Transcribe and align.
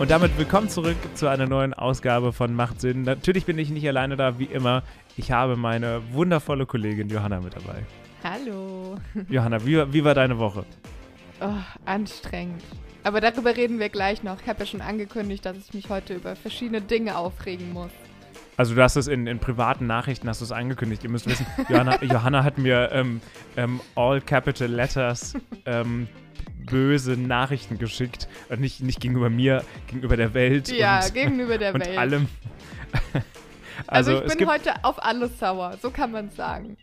Und 0.00 0.10
damit 0.10 0.38
willkommen 0.38 0.70
zurück 0.70 0.96
zu 1.12 1.28
einer 1.28 1.46
neuen 1.46 1.74
Ausgabe 1.74 2.32
von 2.32 2.54
Macht 2.54 2.80
Sinn. 2.80 3.02
Natürlich 3.02 3.44
bin 3.44 3.58
ich 3.58 3.68
nicht 3.68 3.86
alleine 3.86 4.16
da, 4.16 4.38
wie 4.38 4.46
immer. 4.46 4.82
Ich 5.18 5.30
habe 5.30 5.56
meine 5.56 6.00
wundervolle 6.12 6.64
Kollegin 6.64 7.10
Johanna 7.10 7.42
mit 7.42 7.54
dabei. 7.54 7.84
Hallo. 8.24 8.96
Johanna, 9.28 9.66
wie, 9.66 9.92
wie 9.92 10.02
war 10.02 10.14
deine 10.14 10.38
Woche? 10.38 10.64
Oh, 11.42 11.52
anstrengend. 11.84 12.62
Aber 13.02 13.20
darüber 13.20 13.54
reden 13.54 13.78
wir 13.78 13.90
gleich 13.90 14.22
noch. 14.22 14.40
Ich 14.40 14.48
habe 14.48 14.60
ja 14.60 14.66
schon 14.66 14.80
angekündigt, 14.80 15.44
dass 15.44 15.58
ich 15.58 15.74
mich 15.74 15.90
heute 15.90 16.14
über 16.14 16.34
verschiedene 16.34 16.80
Dinge 16.80 17.18
aufregen 17.18 17.70
muss. 17.74 17.92
Also 18.56 18.74
du 18.74 18.82
hast 18.82 18.96
es 18.96 19.06
in, 19.06 19.26
in 19.26 19.38
privaten 19.38 19.86
Nachrichten 19.86 20.30
hast 20.30 20.40
du 20.40 20.46
es 20.46 20.52
angekündigt. 20.52 21.04
Ihr 21.04 21.10
müsst 21.10 21.28
wissen, 21.28 21.44
Johanna, 21.68 21.98
Johanna 22.02 22.42
hat 22.42 22.56
mir 22.56 22.88
ähm, 22.92 23.20
ähm, 23.58 23.82
all 23.96 24.22
capital 24.22 24.68
letters 24.68 25.34
ähm, 25.66 26.08
böse 26.66 27.12
Nachrichten 27.12 27.78
geschickt. 27.78 28.28
Und 28.48 28.60
nicht, 28.60 28.80
nicht 28.82 29.00
gegenüber 29.00 29.30
mir, 29.30 29.64
gegenüber 29.86 30.16
der 30.16 30.34
Welt. 30.34 30.68
Ja, 30.70 31.04
und, 31.04 31.14
gegenüber 31.14 31.58
der 31.58 31.74
und 31.74 31.84
Welt. 31.84 31.98
allem. 31.98 32.28
also, 33.86 34.18
also 34.18 34.26
ich 34.26 34.38
bin 34.38 34.48
heute 34.48 34.84
auf 34.84 35.02
alles 35.02 35.38
sauer, 35.38 35.76
so 35.80 35.90
kann 35.90 36.12
man 36.12 36.30
sagen. 36.30 36.76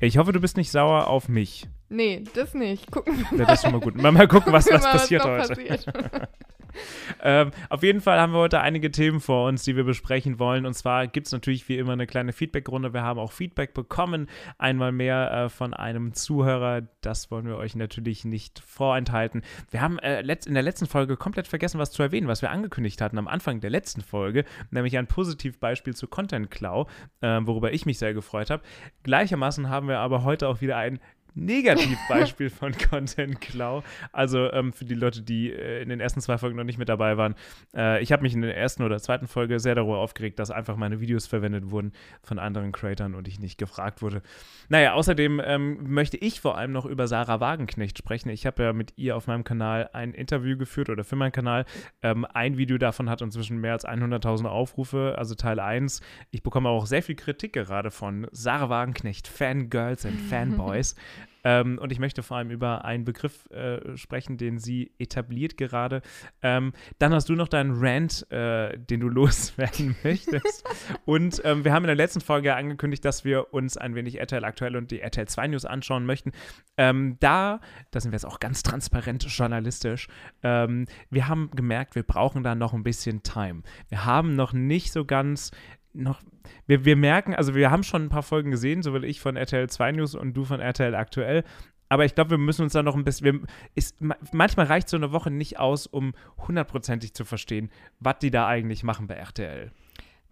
Ich 0.00 0.18
hoffe, 0.18 0.32
du 0.32 0.40
bist 0.40 0.56
nicht 0.56 0.70
sauer 0.70 1.06
auf 1.08 1.28
mich. 1.28 1.68
Nee, 1.88 2.24
das 2.34 2.54
nicht. 2.54 2.90
Gucken 2.90 3.16
wir 3.16 3.24
mal. 3.24 3.38
Ja, 3.38 3.44
das 3.46 3.58
ist 3.58 3.62
schon 3.62 3.72
mal 3.72 3.80
gut. 3.80 3.96
Mal, 3.96 4.12
mal 4.12 4.28
gucken, 4.28 4.52
was, 4.52 4.70
was 4.70 4.82
mal, 4.82 4.92
passiert 4.92 5.24
was 5.24 5.50
heute. 5.50 5.66
Passiert. 5.66 5.86
ähm, 7.22 7.50
auf 7.68 7.82
jeden 7.82 8.00
Fall 8.00 8.20
haben 8.20 8.32
wir 8.32 8.38
heute 8.38 8.60
einige 8.60 8.90
Themen 8.90 9.20
vor 9.20 9.48
uns, 9.48 9.62
die 9.62 9.76
wir 9.76 9.84
besprechen 9.84 10.38
wollen. 10.38 10.66
Und 10.66 10.74
zwar 10.74 11.06
gibt 11.06 11.26
es 11.26 11.32
natürlich 11.32 11.68
wie 11.68 11.78
immer 11.78 11.92
eine 11.92 12.06
kleine 12.06 12.32
Feedback-Runde. 12.32 12.92
Wir 12.92 13.02
haben 13.02 13.18
auch 13.18 13.32
Feedback 13.32 13.74
bekommen, 13.74 14.28
einmal 14.58 14.92
mehr 14.92 15.30
äh, 15.32 15.48
von 15.48 15.74
einem 15.74 16.14
Zuhörer. 16.14 16.82
Das 17.00 17.30
wollen 17.30 17.46
wir 17.46 17.56
euch 17.56 17.76
natürlich 17.76 18.24
nicht 18.24 18.58
vorenthalten. 18.58 19.42
Wir 19.70 19.80
haben 19.80 19.98
äh, 19.98 20.20
in 20.20 20.54
der 20.54 20.62
letzten 20.62 20.86
Folge 20.86 21.16
komplett 21.16 21.46
vergessen, 21.46 21.78
was 21.78 21.92
zu 21.92 22.02
erwähnen, 22.02 22.28
was 22.28 22.42
wir 22.42 22.50
angekündigt 22.50 23.00
hatten 23.00 23.18
am 23.18 23.28
Anfang 23.28 23.60
der 23.60 23.70
letzten 23.70 24.00
Folge, 24.00 24.44
nämlich 24.70 24.98
ein 24.98 25.06
Positivbeispiel 25.06 25.94
zu 25.94 26.08
Content 26.08 26.50
Cloud, 26.50 26.88
äh, 27.20 27.40
worüber 27.42 27.72
ich 27.72 27.86
mich 27.86 27.98
sehr 27.98 28.14
gefreut 28.14 28.50
habe. 28.50 28.62
Gleichermaßen 29.02 29.68
haben 29.68 29.88
wir 29.88 29.98
aber 29.98 30.24
heute 30.24 30.48
auch 30.48 30.60
wieder 30.60 30.76
ein 30.76 31.00
Negativbeispiel 31.36 32.50
von 32.50 32.72
Content 32.76 33.40
Cloud. 33.40 33.84
Also 34.12 34.50
ähm, 34.52 34.72
für 34.72 34.84
die 34.84 34.94
Leute, 34.94 35.22
die 35.22 35.52
äh, 35.52 35.82
in 35.82 35.90
den 35.90 36.00
ersten 36.00 36.20
zwei 36.20 36.38
Folgen 36.38 36.56
noch 36.56 36.64
nicht 36.64 36.78
mit 36.78 36.88
dabei 36.88 37.16
waren. 37.16 37.34
Äh, 37.74 38.02
ich 38.02 38.10
habe 38.10 38.22
mich 38.22 38.34
in 38.34 38.40
der 38.40 38.56
ersten 38.56 38.82
oder 38.82 38.98
zweiten 38.98 39.28
Folge 39.28 39.60
sehr 39.60 39.74
darüber 39.74 39.98
aufgeregt, 39.98 40.38
dass 40.38 40.50
einfach 40.50 40.76
meine 40.76 41.00
Videos 41.00 41.26
verwendet 41.26 41.70
wurden 41.70 41.92
von 42.22 42.38
anderen 42.38 42.72
Creators 42.72 42.96
und 42.96 43.28
ich 43.28 43.38
nicht 43.38 43.58
gefragt 43.58 44.00
wurde. 44.00 44.22
Naja, 44.68 44.94
außerdem 44.94 45.40
ähm, 45.44 45.78
möchte 45.82 46.16
ich 46.16 46.40
vor 46.40 46.56
allem 46.56 46.72
noch 46.72 46.86
über 46.86 47.06
Sarah 47.06 47.40
Wagenknecht 47.40 47.98
sprechen. 47.98 48.30
Ich 48.30 48.46
habe 48.46 48.62
ja 48.62 48.72
mit 48.72 48.94
ihr 48.96 49.16
auf 49.16 49.26
meinem 49.26 49.44
Kanal 49.44 49.90
ein 49.92 50.14
Interview 50.14 50.56
geführt 50.56 50.88
oder 50.88 51.04
für 51.04 51.16
meinen 51.16 51.32
Kanal. 51.32 51.66
Ähm, 52.02 52.24
ein 52.24 52.56
Video 52.56 52.78
davon 52.78 53.10
hat 53.10 53.20
inzwischen 53.20 53.58
mehr 53.58 53.72
als 53.72 53.86
100.000 53.86 54.46
Aufrufe, 54.46 55.14
also 55.18 55.34
Teil 55.34 55.60
1. 55.60 56.00
Ich 56.30 56.42
bekomme 56.42 56.70
auch 56.70 56.86
sehr 56.86 57.02
viel 57.02 57.16
Kritik 57.16 57.52
gerade 57.52 57.90
von 57.90 58.26
Sarah 58.32 58.70
Wagenknecht, 58.70 59.28
Fangirls 59.28 60.06
und 60.06 60.18
Fanboys. 60.18 60.94
Ähm, 61.46 61.78
und 61.78 61.92
ich 61.92 62.00
möchte 62.00 62.24
vor 62.24 62.38
allem 62.38 62.50
über 62.50 62.84
einen 62.84 63.04
Begriff 63.04 63.48
äh, 63.52 63.96
sprechen, 63.96 64.36
den 64.36 64.58
sie 64.58 64.90
etabliert 64.98 65.56
gerade. 65.56 66.02
Ähm, 66.42 66.72
dann 66.98 67.14
hast 67.14 67.28
du 67.28 67.34
noch 67.34 67.46
deinen 67.46 67.72
Rant, 67.76 68.28
äh, 68.32 68.76
den 68.76 68.98
du 68.98 69.08
loswerden 69.16 69.94
möchtest. 70.02 70.64
und 71.04 71.40
ähm, 71.44 71.64
wir 71.64 71.72
haben 71.72 71.84
in 71.84 71.88
der 71.88 71.94
letzten 71.94 72.20
Folge 72.20 72.56
angekündigt, 72.56 73.04
dass 73.04 73.24
wir 73.24 73.54
uns 73.54 73.76
ein 73.76 73.94
wenig 73.94 74.18
RTL 74.18 74.44
aktuell 74.44 74.74
und 74.74 74.90
die 74.90 75.00
RTL 75.00 75.28
2 75.28 75.46
News 75.46 75.64
anschauen 75.64 76.04
möchten. 76.04 76.32
Ähm, 76.76 77.16
da, 77.20 77.60
da 77.92 78.00
sind 78.00 78.10
wir 78.10 78.16
jetzt 78.16 78.26
auch 78.26 78.40
ganz 78.40 78.64
transparent 78.64 79.22
journalistisch. 79.28 80.08
Ähm, 80.42 80.86
wir 81.10 81.28
haben 81.28 81.52
gemerkt, 81.54 81.94
wir 81.94 82.02
brauchen 82.02 82.42
da 82.42 82.56
noch 82.56 82.74
ein 82.74 82.82
bisschen 82.82 83.22
Time. 83.22 83.62
Wir 83.88 84.04
haben 84.04 84.34
noch 84.34 84.52
nicht 84.52 84.90
so 84.90 85.04
ganz 85.04 85.52
noch, 85.96 86.20
wir, 86.66 86.84
wir 86.84 86.96
merken, 86.96 87.34
also 87.34 87.54
wir 87.54 87.70
haben 87.70 87.82
schon 87.82 88.04
ein 88.04 88.08
paar 88.08 88.22
Folgen 88.22 88.50
gesehen, 88.50 88.82
sowohl 88.82 89.04
ich 89.04 89.20
von 89.20 89.36
RTL 89.36 89.68
2 89.68 89.92
News 89.92 90.14
und 90.14 90.34
du 90.34 90.44
von 90.44 90.60
RTL 90.60 90.94
aktuell. 90.94 91.44
Aber 91.88 92.04
ich 92.04 92.14
glaube, 92.14 92.30
wir 92.32 92.38
müssen 92.38 92.62
uns 92.62 92.72
da 92.72 92.82
noch 92.82 92.96
ein 92.96 93.04
bisschen. 93.04 93.24
Wir, 93.24 93.40
ist, 93.74 93.96
manchmal 94.32 94.66
reicht 94.66 94.88
so 94.88 94.96
eine 94.96 95.12
Woche 95.12 95.30
nicht 95.30 95.58
aus, 95.58 95.86
um 95.86 96.14
hundertprozentig 96.46 97.14
zu 97.14 97.24
verstehen, 97.24 97.70
was 98.00 98.18
die 98.18 98.30
da 98.30 98.46
eigentlich 98.46 98.82
machen 98.82 99.06
bei 99.06 99.14
RTL. 99.14 99.70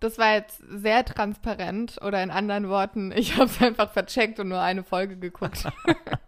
Das 0.00 0.18
war 0.18 0.34
jetzt 0.34 0.62
sehr 0.68 1.04
transparent 1.04 1.98
oder 2.02 2.22
in 2.22 2.30
anderen 2.30 2.68
Worten, 2.68 3.12
ich 3.12 3.36
habe 3.36 3.46
es 3.46 3.62
einfach 3.62 3.90
vercheckt 3.92 4.40
und 4.40 4.48
nur 4.48 4.60
eine 4.60 4.82
Folge 4.82 5.16
geguckt. 5.16 5.68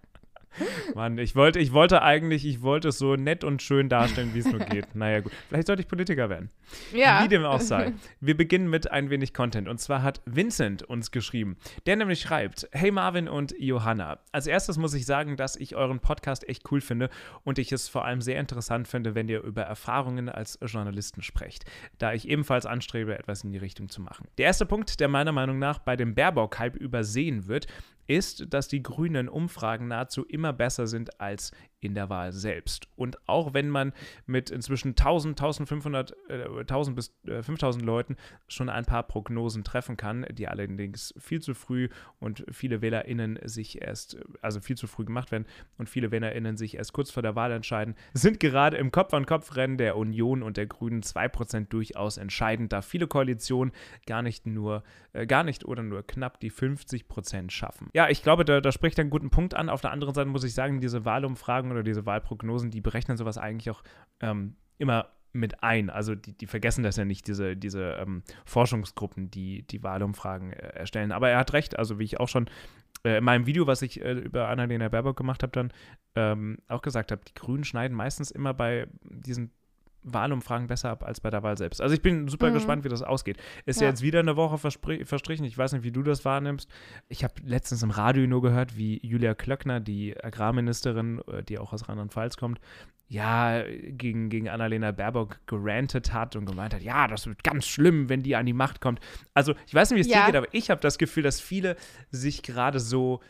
Mann, 0.94 1.18
ich 1.18 1.34
wollte, 1.36 1.58
ich 1.58 1.72
wollte 1.72 2.02
eigentlich, 2.02 2.46
ich 2.46 2.62
wollte 2.62 2.88
es 2.88 2.98
so 2.98 3.16
nett 3.16 3.44
und 3.44 3.62
schön 3.62 3.88
darstellen, 3.88 4.34
wie 4.34 4.40
es 4.40 4.46
nur 4.46 4.60
geht. 4.60 4.94
Naja, 4.94 5.20
gut. 5.20 5.32
Vielleicht 5.48 5.66
sollte 5.66 5.82
ich 5.82 5.88
Politiker 5.88 6.28
werden. 6.28 6.50
Ja. 6.92 7.22
Wie 7.22 7.28
dem 7.28 7.44
auch 7.44 7.60
sei. 7.60 7.92
Wir 8.20 8.36
beginnen 8.36 8.68
mit 8.70 8.90
ein 8.90 9.10
wenig 9.10 9.34
Content. 9.34 9.68
Und 9.68 9.78
zwar 9.80 10.02
hat 10.02 10.20
Vincent 10.24 10.82
uns 10.82 11.10
geschrieben. 11.10 11.56
Der 11.86 11.96
nämlich 11.96 12.20
schreibt: 12.20 12.68
Hey 12.72 12.90
Marvin 12.90 13.28
und 13.28 13.54
Johanna. 13.58 14.18
Als 14.32 14.46
erstes 14.46 14.78
muss 14.78 14.94
ich 14.94 15.06
sagen, 15.06 15.36
dass 15.36 15.56
ich 15.56 15.76
euren 15.76 16.00
Podcast 16.00 16.48
echt 16.48 16.70
cool 16.70 16.80
finde 16.80 17.10
und 17.44 17.58
ich 17.58 17.72
es 17.72 17.88
vor 17.88 18.04
allem 18.04 18.20
sehr 18.20 18.40
interessant 18.40 18.88
finde, 18.88 19.14
wenn 19.14 19.28
ihr 19.28 19.42
über 19.42 19.62
Erfahrungen 19.62 20.28
als 20.28 20.58
Journalisten 20.62 21.22
sprecht, 21.22 21.64
da 21.98 22.12
ich 22.12 22.28
ebenfalls 22.28 22.66
anstrebe, 22.66 23.18
etwas 23.18 23.44
in 23.44 23.52
die 23.52 23.58
Richtung 23.58 23.88
zu 23.88 24.00
machen. 24.00 24.28
Der 24.38 24.46
erste 24.46 24.66
Punkt, 24.66 25.00
der 25.00 25.08
meiner 25.08 25.32
Meinung 25.32 25.58
nach 25.58 25.78
bei 25.78 25.96
dem 25.96 26.14
Baerbock-Hype 26.14 26.76
übersehen 26.76 27.46
wird, 27.46 27.66
ist, 28.06 28.52
dass 28.52 28.68
die 28.68 28.82
grünen 28.82 29.28
Umfragen 29.28 29.88
nahezu 29.88 30.24
immer 30.24 30.52
besser 30.52 30.86
sind 30.86 31.20
als 31.20 31.52
in 31.86 31.94
der 31.94 32.10
Wahl 32.10 32.32
selbst. 32.32 32.88
Und 32.96 33.16
auch 33.28 33.54
wenn 33.54 33.70
man 33.70 33.92
mit 34.26 34.50
inzwischen 34.50 34.90
1000, 34.90 35.40
1500, 35.40 36.16
äh, 36.28 36.60
1000 36.60 36.96
bis 36.96 37.14
äh, 37.26 37.42
5000 37.42 37.84
Leuten 37.84 38.16
schon 38.48 38.68
ein 38.68 38.84
paar 38.84 39.04
Prognosen 39.04 39.64
treffen 39.64 39.96
kann, 39.96 40.26
die 40.30 40.48
allerdings 40.48 41.14
viel 41.18 41.40
zu 41.40 41.54
früh 41.54 41.88
und 42.20 42.44
viele 42.50 42.82
WählerInnen 42.82 43.38
sich 43.44 43.80
erst, 43.80 44.18
also 44.42 44.60
viel 44.60 44.76
zu 44.76 44.86
früh 44.86 45.04
gemacht 45.04 45.30
werden 45.30 45.46
und 45.78 45.88
viele 45.88 46.10
WählerInnen 46.10 46.56
sich 46.56 46.76
erst 46.76 46.92
kurz 46.92 47.10
vor 47.10 47.22
der 47.22 47.36
Wahl 47.36 47.52
entscheiden, 47.52 47.94
sind 48.12 48.40
gerade 48.40 48.76
im 48.76 48.90
Kopf-an-Kopf-Rennen 48.90 49.78
der 49.78 49.96
Union 49.96 50.42
und 50.42 50.56
der 50.56 50.66
Grünen 50.66 51.02
2% 51.02 51.68
durchaus 51.68 52.16
entscheidend, 52.16 52.72
da 52.72 52.82
viele 52.82 53.06
Koalitionen 53.06 53.72
gar 54.06 54.22
nicht 54.22 54.46
nur, 54.46 54.82
äh, 55.12 55.26
gar 55.26 55.44
nicht 55.44 55.64
oder 55.64 55.82
nur 55.82 56.06
knapp 56.06 56.40
die 56.40 56.50
50% 56.50 57.50
schaffen. 57.50 57.88
Ja, 57.94 58.08
ich 58.08 58.22
glaube, 58.22 58.44
da, 58.44 58.60
da 58.60 58.72
spricht 58.72 58.98
er 58.98 59.02
einen 59.02 59.10
guten 59.10 59.30
Punkt 59.30 59.54
an. 59.54 59.68
Auf 59.68 59.80
der 59.80 59.92
anderen 59.92 60.14
Seite 60.14 60.28
muss 60.28 60.44
ich 60.44 60.54
sagen, 60.54 60.80
diese 60.80 61.04
Wahlumfragen 61.04 61.70
oder 61.76 61.84
diese 61.84 62.06
Wahlprognosen, 62.06 62.70
die 62.70 62.80
berechnen 62.80 63.16
sowas 63.16 63.38
eigentlich 63.38 63.70
auch 63.70 63.82
ähm, 64.20 64.56
immer 64.78 65.10
mit 65.32 65.62
ein. 65.62 65.90
Also 65.90 66.14
die, 66.14 66.32
die, 66.32 66.46
vergessen 66.46 66.82
das 66.82 66.96
ja 66.96 67.04
nicht, 67.04 67.26
diese, 67.28 67.56
diese 67.56 67.92
ähm, 68.00 68.22
Forschungsgruppen, 68.44 69.30
die 69.30 69.62
die 69.62 69.82
Wahlumfragen 69.82 70.52
äh, 70.52 70.68
erstellen. 70.68 71.12
Aber 71.12 71.28
er 71.28 71.38
hat 71.38 71.52
recht, 71.52 71.78
also 71.78 71.98
wie 71.98 72.04
ich 72.04 72.18
auch 72.18 72.28
schon 72.28 72.48
äh, 73.04 73.18
in 73.18 73.24
meinem 73.24 73.46
Video, 73.46 73.66
was 73.66 73.82
ich 73.82 74.00
äh, 74.00 74.12
über 74.12 74.48
Annalena 74.48 74.88
Baerbock 74.88 75.16
gemacht 75.16 75.42
habe, 75.42 75.52
dann 75.52 75.72
ähm, 76.14 76.58
auch 76.68 76.82
gesagt 76.82 77.12
habe, 77.12 77.22
die 77.26 77.34
Grünen 77.34 77.64
schneiden 77.64 77.96
meistens 77.96 78.30
immer 78.30 78.54
bei 78.54 78.88
diesen 79.04 79.50
Wahlumfragen 80.06 80.68
besser 80.68 80.90
ab 80.90 81.04
als 81.04 81.20
bei 81.20 81.30
der 81.30 81.42
Wahl 81.42 81.58
selbst. 81.58 81.80
Also 81.80 81.94
ich 81.94 82.02
bin 82.02 82.28
super 82.28 82.50
mhm. 82.50 82.54
gespannt, 82.54 82.84
wie 82.84 82.88
das 82.88 83.02
ausgeht. 83.02 83.38
Ist 83.66 83.80
ja. 83.80 83.86
ja 83.86 83.90
jetzt 83.90 84.02
wieder 84.02 84.20
eine 84.20 84.36
Woche 84.36 84.56
verstrichen. 84.58 85.44
Ich 85.44 85.58
weiß 85.58 85.72
nicht, 85.72 85.82
wie 85.82 85.92
du 85.92 86.02
das 86.02 86.24
wahrnimmst. 86.24 86.70
Ich 87.08 87.24
habe 87.24 87.34
letztens 87.44 87.82
im 87.82 87.90
Radio 87.90 88.26
nur 88.26 88.40
gehört, 88.40 88.76
wie 88.76 89.00
Julia 89.04 89.34
Klöckner, 89.34 89.80
die 89.80 90.16
Agrarministerin, 90.22 91.20
äh, 91.26 91.42
die 91.42 91.58
auch 91.58 91.72
aus 91.72 91.88
Rheinland-Pfalz 91.88 92.36
kommt, 92.36 92.60
ja, 93.08 93.62
gegen, 93.62 94.30
gegen 94.30 94.48
Annalena 94.48 94.90
Baerbock 94.90 95.38
gerantet 95.46 96.12
hat 96.12 96.34
und 96.34 96.46
gemeint 96.46 96.74
hat, 96.74 96.82
ja, 96.82 97.06
das 97.06 97.26
wird 97.26 97.44
ganz 97.44 97.66
schlimm, 97.66 98.08
wenn 98.08 98.22
die 98.22 98.34
an 98.34 98.46
die 98.46 98.52
Macht 98.52 98.80
kommt. 98.80 99.00
Also 99.32 99.54
ich 99.66 99.74
weiß 99.74 99.90
nicht, 99.90 99.98
wie 99.98 100.00
es 100.02 100.08
ja. 100.08 100.22
dir 100.22 100.26
geht, 100.26 100.36
aber 100.36 100.48
ich 100.52 100.70
habe 100.70 100.80
das 100.80 100.98
Gefühl, 100.98 101.22
dass 101.22 101.40
viele 101.40 101.76
sich 102.10 102.42
gerade 102.42 102.80
so, 102.80 103.20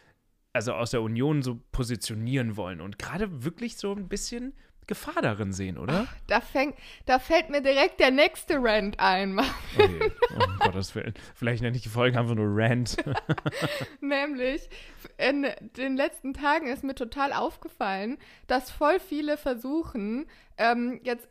also 0.55 0.73
aus 0.73 0.93
der 0.93 1.03
Union 1.03 1.43
so 1.43 1.61
positionieren 1.73 2.57
wollen 2.57 2.81
und 2.81 2.99
gerade 2.99 3.45
wirklich 3.45 3.77
so 3.77 3.93
ein 3.93 4.09
bisschen 4.09 4.55
Gefahr 4.87 5.21
darin 5.21 5.53
sehen, 5.53 5.79
oder? 5.79 6.07
Ach, 6.09 6.17
da, 6.29 6.41
fängt, 6.41 6.77
da 7.07 7.19
fällt 7.19 7.51
mir 7.51 7.61
direkt 7.61 7.99
der 7.99 8.13
nächste 8.13 8.59
Rant 8.61 9.01
ein. 9.01 9.39
Okay. 9.39 10.13
Oh, 10.31 10.45
um 10.45 10.59
Gottes 10.61 10.95
Willen. 10.95 11.15
Vielleicht 11.35 11.63
nenne 11.63 11.77
ich 11.77 11.83
die 11.83 11.89
Folge 11.89 12.19
einfach 12.19 12.35
nur 12.35 12.47
Rant. 12.49 12.97
Nämlich, 14.01 14.69
in 15.19 15.47
den 15.77 15.97
letzten 15.97 16.35
Tagen 16.35 16.69
ist 16.69 16.85
mir 16.85 16.95
total 16.95 17.33
aufgefallen, 17.33 18.19
dass 18.47 18.71
voll 18.71 19.01
viele 19.01 19.37
versuchen, 19.37 20.27
ähm, 20.57 21.01
jetzt 21.03 21.29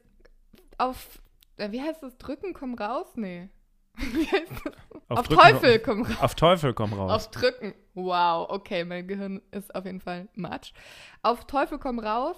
auf, 0.77 1.21
äh, 1.57 1.71
wie 1.71 1.81
heißt 1.81 2.03
das, 2.03 2.17
drücken, 2.17 2.53
komm 2.53 2.73
raus? 2.73 3.07
Nee. 3.15 3.49
auf, 5.07 5.19
auf 5.19 5.27
Teufel 5.29 5.79
komm 5.79 6.03
raus. 6.03 6.17
Auf 6.19 6.35
Teufel 6.35 6.73
komm 6.73 6.91
raus. 6.91 7.11
Auf 7.11 7.31
drücken. 7.31 7.73
Wow, 7.93 8.49
okay, 8.49 8.83
mein 8.83 9.07
Gehirn 9.07 9.41
ist 9.51 9.73
auf 9.73 9.85
jeden 9.85 10.01
Fall 10.01 10.27
matsch. 10.33 10.73
Auf 11.21 11.45
Teufel 11.47 11.79
komm 11.79 11.99
raus 11.99 12.35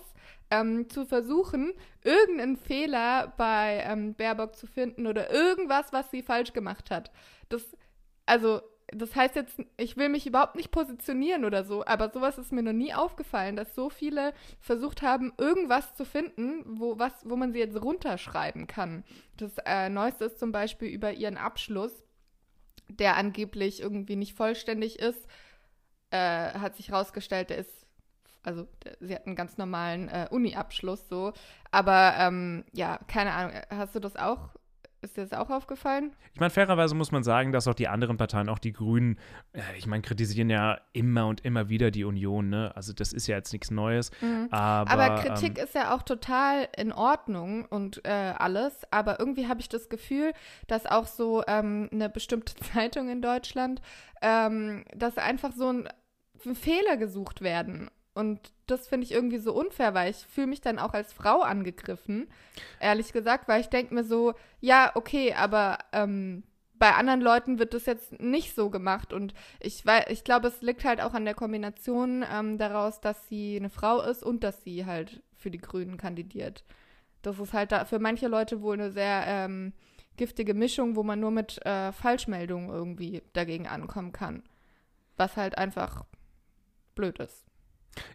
ähm, 0.49 0.89
zu 0.89 1.05
versuchen, 1.05 1.73
irgendeinen 2.03 2.57
Fehler 2.57 3.33
bei 3.37 3.83
ähm, 3.85 4.13
Baerbock 4.13 4.55
zu 4.55 4.67
finden 4.67 5.07
oder 5.07 5.31
irgendwas, 5.31 5.91
was 5.91 6.09
sie 6.11 6.23
falsch 6.23 6.53
gemacht 6.53 6.91
hat. 6.91 7.11
Das, 7.49 7.63
also, 8.25 8.61
das 8.87 9.15
heißt 9.15 9.35
jetzt, 9.35 9.59
ich 9.75 9.97
will 9.97 10.07
mich 10.09 10.25
überhaupt 10.25 10.55
nicht 10.55 10.71
positionieren 10.71 11.43
oder 11.43 11.65
so, 11.65 11.85
aber 11.85 12.09
sowas 12.09 12.37
ist 12.37 12.53
mir 12.53 12.63
noch 12.63 12.73
nie 12.73 12.93
aufgefallen, 12.93 13.57
dass 13.57 13.75
so 13.75 13.89
viele 13.89 14.33
versucht 14.61 15.01
haben, 15.01 15.33
irgendwas 15.37 15.93
zu 15.95 16.05
finden, 16.05 16.63
wo, 16.79 16.97
was, 16.97 17.13
wo 17.25 17.35
man 17.35 17.51
sie 17.51 17.59
jetzt 17.59 17.81
runterschreiben 17.81 18.67
kann. 18.67 19.03
Das 19.35 19.51
äh, 19.65 19.89
Neueste 19.89 20.25
ist 20.25 20.39
zum 20.39 20.53
Beispiel 20.53 20.87
über 20.87 21.11
ihren 21.11 21.37
Abschluss, 21.37 21.91
der 22.87 23.17
angeblich 23.17 23.81
irgendwie 23.81 24.15
nicht 24.15 24.37
vollständig 24.37 24.99
ist, 24.99 25.27
äh, 26.11 26.53
hat 26.53 26.77
sich 26.77 26.89
herausgestellt, 26.89 27.49
der 27.49 27.57
ist 27.57 27.86
also 28.47 28.67
sie 28.99 29.13
hat 29.13 29.27
einen 29.27 29.35
ganz 29.35 29.57
normalen 29.57 30.07
äh, 30.07 30.27
Uni-Abschluss 30.31 31.09
so. 31.09 31.33
Aber 31.71 32.13
ähm, 32.17 32.63
ja, 32.71 32.99
keine 33.07 33.33
Ahnung, 33.33 33.53
hast 33.69 33.93
du 33.93 33.99
das 33.99 34.15
auch 34.15 34.55
ist 35.01 35.15
dir 35.15 35.21
das 35.21 35.33
auch 35.33 35.51
aufgefallen? 35.51 36.15
Ich 36.33 36.39
meine, 36.39 36.49
fairerweise 36.49 36.95
muss 36.95 37.11
man 37.11 37.23
sagen, 37.23 37.51
dass 37.51 37.67
auch 37.67 37.75
die 37.75 37.87
anderen 37.87 38.17
Parteien, 38.17 38.49
auch 38.49 38.57
die 38.57 38.73
Grünen, 38.73 39.19
äh, 39.53 39.61
ich 39.77 39.85
meine, 39.85 40.01
kritisieren 40.01 40.49
ja 40.49 40.79
immer 40.91 41.27
und 41.27 41.45
immer 41.45 41.69
wieder 41.69 41.91
die 41.91 42.03
Union, 42.03 42.49
ne? 42.49 42.71
Also 42.75 42.93
das 42.93 43.13
ist 43.13 43.27
ja 43.27 43.37
jetzt 43.37 43.53
nichts 43.53 43.69
Neues. 43.69 44.09
Mhm. 44.21 44.47
Aber, 44.49 44.91
aber, 44.91 45.21
Kritik 45.21 45.59
ähm, 45.59 45.65
ist 45.65 45.75
ja 45.75 45.95
auch 45.95 46.01
total 46.01 46.67
in 46.75 46.91
Ordnung 46.91 47.65
und 47.65 48.03
äh, 48.05 48.09
alles. 48.09 48.81
Aber 48.89 49.19
irgendwie 49.19 49.47
habe 49.47 49.59
ich 49.59 49.69
das 49.69 49.87
Gefühl, 49.87 50.33
dass 50.65 50.87
auch 50.87 51.05
so 51.05 51.43
ähm, 51.47 51.89
eine 51.91 52.09
bestimmte 52.09 52.55
Zeitung 52.73 53.09
in 53.09 53.21
Deutschland, 53.21 53.81
ähm, 54.23 54.83
dass 54.95 55.17
einfach 55.19 55.51
so 55.53 55.71
ein 55.71 55.87
Fehler 56.55 56.97
gesucht 56.97 57.41
werden. 57.41 57.89
Und 58.17 58.51
das 58.65 58.87
finde 58.87 59.05
ich 59.05 59.11
irgendwie 59.11 59.37
so 59.37 59.53
unfair, 59.53 59.93
weil 59.93 60.09
ich 60.09 60.17
fühle 60.17 60.47
mich 60.47 60.59
dann 60.59 60.79
auch 60.79 60.93
als 60.93 61.13
Frau 61.13 61.41
angegriffen, 61.41 62.27
ehrlich 62.79 63.13
gesagt, 63.13 63.47
weil 63.47 63.61
ich 63.61 63.67
denke 63.67 63.93
mir 63.93 64.03
so, 64.03 64.33
ja, 64.59 64.91
okay, 64.95 65.33
aber 65.33 65.77
ähm, 65.93 66.43
bei 66.79 66.93
anderen 66.93 67.21
Leuten 67.21 67.59
wird 67.59 67.75
das 67.75 67.85
jetzt 67.85 68.19
nicht 68.19 68.55
so 68.55 68.71
gemacht. 68.71 69.13
Und 69.13 69.35
ich, 69.59 69.83
ich 70.09 70.23
glaube, 70.23 70.47
es 70.47 70.61
liegt 70.61 70.83
halt 70.83 70.99
auch 70.99 71.13
an 71.13 71.25
der 71.25 71.35
Kombination 71.35 72.25
ähm, 72.31 72.57
daraus, 72.57 72.99
dass 73.01 73.27
sie 73.27 73.55
eine 73.55 73.69
Frau 73.69 74.01
ist 74.01 74.23
und 74.23 74.43
dass 74.43 74.63
sie 74.63 74.87
halt 74.87 75.21
für 75.35 75.51
die 75.51 75.59
Grünen 75.59 75.97
kandidiert. 75.97 76.63
Das 77.21 77.39
ist 77.39 77.53
halt 77.53 77.71
da 77.71 77.85
für 77.85 77.99
manche 77.99 78.27
Leute 78.27 78.61
wohl 78.61 78.73
eine 78.73 78.91
sehr 78.91 79.25
ähm, 79.27 79.73
giftige 80.17 80.55
Mischung, 80.55 80.95
wo 80.95 81.03
man 81.03 81.19
nur 81.19 81.31
mit 81.31 81.63
äh, 81.65 81.91
Falschmeldungen 81.91 82.69
irgendwie 82.69 83.21
dagegen 83.33 83.67
ankommen 83.67 84.11
kann. 84.11 84.43
Was 85.17 85.37
halt 85.37 85.57
einfach 85.57 86.03
blöd 86.95 87.19
ist. 87.19 87.46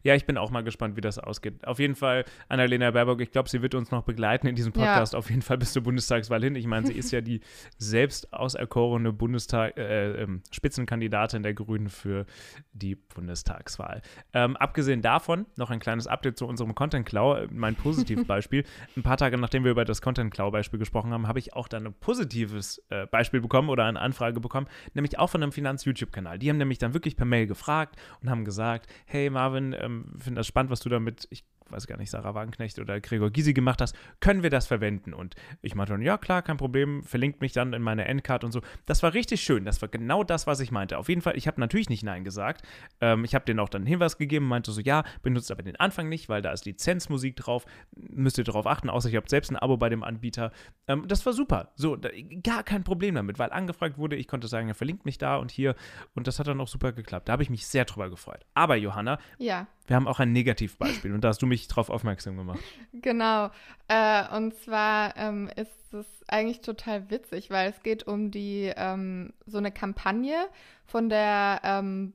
Ja, 0.02 0.14
ich 0.14 0.24
bin 0.24 0.38
auch 0.38 0.50
mal 0.50 0.62
gespannt, 0.62 0.96
wie 0.96 1.00
das 1.00 1.18
ausgeht. 1.18 1.66
Auf 1.66 1.78
jeden 1.78 1.94
Fall, 1.94 2.24
Annalena 2.48 2.90
Baerbock, 2.90 3.20
ich 3.20 3.30
glaube, 3.30 3.48
sie 3.48 3.62
wird 3.62 3.74
uns 3.74 3.90
noch 3.90 4.02
begleiten 4.02 4.46
in 4.46 4.54
diesem 4.54 4.72
Podcast, 4.72 5.12
ja. 5.12 5.18
auf 5.18 5.28
jeden 5.30 5.42
Fall 5.42 5.58
bis 5.58 5.72
zur 5.72 5.82
Bundestagswahl 5.82 6.42
hin. 6.42 6.54
Ich 6.54 6.66
meine, 6.66 6.86
sie 6.86 6.94
ist 6.94 7.10
ja 7.12 7.20
die 7.20 7.40
selbst 7.78 8.32
auserkorene 8.32 9.12
Bundestag, 9.12 9.76
äh, 9.76 10.22
äh, 10.22 10.28
Spitzenkandidatin 10.50 11.42
der 11.42 11.54
Grünen 11.54 11.88
für 11.88 12.26
die 12.72 12.94
Bundestagswahl. 12.94 14.02
Ähm, 14.32 14.56
abgesehen 14.56 15.02
davon, 15.02 15.46
noch 15.56 15.70
ein 15.70 15.80
kleines 15.80 16.06
Update 16.06 16.38
zu 16.38 16.46
unserem 16.46 16.74
Content-Klau, 16.74 17.34
äh, 17.36 17.48
mein 17.50 17.74
Positivbeispiel. 17.82 18.64
ein 18.96 19.02
paar 19.02 19.16
Tage 19.16 19.36
nachdem 19.42 19.64
wir 19.64 19.72
über 19.72 19.84
das 19.84 20.00
Content-Klau-Beispiel 20.00 20.78
gesprochen 20.78 21.12
haben, 21.12 21.28
habe 21.28 21.38
ich 21.38 21.54
auch 21.54 21.68
dann 21.68 21.86
ein 21.86 21.94
positives 21.94 22.82
äh, 22.88 23.06
Beispiel 23.06 23.40
bekommen 23.40 23.68
oder 23.68 23.84
eine 23.84 24.00
Anfrage 24.00 24.40
bekommen, 24.40 24.66
nämlich 24.94 25.18
auch 25.18 25.28
von 25.28 25.42
einem 25.42 25.52
Finanz-YouTube-Kanal. 25.52 26.38
Die 26.38 26.48
haben 26.48 26.58
nämlich 26.58 26.78
dann 26.78 26.94
wirklich 26.94 27.16
per 27.16 27.26
Mail 27.26 27.46
gefragt 27.46 27.96
und 28.22 28.30
haben 28.30 28.44
gesagt, 28.44 28.86
hey 29.04 29.28
Marvin, 29.30 29.71
ähm, 29.74 30.14
finde 30.18 30.40
das 30.40 30.46
spannend, 30.46 30.70
was 30.70 30.80
du 30.80 30.88
damit, 30.88 31.26
ich 31.30 31.44
weiß 31.70 31.86
gar 31.86 31.96
nicht, 31.96 32.10
Sarah 32.10 32.34
Wagenknecht 32.34 32.78
oder 32.78 33.00
Gregor 33.00 33.30
Gysi 33.30 33.52
gemacht 33.52 33.80
hast, 33.80 33.96
können 34.20 34.42
wir 34.42 34.50
das 34.50 34.66
verwenden? 34.66 35.14
Und 35.14 35.34
ich 35.62 35.74
meinte 35.74 35.92
dann, 35.92 36.02
ja 36.02 36.18
klar, 36.18 36.42
kein 36.42 36.56
Problem, 36.56 37.02
verlinkt 37.04 37.40
mich 37.40 37.52
dann 37.52 37.72
in 37.72 37.82
meine 37.82 38.04
Endcard 38.06 38.44
und 38.44 38.52
so. 38.52 38.60
Das 38.86 39.02
war 39.02 39.14
richtig 39.14 39.42
schön, 39.42 39.64
das 39.64 39.80
war 39.82 39.88
genau 39.88 40.24
das, 40.24 40.46
was 40.46 40.60
ich 40.60 40.70
meinte. 40.70 40.98
Auf 40.98 41.08
jeden 41.08 41.22
Fall, 41.22 41.36
ich 41.36 41.46
habe 41.46 41.60
natürlich 41.60 41.88
nicht 41.88 42.02
Nein 42.02 42.24
gesagt. 42.24 42.66
Ähm, 43.00 43.24
ich 43.24 43.34
habe 43.34 43.44
denen 43.44 43.60
auch 43.60 43.68
dann 43.68 43.82
einen 43.82 43.88
Hinweis 43.88 44.18
gegeben, 44.18 44.46
meinte 44.46 44.72
so, 44.72 44.80
ja, 44.80 45.04
benutzt 45.22 45.50
aber 45.50 45.62
den 45.62 45.76
Anfang 45.76 46.08
nicht, 46.08 46.28
weil 46.28 46.42
da 46.42 46.52
ist 46.52 46.64
Lizenzmusik 46.64 47.36
drauf, 47.36 47.64
müsst 47.96 48.38
ihr 48.38 48.44
darauf 48.44 48.66
achten, 48.66 48.90
außer 48.90 49.08
ich 49.08 49.16
habe 49.16 49.28
selbst 49.28 49.50
ein 49.50 49.56
Abo 49.56 49.76
bei 49.76 49.88
dem 49.88 50.02
Anbieter. 50.02 50.52
Ähm, 50.88 51.06
das 51.08 51.24
war 51.26 51.32
super, 51.32 51.72
so, 51.76 51.96
da, 51.96 52.10
gar 52.42 52.62
kein 52.62 52.84
Problem 52.84 53.14
damit, 53.14 53.38
weil 53.38 53.52
angefragt 53.52 53.98
wurde, 53.98 54.16
ich 54.16 54.28
konnte 54.28 54.48
sagen, 54.48 54.68
er 54.68 54.74
verlinkt 54.74 55.04
mich 55.04 55.18
da 55.18 55.36
und 55.36 55.50
hier 55.50 55.74
und 56.14 56.26
das 56.26 56.38
hat 56.38 56.46
dann 56.46 56.60
auch 56.60 56.68
super 56.68 56.92
geklappt. 56.92 57.28
Da 57.28 57.32
habe 57.32 57.42
ich 57.42 57.50
mich 57.50 57.66
sehr 57.66 57.84
drüber 57.84 58.10
gefreut. 58.10 58.44
Aber 58.54 58.76
Johanna, 58.76 59.18
ja. 59.38 59.66
Wir 59.86 59.96
haben 59.96 60.06
auch 60.06 60.20
ein 60.20 60.32
Negativbeispiel 60.32 61.12
und 61.12 61.22
da 61.22 61.28
hast 61.28 61.42
du 61.42 61.46
mich 61.46 61.66
darauf 61.68 61.90
aufmerksam 61.90 62.36
gemacht. 62.36 62.60
Genau. 62.92 63.50
Äh, 63.88 64.36
und 64.36 64.54
zwar 64.54 65.16
ähm, 65.16 65.50
ist 65.56 65.92
es 65.92 66.06
eigentlich 66.28 66.60
total 66.60 67.10
witzig, 67.10 67.50
weil 67.50 67.70
es 67.70 67.82
geht 67.82 68.06
um 68.06 68.30
die 68.30 68.72
ähm, 68.76 69.32
so 69.46 69.58
eine 69.58 69.72
Kampagne 69.72 70.46
von 70.84 71.08
der 71.08 71.60
ähm, 71.64 72.12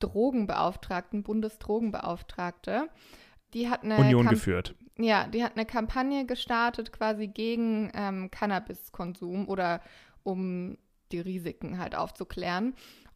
Drogenbeauftragten, 0.00 1.22
Bundesdrogenbeauftragte. 1.22 2.88
Die 3.54 3.70
hat 3.70 3.84
eine 3.84 3.96
Union 3.96 4.24
Kamp 4.24 4.34
geführt. 4.34 4.74
Ja, 4.98 5.26
die 5.26 5.42
hat 5.42 5.56
eine 5.56 5.66
Kampagne 5.66 6.26
gestartet 6.26 6.92
quasi 6.92 7.26
gegen 7.28 7.90
ähm, 7.94 8.30
Cannabiskonsum 8.30 9.48
oder 9.48 9.80
um 10.22 10.76
die 11.12 11.20
Risiken 11.20 11.78
halt 11.78 11.94
aufzuklären. 11.94 12.74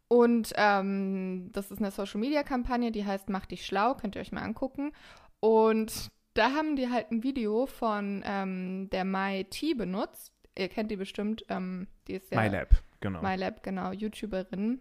Und 0.08 0.52
ähm, 0.56 1.50
das 1.52 1.70
ist 1.70 1.78
eine 1.78 1.90
Social-Media-Kampagne, 1.90 2.90
die 2.90 3.04
heißt 3.04 3.28
Mach 3.28 3.46
dich 3.46 3.66
schlau, 3.66 3.94
könnt 3.94 4.16
ihr 4.16 4.22
euch 4.22 4.32
mal 4.32 4.42
angucken. 4.42 4.92
Und 5.40 6.10
da 6.34 6.52
haben 6.52 6.76
die 6.76 6.88
halt 6.88 7.10
ein 7.10 7.22
Video 7.22 7.66
von 7.66 8.22
ähm, 8.24 8.88
der 8.90 9.04
Mai 9.04 9.46
T 9.50 9.74
benutzt. 9.74 10.32
Ihr 10.56 10.68
kennt 10.68 10.90
die 10.90 10.96
bestimmt. 10.96 11.44
Ähm, 11.48 11.88
die 12.06 12.14
ist 12.14 12.32
ja 12.32 12.40
MyLab, 12.40 12.70
genau. 13.00 13.22
MyLab, 13.22 13.62
genau, 13.62 13.92
YouTuberin. 13.92 14.80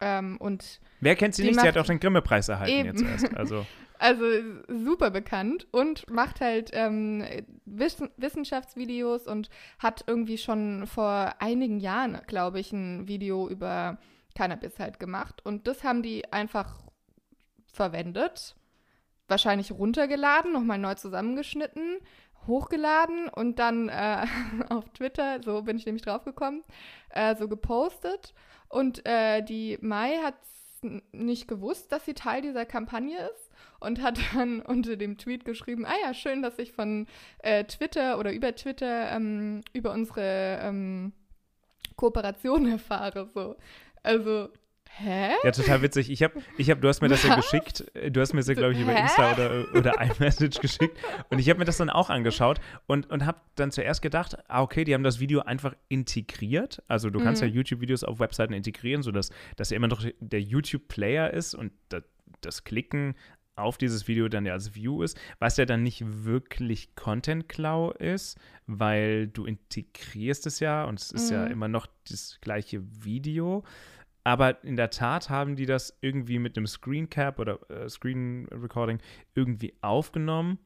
Ähm, 0.00 0.36
und 0.38 0.80
Wer 1.00 1.14
kennt 1.14 1.34
sie 1.34 1.44
nicht? 1.44 1.60
Sie 1.60 1.68
hat 1.68 1.78
auch 1.78 1.86
den 1.86 2.00
Grimme-Preis 2.00 2.48
erhalten 2.48 2.74
eben. 2.74 2.88
jetzt 2.88 3.02
erst. 3.02 3.36
Also. 3.36 3.64
also 3.98 4.24
super 4.68 5.10
bekannt 5.10 5.68
und 5.70 6.10
macht 6.10 6.40
halt 6.40 6.70
ähm, 6.72 7.24
Wiss 7.64 8.02
Wissenschaftsvideos 8.16 9.26
und 9.26 9.50
hat 9.78 10.04
irgendwie 10.06 10.36
schon 10.36 10.86
vor 10.86 11.34
einigen 11.38 11.78
Jahren, 11.78 12.20
glaube 12.26 12.60
ich, 12.60 12.72
ein 12.72 13.06
Video 13.06 13.48
über 13.48 13.98
Cannabis 14.34 14.78
halt 14.78 14.98
gemacht. 14.98 15.44
Und 15.44 15.66
das 15.66 15.84
haben 15.84 16.02
die 16.02 16.32
einfach 16.32 16.82
verwendet 17.72 18.56
wahrscheinlich 19.28 19.72
runtergeladen, 19.72 20.52
nochmal 20.52 20.78
neu 20.78 20.94
zusammengeschnitten, 20.94 21.98
hochgeladen 22.46 23.28
und 23.28 23.58
dann 23.58 23.88
äh, 23.88 24.26
auf 24.68 24.88
Twitter, 24.90 25.40
so 25.42 25.62
bin 25.62 25.76
ich 25.76 25.86
nämlich 25.86 26.02
draufgekommen, 26.02 26.62
äh, 27.10 27.34
so 27.36 27.48
gepostet. 27.48 28.34
Und 28.68 29.06
äh, 29.06 29.42
die 29.42 29.78
Mai 29.80 30.18
hat 30.22 30.34
nicht 31.12 31.48
gewusst, 31.48 31.92
dass 31.92 32.04
sie 32.04 32.12
Teil 32.12 32.42
dieser 32.42 32.66
Kampagne 32.66 33.16
ist 33.16 33.50
und 33.80 34.02
hat 34.02 34.18
dann 34.34 34.60
unter 34.66 34.96
dem 34.96 35.16
Tweet 35.16 35.44
geschrieben, 35.44 35.86
ah 35.86 35.94
ja, 36.02 36.12
schön, 36.12 36.42
dass 36.42 36.58
ich 36.58 36.72
von 36.72 37.06
äh, 37.38 37.64
Twitter 37.64 38.18
oder 38.18 38.32
über 38.32 38.54
Twitter 38.54 39.10
ähm, 39.10 39.62
über 39.72 39.92
unsere 39.92 40.58
ähm, 40.62 41.12
Kooperation 41.96 42.68
erfahre. 42.70 43.28
So. 43.32 43.56
Also 44.04 44.50
Hä? 44.96 45.32
Ja, 45.42 45.50
total 45.50 45.82
witzig. 45.82 46.08
Ich 46.08 46.22
habe, 46.22 46.40
ich 46.56 46.70
hab, 46.70 46.80
du 46.80 46.86
hast 46.86 47.02
mir 47.02 47.08
das 47.08 47.24
Was? 47.24 47.30
ja 47.30 47.34
geschickt. 47.34 47.84
Du 48.12 48.20
hast 48.20 48.32
mir 48.32 48.40
das 48.40 48.46
ja, 48.46 48.54
glaube 48.54 48.74
ich, 48.74 48.80
über 48.80 48.92
Hä? 48.92 49.02
Insta 49.02 49.32
oder, 49.32 49.64
oder 49.74 50.00
iMessage 50.00 50.60
geschickt. 50.60 50.96
Und 51.30 51.40
ich 51.40 51.50
habe 51.50 51.58
mir 51.58 51.64
das 51.64 51.78
dann 51.78 51.90
auch 51.90 52.10
angeschaut 52.10 52.60
und, 52.86 53.10
und 53.10 53.26
habe 53.26 53.40
dann 53.56 53.72
zuerst 53.72 54.02
gedacht, 54.02 54.36
ah, 54.48 54.62
okay, 54.62 54.84
die 54.84 54.94
haben 54.94 55.02
das 55.02 55.18
Video 55.18 55.40
einfach 55.40 55.74
integriert. 55.88 56.80
Also 56.86 57.10
du 57.10 57.18
kannst 57.18 57.42
mhm. 57.42 57.48
ja 57.48 57.54
YouTube-Videos 57.54 58.04
auf 58.04 58.20
Webseiten 58.20 58.52
integrieren, 58.52 59.02
sodass 59.02 59.30
dass 59.56 59.70
ja 59.70 59.76
immer 59.76 59.88
noch 59.88 60.04
der 60.20 60.40
YouTube-Player 60.40 61.32
ist 61.32 61.54
und 61.54 61.72
das, 61.88 62.04
das 62.40 62.62
Klicken 62.62 63.16
auf 63.56 63.78
dieses 63.78 64.08
Video 64.08 64.28
dann 64.28 64.46
ja 64.46 64.52
als 64.52 64.74
View 64.74 65.02
ist, 65.02 65.18
was 65.38 65.56
ja 65.56 65.64
dann 65.64 65.82
nicht 65.82 66.24
wirklich 66.24 66.94
Content 66.96 67.48
Cloud 67.48 67.96
ist, 67.98 68.38
weil 68.66 69.28
du 69.28 69.44
integrierst 69.44 70.46
es 70.46 70.60
ja 70.60 70.84
und 70.84 71.00
es 71.00 71.12
ist 71.12 71.30
mhm. 71.30 71.36
ja 71.36 71.46
immer 71.46 71.68
noch 71.68 71.86
das 72.08 72.38
gleiche 72.40 72.82
Video. 73.04 73.64
Aber 74.24 74.64
in 74.64 74.76
der 74.76 74.90
Tat 74.90 75.28
haben 75.28 75.54
die 75.54 75.66
das 75.66 75.98
irgendwie 76.00 76.38
mit 76.38 76.56
einem 76.56 76.66
Screen 76.66 77.10
Cap 77.10 77.38
oder 77.38 77.58
äh, 77.70 77.88
Screen 77.88 78.48
Recording 78.50 78.98
irgendwie 79.34 79.74
aufgenommen 79.82 80.58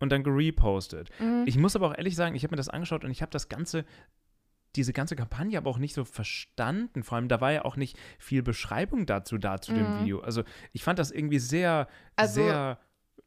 und 0.00 0.10
dann 0.10 0.24
gerepostet. 0.24 1.08
Mhm. 1.20 1.44
Ich 1.46 1.56
muss 1.56 1.76
aber 1.76 1.88
auch 1.88 1.96
ehrlich 1.96 2.16
sagen, 2.16 2.34
ich 2.34 2.42
habe 2.42 2.52
mir 2.52 2.56
das 2.56 2.68
angeschaut 2.68 3.04
und 3.04 3.10
ich 3.12 3.22
habe 3.22 3.30
das 3.30 3.48
ganze 3.48 3.84
diese 4.76 4.92
ganze 4.92 5.16
Kampagne 5.16 5.58
aber 5.58 5.70
auch 5.70 5.78
nicht 5.78 5.94
so 5.94 6.04
verstanden. 6.04 7.02
Vor 7.02 7.16
allem, 7.16 7.28
da 7.28 7.40
war 7.40 7.52
ja 7.52 7.64
auch 7.64 7.76
nicht 7.76 7.98
viel 8.18 8.42
Beschreibung 8.42 9.06
dazu 9.06 9.38
da 9.38 9.60
zu 9.60 9.72
mhm. 9.72 9.76
dem 9.76 10.00
Video. 10.00 10.20
Also 10.20 10.44
ich 10.72 10.82
fand 10.82 10.98
das 10.98 11.10
irgendwie 11.10 11.38
sehr, 11.38 11.88
also, 12.16 12.42
sehr 12.42 12.78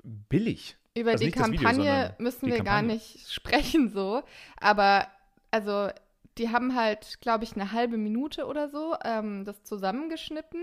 billig. 0.03 0.77
Über 0.95 1.11
also 1.11 1.25
die 1.25 1.31
Kampagne 1.31 1.83
Video, 1.83 2.15
müssen 2.19 2.47
wir 2.47 2.57
Kampagne. 2.57 2.63
gar 2.63 2.81
nicht 2.81 3.31
sprechen 3.31 3.89
so. 3.89 4.23
Aber 4.57 5.07
also 5.51 5.89
die 6.37 6.49
haben 6.49 6.75
halt, 6.75 7.21
glaube 7.21 7.43
ich, 7.43 7.53
eine 7.53 7.71
halbe 7.71 7.97
Minute 7.97 8.45
oder 8.45 8.69
so 8.69 8.95
ähm, 9.03 9.45
das 9.45 9.63
zusammengeschnitten. 9.63 10.61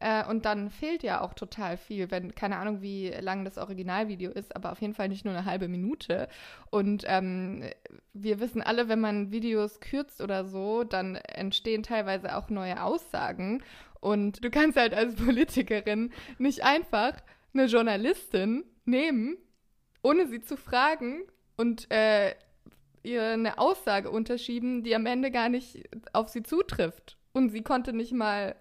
Äh, 0.00 0.26
und 0.26 0.44
dann 0.44 0.70
fehlt 0.70 1.02
ja 1.02 1.20
auch 1.22 1.34
total 1.34 1.76
viel, 1.76 2.10
wenn, 2.10 2.34
keine 2.34 2.56
Ahnung, 2.56 2.82
wie 2.82 3.08
lang 3.08 3.44
das 3.44 3.58
Originalvideo 3.58 4.30
ist, 4.30 4.54
aber 4.54 4.72
auf 4.72 4.80
jeden 4.80 4.94
Fall 4.94 5.08
nicht 5.08 5.24
nur 5.24 5.34
eine 5.34 5.46
halbe 5.46 5.68
Minute. 5.68 6.28
Und 6.70 7.04
ähm, 7.06 7.64
wir 8.12 8.40
wissen 8.40 8.62
alle, 8.62 8.88
wenn 8.88 9.00
man 9.00 9.32
Videos 9.32 9.80
kürzt 9.80 10.20
oder 10.20 10.44
so, 10.44 10.84
dann 10.84 11.16
entstehen 11.16 11.82
teilweise 11.82 12.36
auch 12.36 12.50
neue 12.50 12.82
Aussagen. 12.82 13.62
Und 14.00 14.44
du 14.44 14.50
kannst 14.50 14.76
halt 14.76 14.94
als 14.94 15.16
Politikerin 15.16 16.12
nicht 16.38 16.62
einfach 16.62 17.14
eine 17.54 17.66
Journalistin 17.66 18.64
nehmen, 18.84 19.36
ohne 20.02 20.26
sie 20.26 20.42
zu 20.42 20.56
fragen 20.56 21.22
und 21.56 21.90
äh, 21.90 22.34
ihr 23.02 23.22
eine 23.22 23.58
Aussage 23.58 24.10
unterschieben, 24.10 24.82
die 24.82 24.94
am 24.94 25.06
Ende 25.06 25.30
gar 25.30 25.48
nicht 25.48 25.88
auf 26.12 26.28
sie 26.28 26.42
zutrifft. 26.42 27.16
Und 27.32 27.50
sie 27.50 27.62
konnte 27.62 27.92
nicht 27.92 28.12
mal 28.12 28.56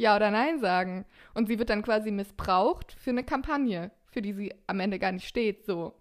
Ja 0.00 0.16
oder 0.16 0.30
Nein 0.30 0.58
sagen. 0.60 1.04
Und 1.34 1.46
sie 1.48 1.58
wird 1.58 1.70
dann 1.70 1.82
quasi 1.82 2.10
missbraucht 2.10 2.92
für 2.98 3.10
eine 3.10 3.22
Kampagne, 3.24 3.90
für 4.10 4.22
die 4.22 4.32
sie 4.32 4.54
am 4.66 4.80
Ende 4.80 4.98
gar 4.98 5.12
nicht 5.12 5.28
steht. 5.28 5.64
So. 5.64 5.94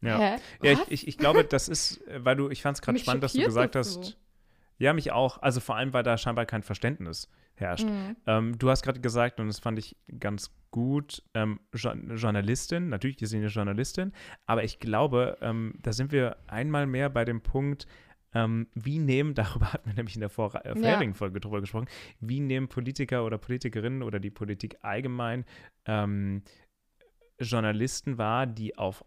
Ja, 0.00 0.18
Hä? 0.18 0.36
ja 0.62 0.72
ich, 0.72 0.80
ich, 0.88 1.08
ich 1.08 1.18
glaube, 1.18 1.44
das 1.44 1.68
ist, 1.68 2.06
äh, 2.08 2.24
weil 2.24 2.36
du, 2.36 2.48
ich 2.50 2.62
fand 2.62 2.76
es 2.78 2.82
gerade 2.82 2.98
spannend, 2.98 3.24
dass 3.24 3.32
du 3.32 3.42
gesagt 3.44 3.74
das 3.74 3.96
hast, 3.96 4.04
so. 4.04 4.12
ja, 4.78 4.92
mich 4.92 5.12
auch, 5.12 5.40
also 5.42 5.60
vor 5.60 5.76
allem, 5.76 5.92
weil 5.92 6.02
da 6.02 6.18
scheinbar 6.18 6.46
kein 6.46 6.62
Verständnis 6.62 7.30
herrscht. 7.54 7.88
Mhm. 7.88 8.16
Ähm, 8.26 8.58
du 8.58 8.68
hast 8.68 8.82
gerade 8.82 9.00
gesagt, 9.00 9.40
und 9.40 9.46
das 9.46 9.58
fand 9.58 9.78
ich 9.78 9.96
ganz 10.18 10.50
gut, 10.70 11.22
ähm, 11.32 11.58
Jo- 11.74 11.94
Journalistin, 12.14 12.90
natürlich 12.90 13.22
ist 13.22 13.30
sie 13.30 13.38
eine 13.38 13.46
Journalistin, 13.46 14.12
aber 14.44 14.62
ich 14.64 14.78
glaube, 14.78 15.38
ähm, 15.40 15.74
da 15.82 15.94
sind 15.94 16.12
wir 16.12 16.36
einmal 16.48 16.86
mehr 16.86 17.08
bei 17.08 17.24
dem 17.24 17.40
Punkt, 17.40 17.86
ähm, 18.36 18.66
wie 18.74 18.98
nehmen, 18.98 19.34
darüber 19.34 19.72
hatten 19.72 19.88
wir 19.88 19.94
nämlich 19.94 20.14
in 20.14 20.20
der 20.20 20.28
vor, 20.28 20.54
äh, 20.54 20.74
vorherigen 20.74 21.14
Folge 21.14 21.40
drüber 21.40 21.60
gesprochen, 21.60 21.88
wie 22.20 22.40
nehmen 22.40 22.68
Politiker 22.68 23.24
oder 23.24 23.38
Politikerinnen 23.38 24.02
oder 24.02 24.20
die 24.20 24.30
Politik 24.30 24.76
allgemein 24.82 25.44
ähm, 25.86 26.42
Journalisten 27.38 28.18
wahr, 28.18 28.46
die 28.46 28.76
auf, 28.78 29.04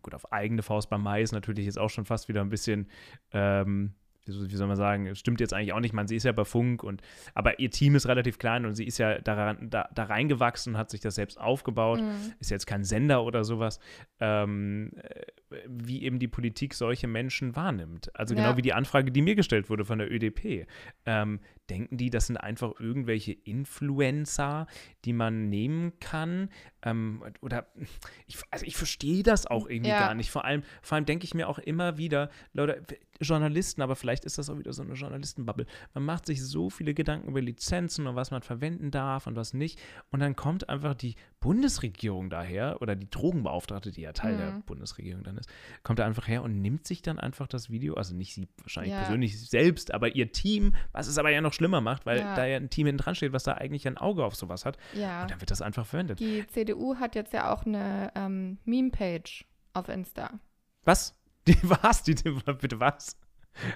gut, 0.00 0.14
auf 0.14 0.32
eigene 0.32 0.62
Faust 0.62 0.90
beim 0.90 1.02
Mais 1.02 1.32
natürlich 1.32 1.66
ist 1.66 1.78
auch 1.78 1.90
schon 1.90 2.04
fast 2.04 2.28
wieder 2.28 2.40
ein 2.40 2.48
bisschen, 2.48 2.88
ähm, 3.32 3.94
wie 4.26 4.56
soll 4.56 4.68
man 4.68 4.76
sagen, 4.76 5.14
stimmt 5.14 5.40
jetzt 5.40 5.52
eigentlich 5.52 5.72
auch 5.72 5.80
nicht, 5.80 5.92
man, 5.94 6.06
sie 6.06 6.16
ist 6.16 6.24
ja 6.24 6.32
bei 6.32 6.44
Funk 6.44 6.82
und, 6.84 7.02
aber 7.34 7.58
ihr 7.58 7.70
Team 7.70 7.94
ist 7.96 8.06
relativ 8.06 8.38
klein 8.38 8.64
und 8.66 8.74
sie 8.74 8.84
ist 8.84 8.98
ja 8.98 9.18
daran, 9.18 9.68
da, 9.70 9.88
da 9.94 10.04
reingewachsen 10.04 10.74
und 10.74 10.78
hat 10.78 10.90
sich 10.90 11.00
das 11.00 11.14
selbst 11.16 11.40
aufgebaut, 11.40 12.00
Mhm. 12.00 12.32
ist 12.38 12.50
jetzt 12.50 12.66
kein 12.66 12.84
Sender 12.84 13.24
oder 13.24 13.44
sowas, 13.44 13.80
ähm, 14.20 14.92
äh, 15.50 15.56
wie 15.68 16.02
eben 16.02 16.18
die 16.18 16.28
Politik 16.28 16.74
solche 16.74 17.06
Menschen 17.06 17.56
wahrnimmt. 17.56 18.10
Also 18.14 18.34
genau 18.34 18.50
Ja. 18.50 18.56
wie 18.56 18.62
die 18.62 18.72
Anfrage, 18.72 19.10
die 19.10 19.22
mir 19.22 19.34
gestellt 19.34 19.68
wurde 19.70 19.84
von 19.84 19.98
der 19.98 20.10
ÖDP. 20.10 20.66
Ähm, 21.06 21.40
denken 21.70 21.96
die, 21.96 22.10
das 22.10 22.26
sind 22.26 22.36
einfach 22.36 22.72
irgendwelche 22.80 23.32
Influencer, 23.32 24.66
die 25.04 25.12
man 25.12 25.48
nehmen 25.48 25.98
kann? 26.00 26.50
Ähm, 26.82 27.22
oder 27.40 27.66
ich, 28.26 28.38
also 28.50 28.64
ich 28.66 28.76
verstehe 28.76 29.22
das 29.22 29.46
auch 29.46 29.66
irgendwie 29.68 29.90
Ja. 29.90 29.98
gar 29.98 30.14
nicht. 30.14 30.30
Vor 30.30 30.44
allem, 30.44 30.62
vor 30.82 30.96
allem 30.96 31.04
denke 31.06 31.24
ich 31.24 31.34
mir 31.34 31.48
auch 31.48 31.58
immer 31.58 31.96
wieder, 31.98 32.30
Leute, 32.52 32.82
Journalisten, 33.20 33.82
aber 33.82 33.94
vielleicht 33.94 34.24
ist 34.24 34.38
das 34.38 34.50
auch 34.50 34.58
wieder 34.58 34.72
so 34.72 34.82
eine 34.82 34.94
Journalistenbubble. 34.94 35.66
Man 35.94 36.04
macht 36.04 36.26
sich 36.26 36.42
so 36.42 36.70
viele 36.70 36.92
Gedanken 36.92 37.28
über 37.28 37.40
Lizenzen 37.40 38.06
und 38.08 38.16
was 38.16 38.32
man 38.32 38.42
verwenden 38.42 38.90
darf 38.90 39.28
und 39.28 39.36
was 39.36 39.54
nicht. 39.54 39.80
Und 40.10 40.18
dann 40.20 40.34
kommt 40.34 40.68
einfach 40.68 40.94
die 40.94 41.14
Bundesregierung 41.38 42.30
daher 42.30 42.82
oder 42.82 42.96
die 42.96 43.08
Drogenbeauftragte, 43.08 43.92
die 43.92 44.00
ja 44.02 44.12
Teil 44.12 44.36
der 44.36 44.50
Mhm. 44.52 44.62
Bundesregierung 44.62 45.22
dann 45.22 45.38
ist, 45.38 45.48
kommt 45.84 45.98
da 46.00 46.06
einfach 46.06 46.26
her 46.26 46.42
und 46.42 46.60
nimmt 46.60 46.86
sich 46.86 47.02
dann 47.02 47.18
einfach 47.20 47.46
das 47.46 47.70
Video, 47.70 47.94
also 47.94 48.14
nicht 48.14 48.34
sie 48.34 48.48
wahrscheinlich 48.62 48.92
Ja. 48.92 48.98
persönlich 48.98 49.38
selbst, 49.48 49.94
aber 49.94 50.14
ihr 50.16 50.32
Team, 50.32 50.74
was 50.92 51.06
es 51.06 51.18
aber 51.18 51.30
ja 51.30 51.40
noch 51.40 51.51
schlimmer 51.52 51.80
macht, 51.80 52.06
weil 52.06 52.18
Ja. 52.18 52.34
da 52.34 52.44
ja 52.44 52.56
ein 52.56 52.70
Team 52.70 52.86
hinten 52.86 53.02
dran 53.02 53.14
steht, 53.14 53.32
was 53.32 53.44
da 53.44 53.52
eigentlich 53.52 53.86
ein 53.86 53.98
Auge 53.98 54.24
auf 54.24 54.34
sowas 54.34 54.64
hat. 54.64 54.76
Ja. 54.94 55.22
Und 55.22 55.30
dann 55.30 55.40
wird 55.40 55.50
das 55.50 55.62
einfach 55.62 55.86
verwendet. 55.86 56.20
Die 56.20 56.46
CDU 56.48 56.96
hat 56.96 57.14
jetzt 57.14 57.32
ja 57.32 57.52
auch 57.52 57.64
eine 57.66 58.12
ähm, 58.14 58.58
Meme-Page 58.64 59.44
auf 59.74 59.88
Insta. 59.88 60.30
Was? 60.84 61.14
Die 61.46 61.56
was? 61.62 62.02
Die, 62.04 62.14
die, 62.14 62.30
bitte 62.60 62.78
was? 62.78 63.16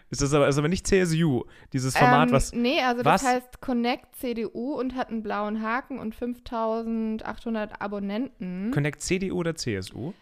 Ist 0.08 0.22
das 0.22 0.32
aber, 0.32 0.48
ist 0.48 0.56
aber 0.56 0.68
nicht 0.68 0.86
CSU, 0.86 1.44
dieses 1.72 1.96
Format, 1.96 2.28
ähm, 2.28 2.34
was. 2.34 2.52
Nee, 2.52 2.80
also 2.80 3.04
was? 3.04 3.20
das 3.22 3.30
heißt 3.30 3.60
Connect 3.60 4.16
CDU 4.16 4.72
und 4.74 4.94
hat 4.94 5.10
einen 5.10 5.22
blauen 5.22 5.60
Haken 5.62 5.98
und 5.98 6.14
5800 6.14 7.80
Abonnenten. 7.80 8.70
Connect 8.72 9.02
CDU 9.02 9.36
oder 9.38 9.54
CSU? 9.54 10.12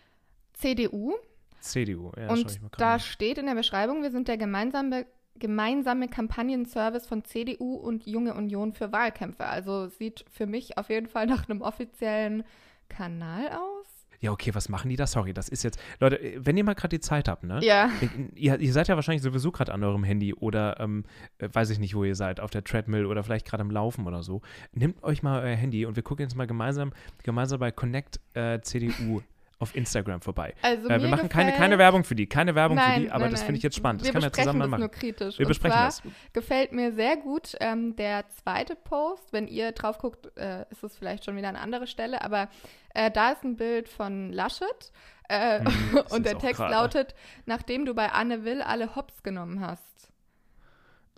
CDU. 0.55 1.15
CDU, 1.61 2.13
ja, 2.17 2.29
schau 2.29 2.35
ich 2.35 2.61
und 2.61 2.71
da 2.77 2.99
steht 2.99 3.39
in 3.39 3.47
der 3.47 3.55
Beschreibung, 3.55 4.03
wir 4.03 4.11
sind 4.11 4.29
der 4.29 4.37
gemeinsame, 4.37 5.07
gemeinsame 5.39 6.09
Kampagnenservice 6.09 7.07
von 7.07 7.25
CDU 7.25 7.75
und 7.75 8.07
Junge 8.07 8.35
Union 8.35 8.73
für 8.73 8.93
Wahlkämpfe. 8.93 9.45
Also 9.47 9.89
sieht 9.89 10.25
für 10.31 10.47
mich 10.47 10.79
auf 10.79 10.89
jeden 10.91 11.07
Fall 11.09 11.27
nach 11.27 11.49
einem 11.49 11.61
offiziellen 11.61 12.45
Kanal 12.89 13.49
aus. 13.49 14.05
Ja, 14.21 14.33
okay, 14.33 14.55
was 14.55 14.71
machen 14.71 14.89
die 14.89 14.97
da? 14.97 15.07
Sorry, 15.07 15.35
das 15.35 15.51
ist 15.51 15.65
jetzt. 15.65 15.79
Leute, 16.01 16.19
wenn 16.39 16.57
ihr 16.57 16.65
mal 16.65 16.73
gerade 16.75 16.97
die 16.97 17.01
Zeit 17.01 17.29
habt, 17.29 17.45
ne? 17.45 17.61
Ja. 17.63 17.91
Ihr, 18.35 18.59
ihr 18.59 18.73
seid 18.73 18.89
ja 18.89 18.95
wahrscheinlich 18.97 19.21
sowieso 19.23 19.53
gerade 19.53 19.75
an 19.75 19.85
eurem 19.85 20.03
Handy 20.03 20.33
oder 20.33 20.81
ähm, 20.81 21.05
äh, 21.37 21.49
weiß 21.53 21.69
ich 21.69 21.79
nicht, 21.79 21.95
wo 21.95 22.05
ihr 22.05 22.15
seid, 22.15 22.41
auf 22.41 22.51
der 22.51 22.65
Treadmill 22.65 23.05
oder 23.05 23.23
vielleicht 23.23 23.47
gerade 23.47 23.61
am 23.61 23.71
Laufen 23.71 24.07
oder 24.07 24.23
so. 24.23 24.41
Nehmt 24.73 25.03
euch 25.03 25.23
mal 25.23 25.43
euer 25.43 25.57
Handy 25.57 25.85
und 25.85 25.97
wir 25.97 26.03
gucken 26.03 26.23
jetzt 26.23 26.37
mal 26.37 26.47
gemeinsam, 26.47 26.95
gemeinsam 27.23 27.61
bei 27.61 27.71
Connect 27.71 28.19
äh, 28.33 28.61
CDU 28.63 29.21
auf 29.65 29.75
Instagram 29.75 30.21
vorbei. 30.21 30.55
Also 30.63 30.89
Äh, 30.89 31.03
wir 31.03 31.09
machen 31.09 31.29
keine, 31.29 31.53
keine 31.53 31.77
Werbung 31.79 32.05
für 32.05 32.15
die, 32.15 32.27
keine 32.29 32.55
Werbung 32.55 32.77
nein, 32.77 32.95
für 32.95 33.01
die, 33.01 33.11
aber 33.11 33.25
nein, 33.25 33.33
das 33.33 33.43
finde 33.43 33.57
ich 33.57 33.63
jetzt 33.65 33.77
spannend. 33.77 34.03
Das 34.03 34.07
wir 34.09 34.13
können 34.13 34.25
wir 34.25 34.33
zusammen 34.33 34.61
das 34.61 34.69
machen. 34.71 34.81
nur 34.81 34.89
kritisch. 34.91 35.39
Wir 35.39 35.47
Und 35.47 35.49
besprechen 35.49 35.77
das. 35.79 36.03
gefällt 36.33 36.73
mir 36.73 36.93
sehr 36.93 37.17
gut 37.17 37.57
ähm, 37.61 37.97
der 37.97 38.29
zweite 38.29 38.77
Post. 38.77 39.33
Wenn 39.33 39.49
ihr 39.49 39.73
drauf 39.73 39.99
guckt, 39.99 40.31
äh, 40.39 40.65
ist 40.71 40.85
es 40.85 40.97
vielleicht 40.97 41.25
schon 41.25 41.37
wieder 41.37 41.49
eine 41.49 41.61
andere 41.61 41.87
Stelle, 41.89 42.23
aber 42.23 42.49
äh, 42.95 43.11
da 43.11 43.33
ist 43.33 43.43
ein 43.43 43.57
Bild 43.57 43.89
von 43.89 44.33
Laschet. 44.33 44.93
Äh, 45.29 45.61
Hm, 45.61 45.67
das 45.95 46.13
und 46.13 46.27
der 46.27 46.39
Text 46.39 46.57
gerade. 46.59 46.73
lautet, 46.75 47.15
nachdem 47.47 47.87
du 47.87 47.95
bei 47.95 48.13
Anne 48.13 48.45
Will 48.45 48.61
alle 48.63 48.95
Hops 48.95 49.23
genommen 49.23 49.61
hast. 49.61 49.83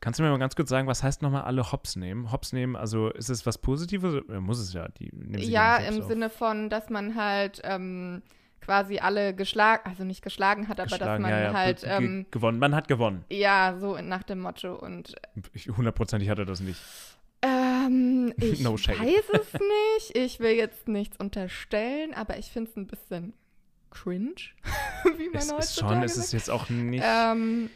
Kannst 0.00 0.20
du 0.20 0.22
mir 0.22 0.30
mal 0.30 0.38
ganz 0.38 0.54
kurz 0.54 0.68
sagen, 0.68 0.86
was 0.86 1.02
heißt 1.02 1.22
nochmal 1.22 1.42
alle 1.42 1.72
Hops 1.72 1.96
nehmen? 1.96 2.30
Hops 2.30 2.52
nehmen, 2.52 2.76
also 2.76 3.08
ist 3.10 3.30
es 3.30 3.46
was 3.46 3.58
Positives? 3.58 4.22
Muss 4.28 4.58
es 4.60 4.72
ja. 4.74 4.88
Die 4.88 5.10
nehmen 5.12 5.38
sich 5.42 5.48
Ja, 5.48 5.78
im 5.78 6.02
auf. 6.02 6.06
Sinne 6.06 6.28
von, 6.30 6.68
dass 6.68 6.90
man 6.90 7.16
halt 7.16 7.62
ähm, 7.64 8.22
quasi 8.66 8.98
alle 8.98 9.34
geschlagen, 9.34 9.88
also 9.88 10.04
nicht 10.04 10.22
geschlagen 10.22 10.68
hat, 10.68 10.80
aber 10.80 10.88
dass 10.90 10.98
Geschlagen, 10.98 11.22
man 11.22 11.30
ja, 11.30 11.40
ja, 11.40 11.52
halt, 11.54 11.82
ähm, 11.84 12.26
gewonnen. 12.30 12.58
Man 12.58 12.74
hat 12.74 12.88
gewonnen. 12.88 13.24
ja, 13.30 13.76
so 13.80 13.96
nach 14.02 14.24
dem 14.24 14.40
Motto. 14.40 14.74
Und 14.74 15.14
hundertprozentig 15.76 16.28
hatte 16.28 16.44
das 16.44 16.60
nicht. 16.60 16.80
ähm, 17.42 18.34
ich 18.38 18.60
No 18.60 18.74
weiß 18.74 19.24
es 19.32 19.52
nicht. 19.54 20.16
Ich 20.16 20.40
will 20.40 20.52
jetzt 20.52 20.88
nichts 20.88 21.16
unterstellen, 21.16 22.12
aber 22.12 22.36
ich 22.38 22.46
finde 22.50 22.70
es 22.70 22.76
ein 22.76 22.86
bisschen 22.88 23.32
cringe, 23.90 24.34
wie 25.16 25.28
man 25.28 25.36
Es 25.36 25.44
ist 25.46 25.52
heutzutage 25.52 25.94
schon, 25.94 26.02
es 26.02 26.16
ist 26.16 26.32
jetzt 26.32 26.50
auch 26.50 26.68
nicht. 26.68 27.04
ähm, 27.06 27.70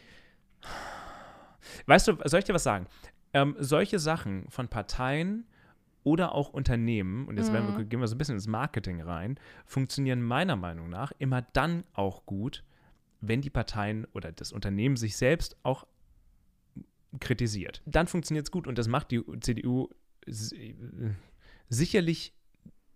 Weißt 1.85 2.07
du, 2.07 2.17
soll 2.25 2.39
ich 2.39 2.45
dir 2.45 2.53
was 2.53 2.63
sagen? 2.63 2.85
Ähm, 3.33 3.55
solche 3.59 3.97
Sachen 3.97 4.45
von 4.49 4.67
Parteien 4.67 5.47
oder 6.03 6.33
auch 6.33 6.49
Unternehmen, 6.49 7.27
und 7.27 7.37
jetzt 7.37 7.51
werden 7.53 7.67
wir, 7.67 7.79
Mhm. 7.83 7.89
gehen 7.89 7.99
wir 7.99 8.07
so 8.07 8.15
ein 8.15 8.17
bisschen 8.17 8.35
ins 8.35 8.47
Marketing 8.47 9.01
rein, 9.01 9.39
funktionieren 9.65 10.21
meiner 10.21 10.55
Meinung 10.55 10.89
nach 10.89 11.11
immer 11.19 11.41
dann 11.53 11.83
auch 11.93 12.25
gut, 12.25 12.63
wenn 13.19 13.41
die 13.41 13.49
Parteien 13.51 14.05
oder 14.13 14.31
das 14.31 14.51
Unternehmen 14.51 14.95
sich 14.95 15.15
selbst 15.15 15.55
auch 15.63 15.85
kritisiert. 17.19 17.81
Dann 17.85 18.07
funktioniert 18.07 18.47
es 18.47 18.51
gut 18.51 18.67
und 18.67 18.77
das 18.77 18.87
macht 18.87 19.11
die 19.11 19.21
CDU 19.41 19.89
si- 20.25 20.75
sicherlich 21.69 22.33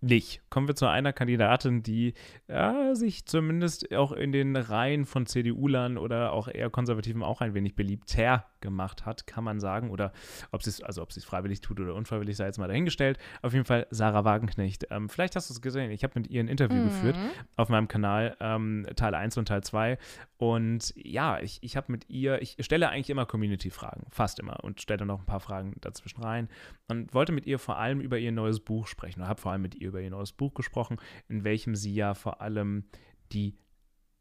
nicht. 0.01 0.41
Kommen 0.49 0.67
wir 0.67 0.75
zu 0.75 0.87
einer 0.87 1.13
Kandidatin, 1.13 1.83
die 1.83 2.13
ja, 2.47 2.95
sich 2.95 3.25
zumindest 3.25 3.93
auch 3.93 4.11
in 4.11 4.31
den 4.31 4.55
Reihen 4.55 5.05
von 5.05 5.25
CDU-Lern 5.25 5.97
oder 5.97 6.31
auch 6.33 6.47
eher 6.47 6.69
Konservativen 6.69 7.23
auch 7.23 7.41
ein 7.41 7.53
wenig 7.53 7.75
beliebter 7.75 8.45
gemacht 8.65 9.05
hat, 9.05 9.27
kann 9.27 9.43
man 9.43 9.59
sagen. 9.59 9.89
Oder 9.89 10.11
ob 10.51 10.63
sie 10.63 10.69
es, 10.69 10.83
also 10.83 11.01
ob 11.01 11.13
sie 11.13 11.21
es 11.21 11.25
freiwillig 11.25 11.61
tut 11.61 11.79
oder 11.79 11.95
unfreiwillig, 11.95 12.35
sei 12.35 12.45
jetzt 12.45 12.57
mal 12.57 12.67
dahingestellt. 12.67 13.17
Auf 13.41 13.53
jeden 13.53 13.65
Fall 13.65 13.87
Sarah 13.91 14.25
Wagenknecht. 14.25 14.87
Ähm, 14.89 15.07
vielleicht 15.07 15.35
hast 15.35 15.49
du 15.49 15.53
es 15.53 15.61
gesehen. 15.61 15.91
Ich 15.91 16.03
habe 16.03 16.19
mit 16.19 16.29
ihr 16.29 16.41
ein 16.41 16.47
Interview 16.47 16.83
geführt 16.83 17.15
mhm. 17.15 17.29
auf 17.55 17.69
meinem 17.69 17.87
Kanal, 17.87 18.35
ähm, 18.39 18.85
Teil 18.95 19.15
1 19.15 19.37
und 19.37 19.47
Teil 19.47 19.63
2. 19.63 19.97
Und 20.37 20.93
ja, 20.97 21.39
ich, 21.39 21.59
ich 21.61 21.77
habe 21.77 21.91
mit 21.91 22.09
ihr, 22.09 22.41
ich 22.41 22.57
stelle 22.59 22.89
eigentlich 22.89 23.09
immer 23.09 23.25
Community-Fragen, 23.25 24.07
fast 24.09 24.39
immer, 24.39 24.63
und 24.63 24.81
stelle 24.81 25.05
noch 25.05 25.19
ein 25.19 25.25
paar 25.25 25.39
Fragen 25.39 25.75
dazwischen 25.81 26.21
rein. 26.21 26.49
Und 26.87 27.13
wollte 27.13 27.31
mit 27.31 27.45
ihr 27.45 27.59
vor 27.59 27.77
allem 27.77 28.01
über 28.01 28.17
ihr 28.17 28.31
neues 28.31 28.59
Buch 28.59 28.87
sprechen. 28.87 29.21
Und 29.21 29.27
habe 29.27 29.39
vor 29.39 29.51
allem 29.51 29.61
mit 29.61 29.75
ihr 29.75 29.89
über 29.89 30.01
ihr 30.01 30.09
neues 30.09 30.33
Buch 30.33 30.53
gesprochen, 30.53 30.97
in 31.29 31.43
welchem 31.43 31.75
sie 31.75 31.93
ja 31.93 32.13
vor 32.13 32.41
allem 32.41 32.85
die 33.31 33.55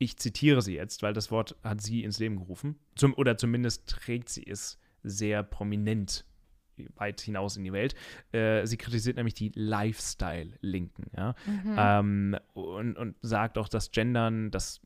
ich 0.04 0.16
zitiere 0.18 0.62
sie 0.62 0.74
jetzt, 0.74 1.02
weil 1.02 1.12
das 1.12 1.30
Wort 1.30 1.56
hat 1.62 1.80
sie 1.80 2.04
ins 2.04 2.18
Leben 2.18 2.36
gerufen. 2.36 2.78
Zum, 2.94 3.14
oder 3.14 3.36
zumindest 3.36 3.88
trägt 3.88 4.28
sie 4.28 4.46
es 4.46 4.78
sehr 5.02 5.42
prominent 5.42 6.24
weit 6.96 7.20
hinaus 7.20 7.56
in 7.56 7.64
die 7.64 7.72
Welt. 7.72 7.94
Äh, 8.32 8.66
sie 8.66 8.76
kritisiert 8.76 9.16
nämlich 9.16 9.34
die 9.34 9.52
Lifestyle-Linken, 9.54 11.06
ja. 11.16 11.34
Mhm. 11.46 11.76
Ähm, 11.76 12.36
und, 12.52 12.96
und 12.96 13.14
sagt 13.22 13.58
auch, 13.58 13.68
dass 13.68 13.90
Gendern, 13.90 14.50
das 14.50 14.80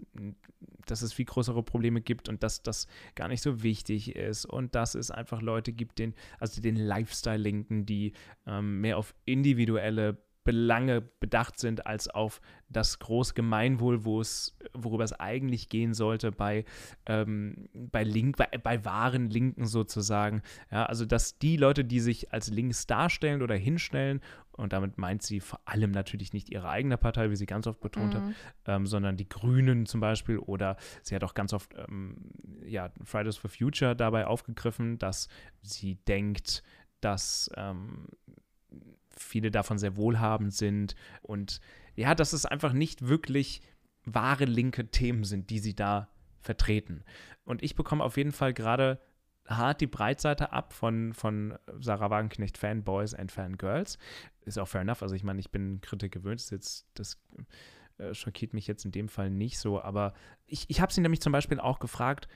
dass 0.87 1.03
es 1.03 1.13
viel 1.13 1.27
größere 1.27 1.63
Probleme 1.63 2.01
gibt 2.01 2.29
und 2.29 2.43
dass 2.43 2.63
das 2.63 2.87
gar 3.15 3.29
nicht 3.29 3.43
so 3.43 3.63
wichtig 3.63 4.17
ist 4.17 4.47
und 4.47 4.75
dass 4.75 4.95
es 4.95 5.11
einfach 5.11 5.43
Leute 5.43 5.73
gibt, 5.73 5.99
den, 5.99 6.15
also 6.39 6.63
den 6.63 6.77
Lifestyle-Linken, 6.77 7.85
die 7.85 8.13
ähm, 8.47 8.81
mehr 8.81 8.99
auf 8.99 9.15
individuelle 9.25 10.17
Belange 10.49 11.03
bedacht 11.03 11.59
sind 11.59 11.87
als 11.87 12.09
auf 12.09 12.41
das 12.71 13.01
Großgemeinwohl, 13.01 14.07
wo 14.07 14.23
es, 14.23 14.57
worüber 14.73 15.05
es 15.05 15.13
eigentlich 15.13 15.69
gehen 15.69 15.93
sollte 15.93 16.33
bei, 16.33 16.65
ähm, 17.05 17.69
bei 17.75 18.03
Link, 18.03 18.39
bei, 18.39 18.47
bei 18.47 18.83
wahren 18.83 19.29
Linken 19.29 19.67
sozusagen. 19.67 20.41
Ja, 20.71 20.87
also 20.87 21.05
dass 21.05 21.39
die 21.39 21.59
Leute, 21.59 21.85
die 21.85 22.01
sich 22.01 22.33
als 22.33 22.49
links 22.49 22.87
darstellen 22.87 23.43
oder 23.43 23.57
hinstellen, 23.57 24.23
und 24.53 24.73
damit 24.73 24.97
meint 24.97 25.23
sie 25.23 25.41
vor 25.41 25.61
allem 25.67 25.91
natürlich 25.91 26.33
nicht 26.33 26.49
ihre 26.49 26.71
eigene 26.71 26.97
Partei, 26.97 27.29
wie 27.29 27.37
sie 27.37 27.45
ganz 27.45 27.67
oft 27.67 27.81
betont 27.81 28.15
mhm. 28.15 28.19
hat, 28.19 28.35
ähm, 28.65 28.87
sondern 28.87 29.19
die 29.19 29.29
Grünen 29.29 29.85
zum 29.85 30.01
Beispiel, 30.01 30.39
oder 30.39 30.79
sie 31.03 31.15
hat 31.15 31.25
auch 31.25 31.35
ganz 31.35 31.53
oft 31.53 31.75
ähm, 31.77 32.31
ja, 32.65 32.91
Fridays 33.05 33.37
for 33.37 33.51
Future 33.51 33.95
dabei 33.95 34.27
aufgegriffen, 34.27 34.99
dass 34.99 35.29
sie 35.61 35.97
denkt, 36.07 36.63
dass 37.03 37.51
ähm, 37.55 38.07
viele 39.17 39.51
davon 39.51 39.79
sehr 39.79 39.97
wohlhabend 39.97 40.55
sind 40.55 40.95
und 41.23 41.61
ja, 41.95 42.15
dass 42.15 42.33
es 42.33 42.47
einfach 42.47 42.73
nicht 42.73 43.09
wirklich 43.09 43.61
wahre 44.05 44.45
linke 44.45 44.91
Themen 44.91 45.25
sind, 45.25 45.51
die 45.51 45.59
sie 45.59 45.75
da 45.75 46.09
vertreten. 46.41 47.03
Und 47.45 47.63
ich 47.63 47.75
bekomme 47.75 48.05
auf 48.05 48.17
jeden 48.17 48.33
Fall 48.33 48.55
gerade 48.55 49.01
hart 49.49 49.81
die 49.81 49.87
Breitseite 49.87 50.53
ab 50.53 50.73
von, 50.73 51.15
von 51.15 51.59
Sarah 51.81 52.11
Wagenknecht 52.11 52.59
Fanboys 52.59 53.15
and 53.15 53.33
Fangirls. 53.33 53.99
Ist 54.45 54.59
auch 54.59 54.69
fair 54.69 54.83
enough. 54.83 55.03
Also 55.03 55.15
ich 55.15 55.25
meine, 55.25 55.41
ich 55.41 55.51
bin 55.51 55.81
Kritik 55.81 56.13
gewöhnt. 56.13 56.41
Das, 56.41 56.51
jetzt, 56.51 56.87
das 56.95 57.19
äh, 57.99 58.15
schockiert 58.15 58.55
mich 58.55 58.67
jetzt 58.67 58.85
in 58.85 58.93
dem 58.93 59.09
Fall 59.09 59.31
nicht 59.31 59.59
so. 59.59 59.81
Aber 59.81 60.13
ich, 60.47 60.67
ich 60.69 60.81
habe 60.81 60.93
sie 60.93 61.01
nämlich 61.01 61.21
zum 61.21 61.33
Beispiel 61.33 61.61
auch 61.61 61.79
gefragt, 61.79 62.29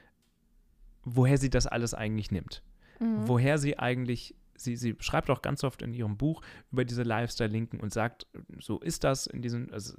woher 1.04 1.38
sie 1.38 1.50
das 1.50 1.66
alles 1.66 1.94
eigentlich 1.94 2.30
nimmt. 2.30 2.62
Mhm. 2.98 3.28
Woher 3.28 3.58
sie 3.58 3.78
eigentlich 3.78 4.34
sie, 4.56 4.76
sie 4.76 4.96
schreibt 5.00 5.30
auch 5.30 5.42
ganz 5.42 5.64
oft 5.64 5.82
in 5.82 5.92
ihrem 5.92 6.16
Buch 6.16 6.42
über 6.70 6.84
diese 6.84 7.02
Lifestyle-Linken 7.02 7.80
und 7.80 7.92
sagt, 7.92 8.26
so 8.58 8.78
ist 8.80 9.04
das 9.04 9.26
in 9.26 9.42
diesen, 9.42 9.72
also 9.72 9.94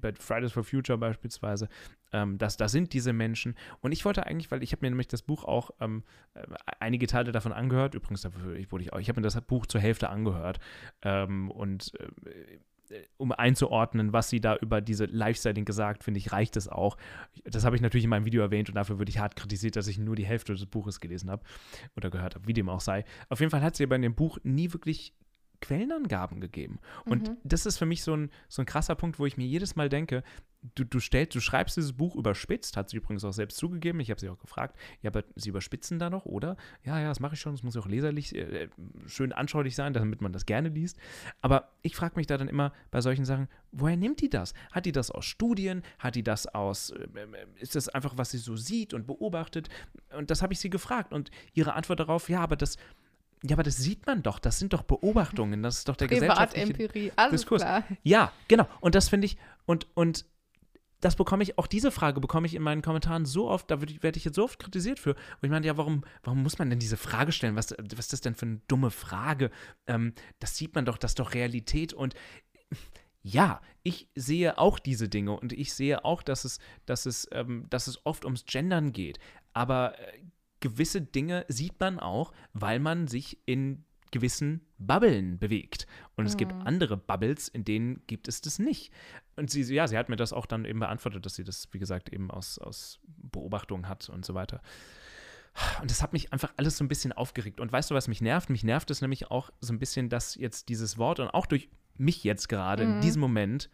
bei 0.00 0.12
Fridays 0.14 0.52
for 0.52 0.64
Future 0.64 0.98
beispielsweise, 0.98 1.68
ähm, 2.12 2.38
dass 2.38 2.56
da 2.56 2.68
sind 2.68 2.92
diese 2.92 3.12
Menschen. 3.12 3.54
Und 3.80 3.92
ich 3.92 4.04
wollte 4.04 4.26
eigentlich, 4.26 4.50
weil 4.50 4.62
ich 4.62 4.72
habe 4.72 4.84
mir 4.84 4.90
nämlich 4.90 5.08
das 5.08 5.22
Buch 5.22 5.44
auch 5.44 5.70
ähm, 5.80 6.02
äh, 6.34 6.42
einige 6.80 7.06
Teile 7.06 7.32
davon 7.32 7.52
angehört, 7.52 7.94
übrigens, 7.94 8.22
dafür, 8.22 8.56
ich, 8.56 8.72
ich, 8.72 8.92
ich 8.92 9.08
habe 9.08 9.20
mir 9.20 9.24
das 9.24 9.40
Buch 9.42 9.66
zur 9.66 9.80
Hälfte 9.80 10.10
angehört 10.10 10.58
ähm, 11.02 11.50
und 11.50 11.92
äh, 12.00 12.58
um 13.16 13.32
einzuordnen, 13.32 14.12
was 14.12 14.30
sie 14.30 14.40
da 14.40 14.56
über 14.56 14.80
diese 14.80 15.04
Lifestyling 15.04 15.64
gesagt, 15.64 16.04
finde 16.04 16.18
ich, 16.18 16.32
reicht 16.32 16.56
es 16.56 16.68
auch. 16.68 16.96
Das 17.44 17.64
habe 17.64 17.76
ich 17.76 17.82
natürlich 17.82 18.04
in 18.04 18.10
meinem 18.10 18.24
Video 18.24 18.42
erwähnt 18.42 18.68
und 18.68 18.74
dafür 18.74 18.98
würde 18.98 19.10
ich 19.10 19.18
hart 19.18 19.36
kritisiert, 19.36 19.76
dass 19.76 19.86
ich 19.86 19.98
nur 19.98 20.16
die 20.16 20.26
Hälfte 20.26 20.52
des 20.52 20.66
Buches 20.66 21.00
gelesen 21.00 21.30
habe 21.30 21.42
oder 21.96 22.10
gehört 22.10 22.34
habe, 22.34 22.46
wie 22.46 22.52
dem 22.52 22.68
auch 22.68 22.80
sei. 22.80 23.04
Auf 23.28 23.40
jeden 23.40 23.50
Fall 23.50 23.62
hat 23.62 23.76
sie 23.76 23.84
aber 23.84 23.96
in 23.96 24.02
dem 24.02 24.14
Buch 24.14 24.38
nie 24.42 24.72
wirklich 24.72 25.14
Quellenangaben 25.60 26.40
gegeben. 26.40 26.80
Und 27.04 27.28
mhm. 27.28 27.36
das 27.44 27.66
ist 27.66 27.78
für 27.78 27.86
mich 27.86 28.02
so 28.02 28.14
ein, 28.14 28.30
so 28.48 28.62
ein 28.62 28.66
krasser 28.66 28.94
Punkt, 28.94 29.18
wo 29.18 29.26
ich 29.26 29.36
mir 29.36 29.46
jedes 29.46 29.76
Mal 29.76 29.88
denke, 29.88 30.22
du, 30.74 30.84
du 30.84 31.00
stellst, 31.00 31.34
du 31.34 31.40
schreibst 31.40 31.76
dieses 31.76 31.92
Buch 31.94 32.14
überspitzt, 32.16 32.76
hat 32.76 32.90
sie 32.90 32.98
übrigens 32.98 33.24
auch 33.24 33.32
selbst 33.32 33.56
zugegeben. 33.56 34.00
Ich 34.00 34.10
habe 34.10 34.20
sie 34.20 34.28
auch 34.28 34.38
gefragt, 34.38 34.76
ja, 35.02 35.10
aber 35.10 35.24
sie 35.34 35.48
überspitzen 35.48 35.98
da 35.98 36.10
noch, 36.10 36.26
oder? 36.26 36.56
Ja, 36.84 37.00
ja, 37.00 37.08
das 37.08 37.20
mache 37.20 37.34
ich 37.34 37.40
schon, 37.40 37.54
es 37.54 37.62
muss 37.62 37.76
auch 37.76 37.86
leserlich, 37.86 38.34
äh, 38.34 38.68
schön 39.06 39.32
anschaulich 39.32 39.74
sein, 39.74 39.92
damit 39.92 40.20
man 40.20 40.32
das 40.32 40.46
gerne 40.46 40.68
liest. 40.68 40.98
Aber 41.40 41.70
ich 41.82 41.96
frage 41.96 42.16
mich 42.16 42.26
da 42.26 42.36
dann 42.36 42.48
immer 42.48 42.72
bei 42.90 43.00
solchen 43.00 43.24
Sachen, 43.24 43.48
woher 43.72 43.96
nimmt 43.96 44.20
die 44.20 44.28
das? 44.28 44.52
Hat 44.72 44.86
die 44.86 44.92
das 44.92 45.10
aus 45.10 45.24
Studien? 45.24 45.82
Hat 45.98 46.14
die 46.14 46.22
das 46.22 46.46
aus, 46.46 46.90
äh, 46.90 47.08
ist 47.58 47.74
das 47.74 47.88
einfach, 47.88 48.18
was 48.18 48.30
sie 48.30 48.38
so 48.38 48.56
sieht 48.56 48.92
und 48.92 49.06
beobachtet? 49.06 49.68
Und 50.16 50.30
das 50.30 50.42
habe 50.42 50.52
ich 50.52 50.60
sie 50.60 50.70
gefragt. 50.70 51.12
Und 51.12 51.30
ihre 51.54 51.74
Antwort 51.74 52.00
darauf, 52.00 52.28
ja, 52.28 52.40
aber 52.40 52.56
das, 52.56 52.76
ja, 53.42 53.54
aber 53.56 53.62
das 53.62 53.78
sieht 53.78 54.06
man 54.06 54.22
doch. 54.22 54.38
Das 54.38 54.58
sind 54.58 54.74
doch 54.74 54.82
Beobachtungen. 54.82 55.62
Das 55.62 55.78
ist 55.78 55.88
doch 55.88 55.96
der 55.96 56.08
gesellschaftliche 56.08 56.66
Empirie, 56.66 57.12
alles 57.16 57.40
Diskurs. 57.40 57.62
Klar. 57.62 57.84
Ja, 58.02 58.32
genau. 58.48 58.68
Und 58.80 58.94
das 58.94 59.08
finde 59.08 59.24
ich, 59.24 59.38
und, 59.64 59.86
und 59.94 60.26
das 61.00 61.16
bekomme 61.16 61.42
ich, 61.42 61.58
auch 61.58 61.66
diese 61.66 61.90
Frage 61.90 62.20
bekomme 62.20 62.46
ich 62.46 62.54
in 62.54 62.62
meinen 62.62 62.82
Kommentaren 62.82 63.24
so 63.24 63.48
oft, 63.48 63.70
da 63.70 63.80
werde 63.80 64.18
ich 64.18 64.24
jetzt 64.24 64.36
so 64.36 64.44
oft 64.44 64.58
kritisiert 64.58 64.98
für. 64.98 65.14
Und 65.14 65.42
ich 65.42 65.50
meine, 65.50 65.66
ja, 65.66 65.76
warum, 65.76 66.04
warum 66.22 66.42
muss 66.42 66.58
man 66.58 66.70
denn 66.70 66.78
diese 66.78 66.96
Frage 66.96 67.32
stellen? 67.32 67.56
Was, 67.56 67.74
was 67.78 68.06
ist 68.06 68.12
das 68.12 68.20
denn 68.20 68.34
für 68.34 68.46
eine 68.46 68.60
dumme 68.68 68.90
Frage? 68.90 69.50
Ähm, 69.86 70.14
das 70.38 70.56
sieht 70.56 70.74
man 70.74 70.84
doch, 70.84 70.98
das 70.98 71.12
ist 71.12 71.18
doch 71.18 71.34
Realität. 71.34 71.92
Und 71.92 72.14
ja, 73.22 73.60
ich 73.82 74.08
sehe 74.14 74.58
auch 74.58 74.78
diese 74.78 75.08
Dinge 75.08 75.38
und 75.38 75.52
ich 75.52 75.72
sehe 75.74 76.04
auch, 76.04 76.22
dass 76.22 76.44
es, 76.44 76.58
dass 76.86 77.06
es, 77.06 77.28
ähm, 77.32 77.66
dass 77.70 77.86
es 77.86 78.04
oft 78.04 78.24
ums 78.24 78.44
Gendern 78.44 78.92
geht. 78.92 79.18
Aber 79.52 79.98
äh, 79.98 80.20
gewisse 80.60 81.00
Dinge 81.00 81.44
sieht 81.48 81.80
man 81.80 81.98
auch, 81.98 82.32
weil 82.52 82.78
man 82.78 83.08
sich 83.08 83.38
in 83.46 83.84
gewissen 84.10 84.60
Bubblen 84.78 85.38
bewegt. 85.38 85.86
Und 86.16 86.26
es 86.26 86.36
gibt 86.36 86.54
mhm. 86.54 86.62
andere 86.62 86.96
Bubbles, 86.96 87.48
in 87.48 87.64
denen 87.64 88.02
gibt 88.06 88.28
es 88.28 88.40
das 88.40 88.58
nicht. 88.58 88.92
Und 89.36 89.50
sie, 89.50 89.62
ja, 89.62 89.86
sie 89.86 89.96
hat 89.96 90.08
mir 90.08 90.16
das 90.16 90.32
auch 90.32 90.46
dann 90.46 90.64
eben 90.64 90.80
beantwortet, 90.80 91.24
dass 91.24 91.34
sie 91.34 91.44
das, 91.44 91.68
wie 91.72 91.78
gesagt, 91.78 92.12
eben 92.12 92.30
aus, 92.30 92.58
aus 92.58 93.00
Beobachtungen 93.06 93.88
hat 93.88 94.08
und 94.08 94.24
so 94.24 94.34
weiter. 94.34 94.60
Und 95.80 95.90
das 95.90 96.02
hat 96.02 96.12
mich 96.12 96.32
einfach 96.32 96.52
alles 96.56 96.76
so 96.76 96.84
ein 96.84 96.88
bisschen 96.88 97.12
aufgeregt. 97.12 97.60
Und 97.60 97.72
weißt 97.72 97.90
du, 97.90 97.94
was 97.94 98.08
mich 98.08 98.20
nervt? 98.20 98.50
Mich 98.50 98.64
nervt 98.64 98.90
es 98.90 99.00
nämlich 99.00 99.30
auch 99.30 99.50
so 99.60 99.72
ein 99.72 99.78
bisschen, 99.78 100.08
dass 100.08 100.34
jetzt 100.34 100.68
dieses 100.68 100.98
Wort 100.98 101.20
und 101.20 101.28
auch 101.28 101.46
durch 101.46 101.68
mich 101.96 102.24
jetzt 102.24 102.48
gerade 102.48 102.86
mhm. 102.86 102.94
in 102.94 103.00
diesem 103.00 103.20
Moment 103.20 103.70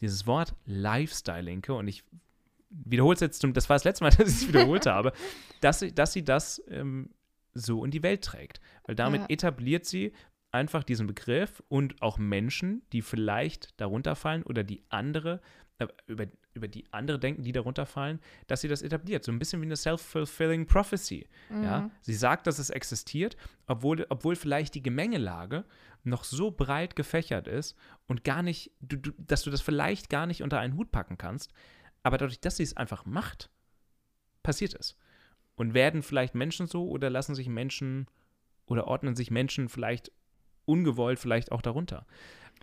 dieses 0.00 0.26
Wort 0.26 0.54
Lifestylinke 0.64 1.74
und 1.74 1.88
ich 1.88 2.04
wiederhole 2.70 3.14
es 3.14 3.20
jetzt, 3.20 3.40
zum, 3.40 3.52
das 3.52 3.68
war 3.68 3.76
das 3.76 3.84
letzte 3.84 4.04
Mal, 4.04 4.10
dass 4.16 4.28
ich 4.28 4.42
es 4.42 4.48
wiederholt 4.48 4.86
habe, 4.86 5.12
dass, 5.60 5.80
sie, 5.80 5.94
dass 5.94 6.12
sie 6.12 6.24
das 6.24 6.62
ähm, 6.68 7.10
so 7.54 7.84
in 7.84 7.90
die 7.90 8.02
Welt 8.02 8.22
trägt. 8.22 8.60
Weil 8.84 8.94
damit 8.94 9.22
ja. 9.22 9.26
etabliert 9.28 9.86
sie 9.86 10.12
einfach 10.50 10.82
diesen 10.82 11.06
Begriff 11.06 11.62
und 11.68 12.00
auch 12.02 12.18
Menschen, 12.18 12.82
die 12.92 13.02
vielleicht 13.02 13.78
darunter 13.80 14.16
fallen 14.16 14.42
oder 14.42 14.64
die 14.64 14.82
andere, 14.88 15.40
äh, 15.78 15.86
über, 16.06 16.26
über 16.54 16.68
die 16.68 16.84
andere 16.92 17.18
denken, 17.18 17.42
die 17.42 17.52
darunter 17.52 17.86
fallen, 17.86 18.20
dass 18.46 18.62
sie 18.62 18.68
das 18.68 18.82
etabliert. 18.82 19.24
So 19.24 19.32
ein 19.32 19.38
bisschen 19.38 19.60
wie 19.60 19.66
eine 19.66 19.76
self-fulfilling 19.76 20.66
prophecy. 20.66 21.28
Mhm. 21.50 21.62
Ja? 21.62 21.90
Sie 22.00 22.14
sagt, 22.14 22.46
dass 22.46 22.58
es 22.58 22.70
existiert, 22.70 23.36
obwohl, 23.66 24.06
obwohl 24.08 24.36
vielleicht 24.36 24.74
die 24.74 24.82
Gemengelage 24.82 25.64
noch 26.04 26.24
so 26.24 26.50
breit 26.50 26.96
gefächert 26.96 27.46
ist 27.46 27.76
und 28.06 28.24
gar 28.24 28.42
nicht, 28.42 28.72
du, 28.80 28.96
du, 28.96 29.12
dass 29.18 29.42
du 29.42 29.50
das 29.50 29.60
vielleicht 29.60 30.08
gar 30.08 30.26
nicht 30.26 30.42
unter 30.42 30.58
einen 30.60 30.76
Hut 30.76 30.90
packen 30.90 31.18
kannst, 31.18 31.52
aber 32.02 32.16
dadurch, 32.16 32.40
dass 32.40 32.56
sie 32.56 32.62
es 32.62 32.76
einfach 32.76 33.04
macht, 33.04 33.50
passiert 34.42 34.74
es. 34.74 34.96
Und 35.58 35.74
werden 35.74 36.02
vielleicht 36.02 36.34
Menschen 36.34 36.66
so 36.66 36.88
oder 36.88 37.10
lassen 37.10 37.34
sich 37.34 37.48
Menschen 37.48 38.06
oder 38.66 38.86
ordnen 38.86 39.16
sich 39.16 39.30
Menschen 39.30 39.68
vielleicht 39.68 40.12
ungewollt 40.64 41.18
vielleicht 41.18 41.52
auch 41.52 41.62
darunter. 41.62 42.06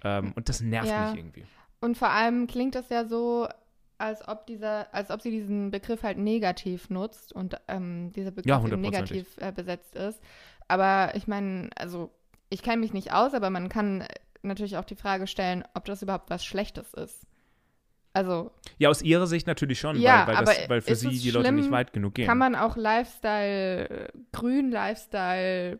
Ähm, 0.03 0.33
und 0.35 0.49
das 0.49 0.61
nervt 0.61 0.89
ja. 0.89 1.09
mich 1.09 1.19
irgendwie. 1.19 1.45
Und 1.81 1.97
vor 1.97 2.09
allem 2.09 2.47
klingt 2.47 2.75
das 2.75 2.89
ja 2.89 3.05
so, 3.05 3.47
als 3.97 4.27
ob 4.27 4.45
dieser, 4.47 4.93
als 4.93 5.11
ob 5.11 5.21
sie 5.21 5.31
diesen 5.31 5.71
Begriff 5.71 6.03
halt 6.03 6.17
negativ 6.17 6.89
nutzt 6.89 7.33
und 7.33 7.55
ähm, 7.67 8.11
dieser 8.13 8.31
Begriff 8.31 8.49
ja, 8.49 8.77
negativ 8.77 9.37
äh, 9.37 9.51
besetzt 9.51 9.95
ist. 9.95 10.21
Aber 10.67 11.13
ich 11.15 11.27
meine, 11.27 11.69
also 11.75 12.11
ich 12.49 12.63
kenne 12.63 12.77
mich 12.77 12.93
nicht 12.93 13.13
aus, 13.13 13.33
aber 13.33 13.49
man 13.49 13.69
kann 13.69 14.05
natürlich 14.41 14.77
auch 14.77 14.85
die 14.85 14.95
Frage 14.95 15.27
stellen, 15.27 15.63
ob 15.73 15.85
das 15.85 16.01
überhaupt 16.01 16.29
was 16.29 16.45
Schlechtes 16.45 16.93
ist. 16.93 17.25
Also. 18.15 18.51
Ja, 18.77 18.89
aus 18.89 19.01
ihrer 19.01 19.27
Sicht 19.27 19.45
natürlich 19.45 19.77
schon, 19.77 19.99
ja, 19.99 20.25
weil, 20.25 20.37
weil, 20.37 20.45
das, 20.45 20.69
weil 20.69 20.81
für 20.81 20.95
sie 20.95 21.19
die 21.19 21.31
Leute 21.31 21.51
nicht 21.51 21.69
weit 21.69 21.91
genug 21.91 22.15
gehen. 22.15 22.25
Kann 22.25 22.37
man 22.37 22.55
auch 22.55 22.77
Lifestyle, 22.77 24.09
grün 24.31 24.71
Lifestyle, 24.71 25.79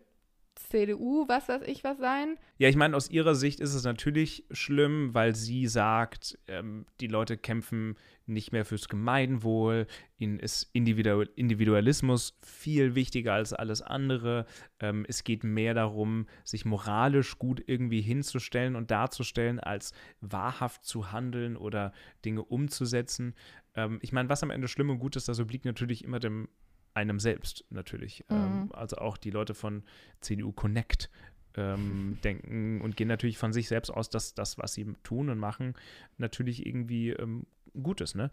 CDU, 0.56 1.28
was 1.28 1.48
weiß 1.50 1.62
ich 1.66 1.84
was 1.84 1.98
sein? 1.98 2.38
Ja, 2.58 2.70
ich 2.70 2.76
meine, 2.76 2.96
aus 2.96 3.10
ihrer 3.10 3.36
Sicht 3.36 3.60
ist 3.60 3.74
es 3.74 3.84
natürlich 3.84 4.46
schlimm, 4.52 5.14
weil 5.14 5.36
sie 5.36 5.68
sagt, 5.68 6.38
ähm, 6.48 6.86
die 7.00 7.08
Leute 7.08 7.38
kämpfen 7.38 7.96
nicht 8.26 8.52
mehr 8.52 8.66
fürs 8.66 8.90
Gemeinwohl, 8.90 9.86
ihnen 10.18 10.40
ist 10.40 10.70
Individualismus 10.74 12.38
viel 12.42 12.96
wichtiger 12.96 13.34
als 13.34 13.54
alles 13.54 13.82
andere. 13.82 14.46
Ähm, 14.80 15.06
es 15.08 15.24
geht 15.24 15.44
mehr 15.44 15.74
darum, 15.74 16.26
sich 16.44 16.66
moralisch 16.66 17.38
gut 17.38 17.62
irgendwie 17.66 18.02
hinzustellen 18.02 18.76
und 18.76 18.92
darzustellen, 18.92 19.60
als 19.60 19.94
wahrhaft 20.22 20.86
zu 20.86 21.12
handeln 21.12 21.56
oder 21.56 21.94
Dinge 22.24 22.44
umzusetzen. 22.44 23.36
Ähm, 23.76 24.00
ich 24.02 24.12
meine, 24.12 24.30
was 24.30 24.44
am 24.44 24.52
Ende 24.52 24.68
schlimm 24.68 24.90
und 24.90 25.00
gut 25.00 25.16
ist, 25.16 25.28
das 25.28 25.40
obliegt 25.40 25.66
natürlich 25.66 26.04
immer 26.04 26.20
dem 26.20 26.48
einem 26.96 27.20
selbst 27.20 27.66
natürlich. 27.70 28.24
Mhm. 28.30 28.36
Ähm, 28.36 28.72
also 28.74 28.98
auch 28.98 29.18
die 29.18 29.32
Leute 29.32 29.54
von 29.54 29.84
CDU 30.22 30.52
Connect 30.52 31.10
ähm, 31.56 32.18
denken 32.24 32.82
und 32.82 32.98
gehen 32.98 33.08
natürlich 33.08 33.38
von 33.38 33.54
sich 33.54 33.68
selbst 33.68 33.90
aus, 33.92 34.10
dass 34.10 34.34
das, 34.34 34.58
was 34.58 34.74
sie 34.74 34.86
tun 35.04 35.30
und 35.30 35.38
machen, 35.38 35.74
natürlich 36.18 36.66
irgendwie 36.66 37.12
ähm, 37.12 37.46
gut 37.82 38.02
ist. 38.02 38.16
Ne? 38.16 38.32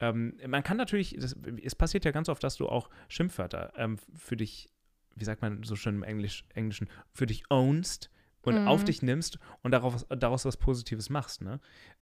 Ähm, 0.00 0.38
man 0.46 0.62
kann 0.62 0.76
natürlich, 0.76 1.16
das, 1.18 1.36
es 1.62 1.74
passiert 1.74 2.04
ja 2.04 2.10
ganz 2.10 2.28
oft, 2.28 2.44
dass 2.44 2.56
du 2.56 2.68
auch 2.68 2.90
Schimpfwörter 3.08 3.72
ähm, 3.76 3.98
für 4.14 4.36
dich, 4.36 4.68
wie 5.16 5.24
sagt 5.24 5.42
man 5.42 5.62
so 5.62 5.76
schön 5.76 5.96
im 5.96 6.02
Englisch, 6.02 6.44
Englischen, 6.54 6.88
für 7.12 7.26
dich 7.26 7.44
ownst 7.50 8.10
und 8.42 8.62
mhm. 8.62 8.68
auf 8.68 8.84
dich 8.84 9.02
nimmst 9.02 9.38
und 9.62 9.72
daraus, 9.72 10.06
daraus 10.08 10.44
was 10.44 10.56
Positives 10.56 11.10
machst. 11.10 11.42
Ne? 11.42 11.60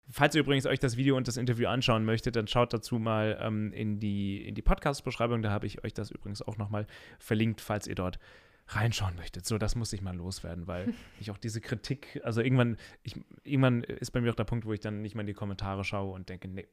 Falls 0.10 0.36
ihr 0.36 0.42
übrigens 0.42 0.66
euch 0.66 0.80
das 0.80 0.98
Video 0.98 1.16
und 1.16 1.28
das 1.28 1.38
Interview 1.38 1.68
anschauen 1.68 2.06
möchtet, 2.06 2.36
dann 2.36 2.48
schaut 2.48 2.74
dazu 2.74 3.00
mal 3.00 3.38
ähm, 3.42 3.72
in 3.74 4.00
die, 4.00 4.46
in 4.46 4.56
die 4.56 4.62
Podcast-Beschreibung. 4.62 5.42
Da 5.42 5.52
habe 5.52 5.68
ich 5.68 5.84
euch 5.84 5.94
das 5.94 6.12
übrigens 6.12 6.42
auch 6.42 6.58
nochmal 6.58 6.88
verlinkt, 7.20 7.62
falls 7.62 7.88
ihr 7.88 7.96
dort 7.96 8.20
reinschauen 8.68 9.16
möchtet. 9.16 9.46
So, 9.46 9.58
das 9.58 9.76
muss 9.76 9.94
ich 9.94 10.02
mal 10.02 10.16
loswerden, 10.16 10.68
weil 10.68 10.94
ich 11.20 11.32
auch 11.32 11.38
diese 11.38 11.62
Kritik, 11.62 12.22
also 12.24 12.42
irgendwann, 12.42 12.78
ich, 13.04 13.16
irgendwann 13.44 13.84
ist 13.84 14.12
bei 14.12 14.22
mir 14.22 14.32
auch 14.32 14.36
der 14.36 14.44
Punkt, 14.44 14.66
wo 14.66 14.74
ich 14.74 14.80
dann 14.80 15.02
nicht 15.02 15.16
mal 15.16 15.22
in 15.22 15.28
die 15.28 15.34
Kommentare 15.34 15.84
schaue 15.84 16.14
und 16.14 16.30
denke, 16.30 16.48
nee, 16.48 16.68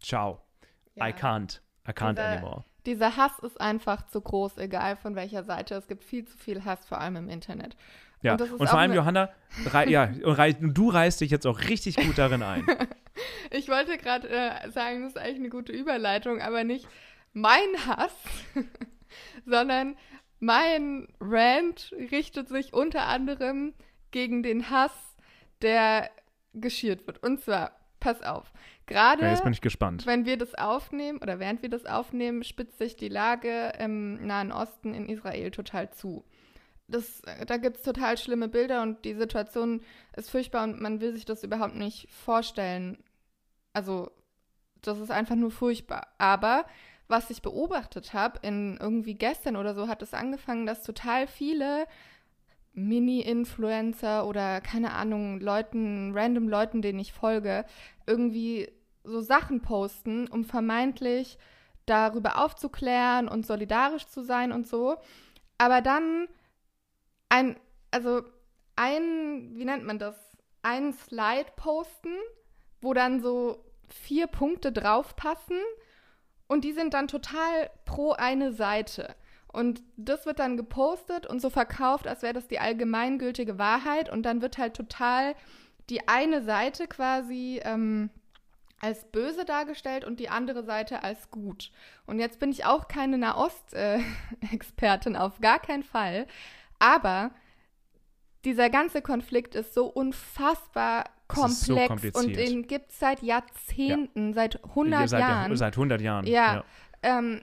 ciao, 0.00 0.42
ja. 0.94 1.08
I 1.08 1.12
can't, 1.12 1.60
I 1.86 1.92
can't 1.92 2.14
dieser, 2.14 2.28
anymore. 2.28 2.64
Dieser 2.86 3.16
Hass 3.16 3.38
ist 3.40 3.60
einfach 3.60 4.06
zu 4.06 4.20
groß, 4.20 4.58
egal 4.58 4.96
von 4.96 5.14
welcher 5.14 5.44
Seite. 5.44 5.74
Es 5.74 5.88
gibt 5.88 6.04
viel 6.04 6.24
zu 6.24 6.36
viel 6.38 6.64
Hass, 6.64 6.86
vor 6.86 7.00
allem 7.00 7.16
im 7.16 7.28
Internet. 7.28 7.76
Ja, 8.22 8.32
und, 8.32 8.52
und 8.52 8.68
vor 8.68 8.78
allem, 8.78 8.92
Johanna, 8.92 9.30
rei 9.66 9.86
ja, 9.86 10.10
rei 10.22 10.52
du 10.52 10.90
reißt 10.90 11.20
dich 11.20 11.30
jetzt 11.30 11.46
auch 11.46 11.60
richtig 11.60 11.96
gut 11.96 12.18
darin 12.18 12.42
ein. 12.42 12.66
ich 13.50 13.68
wollte 13.68 13.96
gerade 13.96 14.28
äh, 14.28 14.70
sagen, 14.70 15.02
das 15.02 15.12
ist 15.12 15.18
eigentlich 15.18 15.36
eine 15.36 15.48
gute 15.50 15.72
Überleitung, 15.72 16.40
aber 16.40 16.64
nicht 16.64 16.88
mein 17.32 17.86
Hass, 17.86 18.14
sondern 19.46 19.96
mein 20.40 21.08
Rant 21.20 21.92
richtet 22.10 22.48
sich 22.48 22.72
unter 22.72 23.06
anderem 23.06 23.74
gegen 24.10 24.42
den 24.42 24.70
Hass, 24.70 24.92
der 25.62 26.10
geschürt 26.54 27.06
wird. 27.06 27.22
Und 27.22 27.40
zwar, 27.40 27.72
pass 28.00 28.22
auf, 28.22 28.52
gerade 28.86 29.22
ja, 29.22 29.30
jetzt 29.30 29.44
bin 29.44 29.52
ich 29.52 29.60
gespannt. 29.60 30.06
wenn 30.06 30.24
wir 30.26 30.36
das 30.36 30.54
aufnehmen 30.54 31.18
oder 31.18 31.38
während 31.38 31.62
wir 31.62 31.68
das 31.68 31.86
aufnehmen, 31.86 32.42
spitzt 32.42 32.78
sich 32.78 32.96
die 32.96 33.08
Lage 33.08 33.72
im 33.78 34.26
Nahen 34.26 34.52
Osten 34.52 34.94
in 34.94 35.08
Israel 35.08 35.50
total 35.50 35.90
zu 35.92 36.24
das, 36.88 37.22
da 37.46 37.58
gibt 37.58 37.76
es 37.76 37.82
total 37.82 38.16
schlimme 38.16 38.48
Bilder 38.48 38.82
und 38.82 39.04
die 39.04 39.14
Situation 39.14 39.82
ist 40.16 40.30
furchtbar 40.30 40.64
und 40.64 40.80
man 40.80 41.00
will 41.00 41.12
sich 41.12 41.26
das 41.26 41.44
überhaupt 41.44 41.74
nicht 41.74 42.10
vorstellen. 42.10 42.98
Also, 43.74 44.10
das 44.80 44.98
ist 44.98 45.10
einfach 45.10 45.36
nur 45.36 45.50
furchtbar. 45.50 46.08
Aber 46.18 46.64
was 47.06 47.30
ich 47.30 47.42
beobachtet 47.42 48.14
habe, 48.14 48.40
in 48.42 48.78
irgendwie 48.80 49.14
gestern 49.14 49.56
oder 49.56 49.74
so 49.74 49.86
hat 49.86 50.02
es 50.02 50.14
angefangen, 50.14 50.66
dass 50.66 50.82
total 50.82 51.26
viele 51.26 51.86
Mini-Influencer 52.72 54.26
oder 54.26 54.60
keine 54.60 54.92
Ahnung, 54.92 55.40
Leuten, 55.40 56.12
random 56.14 56.48
Leuten, 56.48 56.80
denen 56.80 57.00
ich 57.00 57.12
folge, 57.12 57.64
irgendwie 58.06 58.70
so 59.04 59.20
Sachen 59.20 59.60
posten, 59.60 60.26
um 60.28 60.44
vermeintlich 60.44 61.38
darüber 61.86 62.44
aufzuklären 62.44 63.28
und 63.28 63.46
solidarisch 63.46 64.06
zu 64.06 64.22
sein 64.22 64.52
und 64.52 64.66
so. 64.66 64.96
Aber 65.58 65.80
dann 65.80 66.28
ein, 67.28 67.56
also 67.90 68.22
ein, 68.76 69.52
wie 69.54 69.64
nennt 69.64 69.84
man 69.84 69.98
das? 69.98 70.16
Ein 70.62 70.92
Slide 70.92 71.50
posten, 71.56 72.14
wo 72.80 72.94
dann 72.94 73.20
so 73.20 73.64
vier 73.88 74.26
Punkte 74.26 74.72
draufpassen 74.72 75.58
und 76.46 76.64
die 76.64 76.72
sind 76.72 76.94
dann 76.94 77.08
total 77.08 77.70
pro 77.84 78.12
eine 78.12 78.52
Seite. 78.52 79.14
Und 79.52 79.82
das 79.96 80.26
wird 80.26 80.38
dann 80.38 80.56
gepostet 80.56 81.26
und 81.26 81.40
so 81.40 81.50
verkauft, 81.50 82.06
als 82.06 82.22
wäre 82.22 82.34
das 82.34 82.48
die 82.48 82.60
allgemeingültige 82.60 83.58
Wahrheit. 83.58 84.10
Und 84.10 84.22
dann 84.24 84.42
wird 84.42 84.58
halt 84.58 84.74
total 84.74 85.34
die 85.88 86.06
eine 86.06 86.42
Seite 86.42 86.86
quasi 86.86 87.60
ähm, 87.64 88.10
als 88.80 89.04
böse 89.06 89.44
dargestellt 89.44 90.04
und 90.04 90.20
die 90.20 90.28
andere 90.28 90.64
Seite 90.64 91.02
als 91.02 91.30
gut. 91.30 91.72
Und 92.06 92.18
jetzt 92.18 92.38
bin 92.38 92.50
ich 92.50 92.64
auch 92.66 92.88
keine 92.88 93.18
Nahost-Expertin, 93.18 95.14
äh, 95.14 95.18
auf 95.18 95.40
gar 95.40 95.58
keinen 95.58 95.82
Fall. 95.82 96.26
Aber 96.78 97.30
dieser 98.44 98.70
ganze 98.70 99.02
Konflikt 99.02 99.54
ist 99.54 99.74
so 99.74 99.86
unfassbar 99.86 101.04
komplex 101.26 102.02
so 102.14 102.20
und 102.20 102.36
den 102.36 102.66
gibt 102.66 102.90
es 102.90 102.98
seit 102.98 103.22
Jahrzehnten, 103.22 104.28
ja. 104.28 104.34
seit 104.34 104.64
100 104.64 105.08
seit, 105.08 105.20
Jahren. 105.20 105.56
Seit 105.56 105.74
100 105.74 106.00
Jahren. 106.00 106.26
Ja. 106.26 106.54
ja. 106.54 106.64
Ähm, 107.02 107.42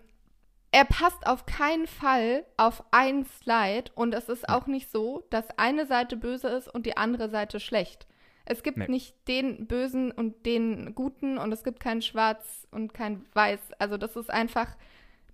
er 0.71 0.85
passt 0.85 1.25
auf 1.25 1.45
keinen 1.45 1.87
Fall 1.87 2.45
auf 2.57 2.83
ein 2.91 3.25
Slide 3.25 3.91
und 3.95 4.13
es 4.13 4.27
ist 4.27 4.45
ja. 4.47 4.57
auch 4.57 4.67
nicht 4.67 4.91
so, 4.91 5.25
dass 5.29 5.45
eine 5.57 5.85
Seite 5.85 6.17
böse 6.17 6.49
ist 6.49 6.73
und 6.73 6.85
die 6.85 6.97
andere 6.97 7.29
Seite 7.29 7.59
schlecht. 7.59 8.07
Es 8.45 8.61
gibt 8.61 8.77
nee. 8.77 8.87
nicht 8.87 9.15
den 9.27 9.67
Bösen 9.67 10.11
und 10.11 10.45
den 10.45 10.93
Guten 10.93 11.37
und 11.37 11.51
es 11.51 11.63
gibt 11.63 11.79
kein 11.79 12.01
Schwarz 12.01 12.67
und 12.71 12.93
kein 12.93 13.25
Weiß. 13.33 13.59
Also 13.79 13.97
das 13.97 14.15
ist 14.15 14.29
einfach 14.29 14.75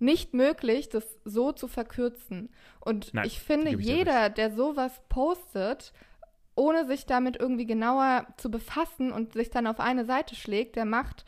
nicht 0.02 0.34
möglich, 0.34 0.88
das 0.88 1.04
so 1.24 1.52
zu 1.52 1.68
verkürzen. 1.68 2.50
Und 2.80 3.14
Nein, 3.14 3.26
ich 3.26 3.40
finde, 3.40 3.70
ich 3.70 3.86
jeder, 3.86 4.28
der 4.28 4.50
sowas 4.50 5.00
postet, 5.08 5.92
ohne 6.54 6.86
sich 6.86 7.06
damit 7.06 7.36
irgendwie 7.36 7.66
genauer 7.66 8.26
zu 8.36 8.50
befassen 8.50 9.12
und 9.12 9.32
sich 9.32 9.50
dann 9.50 9.66
auf 9.66 9.80
eine 9.80 10.04
Seite 10.04 10.34
schlägt, 10.34 10.76
der 10.76 10.84
macht 10.84 11.24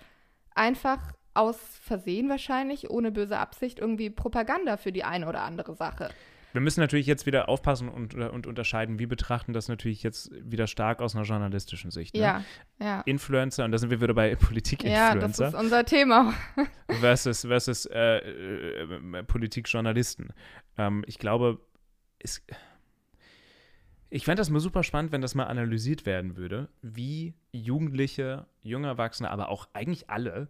einfach 0.55 1.13
aus 1.33 1.57
Versehen 1.83 2.29
wahrscheinlich, 2.29 2.91
ohne 2.91 3.11
böse 3.11 3.39
Absicht, 3.39 3.79
irgendwie 3.79 4.11
Propaganda 4.11 4.77
für 4.77 4.93
die 4.93 5.05
eine 5.05 5.29
oder 5.29 5.43
andere 5.43 5.75
Sache. 5.75 6.11
Wir 6.55 6.61
müssen 6.61 6.79
natürlich 6.79 7.09
jetzt 7.09 7.27
wieder 7.27 7.49
aufpassen 7.49 7.89
und, 7.89 8.15
und 8.15 8.47
unterscheiden. 8.47 9.01
Wir 9.01 9.09
betrachten 9.09 9.53
das 9.53 9.67
natürlich 9.67 10.05
jetzt 10.05 10.31
wieder 10.41 10.69
stark 10.69 11.03
aus 11.03 11.17
einer 11.17 11.25
journalistischen 11.25 11.91
Sicht. 11.91 12.15
Ne? 12.15 12.21
Ja, 12.21 12.45
ja. 12.79 13.01
Influencer, 13.01 13.65
und 13.65 13.73
da 13.73 13.79
sind 13.79 13.91
wir 13.91 14.01
wieder 14.01 14.15
bei 14.15 14.37
Politik-Influencer. 14.37 15.15
Ja, 15.17 15.17
das 15.17 15.41
ist 15.41 15.55
unser 15.55 15.85
Thema. 15.85 16.33
versus 17.01 17.41
versus 17.41 17.87
äh, 17.87 18.19
äh, 18.19 19.25
Politikjournalisten. 19.25 20.33
Ähm, 20.79 21.03
ich 21.09 21.19
glaube, 21.19 21.59
es, 22.21 22.41
ich 24.09 24.25
fände 24.25 24.41
das 24.41 24.49
mal 24.49 24.61
super 24.61 24.85
spannend, 24.85 25.11
wenn 25.11 25.23
das 25.23 25.35
mal 25.35 25.47
analysiert 25.47 26.07
werden 26.07 26.37
würde, 26.37 26.69
wie 26.83 27.35
Jugendliche, 27.51 28.47
junge 28.63 28.87
Erwachsene, 28.87 29.29
aber 29.29 29.49
auch 29.49 29.67
eigentlich 29.73 30.09
alle, 30.09 30.47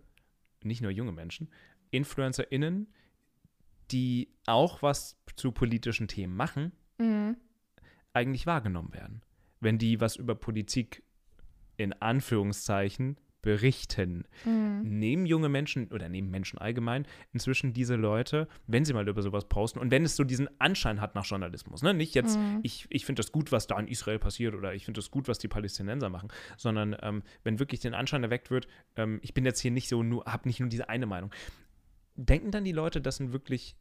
nicht 0.62 0.82
nur 0.82 0.90
junge 0.90 1.12
Menschen, 1.12 1.48
InfluencerInnen, 1.92 2.88
die 3.90 4.28
auch 4.46 4.82
was 4.82 5.16
zu 5.36 5.52
politischen 5.52 6.08
Themen 6.08 6.36
machen, 6.36 6.72
mhm. 6.98 7.36
eigentlich 8.12 8.46
wahrgenommen 8.46 8.92
werden. 8.92 9.22
Wenn 9.60 9.78
die 9.78 10.00
was 10.00 10.16
über 10.16 10.34
Politik 10.34 11.02
in 11.76 11.92
Anführungszeichen 11.92 13.16
berichten. 13.44 14.24
Mhm. 14.46 14.80
Nehmen 14.84 15.26
junge 15.26 15.50
Menschen 15.50 15.88
oder 15.92 16.08
nehmen 16.08 16.30
Menschen 16.30 16.58
allgemein 16.58 17.06
inzwischen 17.34 17.74
diese 17.74 17.94
Leute, 17.94 18.48
wenn 18.66 18.86
sie 18.86 18.94
mal 18.94 19.06
über 19.06 19.20
sowas 19.20 19.44
posten 19.50 19.80
und 19.80 19.90
wenn 19.90 20.02
es 20.02 20.16
so 20.16 20.24
diesen 20.24 20.48
Anschein 20.58 20.98
hat 20.98 21.14
nach 21.14 21.26
Journalismus, 21.26 21.82
ne? 21.82 21.92
nicht 21.92 22.14
jetzt, 22.14 22.38
mhm. 22.38 22.60
ich, 22.62 22.86
ich 22.88 23.04
finde 23.04 23.20
das 23.20 23.32
gut, 23.32 23.52
was 23.52 23.66
da 23.66 23.78
in 23.78 23.86
Israel 23.86 24.18
passiert 24.18 24.54
oder 24.54 24.72
ich 24.72 24.86
finde 24.86 24.98
das 24.98 25.10
gut, 25.10 25.28
was 25.28 25.38
die 25.38 25.48
Palästinenser 25.48 26.08
machen, 26.08 26.30
sondern 26.56 26.96
ähm, 27.02 27.22
wenn 27.42 27.58
wirklich 27.58 27.80
den 27.80 27.92
Anschein 27.92 28.22
erweckt 28.22 28.50
wird, 28.50 28.66
ähm, 28.96 29.18
ich 29.20 29.34
bin 29.34 29.44
jetzt 29.44 29.60
hier 29.60 29.70
nicht 29.70 29.90
so 29.90 30.02
nur, 30.02 30.24
habe 30.24 30.48
nicht 30.48 30.60
nur 30.60 30.70
diese 30.70 30.88
eine 30.88 31.04
Meinung, 31.04 31.30
denken 32.16 32.50
dann 32.50 32.64
die 32.64 32.72
Leute, 32.72 33.00
das 33.00 33.16
sind 33.16 33.33
wirklich 33.33 33.77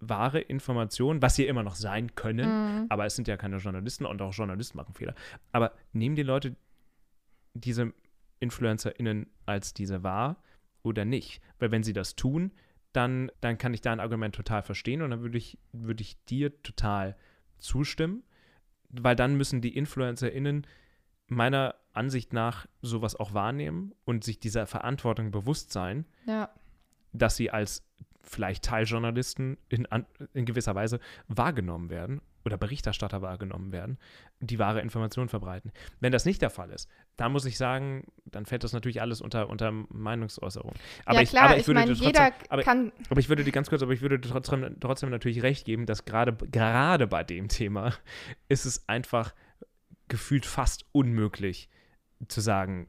wahre 0.00 0.40
Informationen, 0.40 1.22
was 1.22 1.36
sie 1.36 1.46
immer 1.46 1.62
noch 1.62 1.76
sein 1.76 2.14
können, 2.14 2.48
mhm. 2.48 2.86
aber 2.88 3.06
es 3.06 3.16
sind 3.16 3.28
ja 3.28 3.36
keine 3.36 3.56
Journalisten 3.58 4.04
und 4.04 4.20
auch 4.22 4.32
Journalisten 4.34 4.76
machen 4.76 4.94
Fehler. 4.94 5.14
Aber 5.52 5.72
nehmen 5.92 6.16
die 6.16 6.22
Leute 6.22 6.56
diese 7.54 7.92
InfluencerInnen 8.40 9.26
als 9.46 9.72
diese 9.74 10.02
wahr 10.02 10.42
oder 10.82 11.04
nicht? 11.04 11.40
Weil 11.58 11.70
wenn 11.70 11.82
sie 11.82 11.92
das 11.92 12.16
tun, 12.16 12.52
dann, 12.92 13.30
dann 13.40 13.58
kann 13.58 13.74
ich 13.74 13.80
dein 13.80 14.00
Argument 14.00 14.34
total 14.34 14.62
verstehen 14.62 15.02
und 15.02 15.10
dann 15.10 15.22
würde 15.22 15.38
ich, 15.38 15.58
würd 15.72 16.00
ich 16.00 16.22
dir 16.24 16.62
total 16.62 17.16
zustimmen, 17.58 18.22
weil 18.90 19.16
dann 19.16 19.36
müssen 19.36 19.60
die 19.60 19.76
InfluencerInnen 19.76 20.66
meiner 21.26 21.76
Ansicht 21.92 22.32
nach 22.32 22.66
sowas 22.82 23.16
auch 23.16 23.32
wahrnehmen 23.32 23.94
und 24.04 24.24
sich 24.24 24.38
dieser 24.38 24.66
Verantwortung 24.66 25.30
bewusst 25.30 25.72
sein, 25.72 26.06
ja 26.26 26.50
dass 27.14 27.36
sie 27.36 27.50
als 27.50 27.82
vielleicht 28.22 28.64
Teiljournalisten 28.64 29.58
in, 29.68 29.86
in 30.32 30.44
gewisser 30.44 30.74
Weise 30.74 31.00
wahrgenommen 31.28 31.90
werden 31.90 32.20
oder 32.44 32.56
Berichterstatter 32.58 33.22
wahrgenommen 33.22 33.72
werden, 33.72 33.98
die 34.40 34.58
wahre 34.58 34.80
Information 34.80 35.28
verbreiten. 35.28 35.72
Wenn 36.00 36.12
das 36.12 36.24
nicht 36.24 36.42
der 36.42 36.50
Fall 36.50 36.70
ist, 36.70 36.90
dann 37.16 37.32
muss 37.32 37.46
ich 37.46 37.56
sagen, 37.56 38.04
dann 38.26 38.44
fällt 38.44 38.64
das 38.64 38.72
natürlich 38.72 39.00
alles 39.00 39.20
unter, 39.20 39.48
unter 39.48 39.70
Meinungsäußerung. 39.70 40.72
Aber 41.06 41.16
ja, 41.16 41.22
ich, 41.22 41.30
klar, 41.30 41.44
aber 41.44 41.54
ich, 41.54 41.60
ich 41.60 41.66
würde 41.68 41.80
mein, 41.80 41.88
trotzdem, 41.88 42.06
jeder 42.06 42.32
aber, 42.48 42.62
kann 42.62 42.92
aber 43.08 43.20
ich 43.20 43.28
würde 43.28 43.44
dir 43.44 43.52
ganz 43.52 43.70
kurz, 43.70 43.82
aber 43.82 43.92
ich 43.92 44.02
würde 44.02 44.20
trotzdem, 44.20 44.76
trotzdem 44.80 45.10
natürlich 45.10 45.42
recht 45.42 45.64
geben, 45.64 45.86
dass 45.86 46.04
gerade, 46.04 46.34
gerade 46.34 47.06
bei 47.06 47.24
dem 47.24 47.48
Thema 47.48 47.94
ist 48.48 48.66
es 48.66 48.88
einfach 48.88 49.34
gefühlt 50.08 50.44
fast 50.44 50.84
unmöglich 50.92 51.70
zu 52.28 52.40
sagen, 52.40 52.88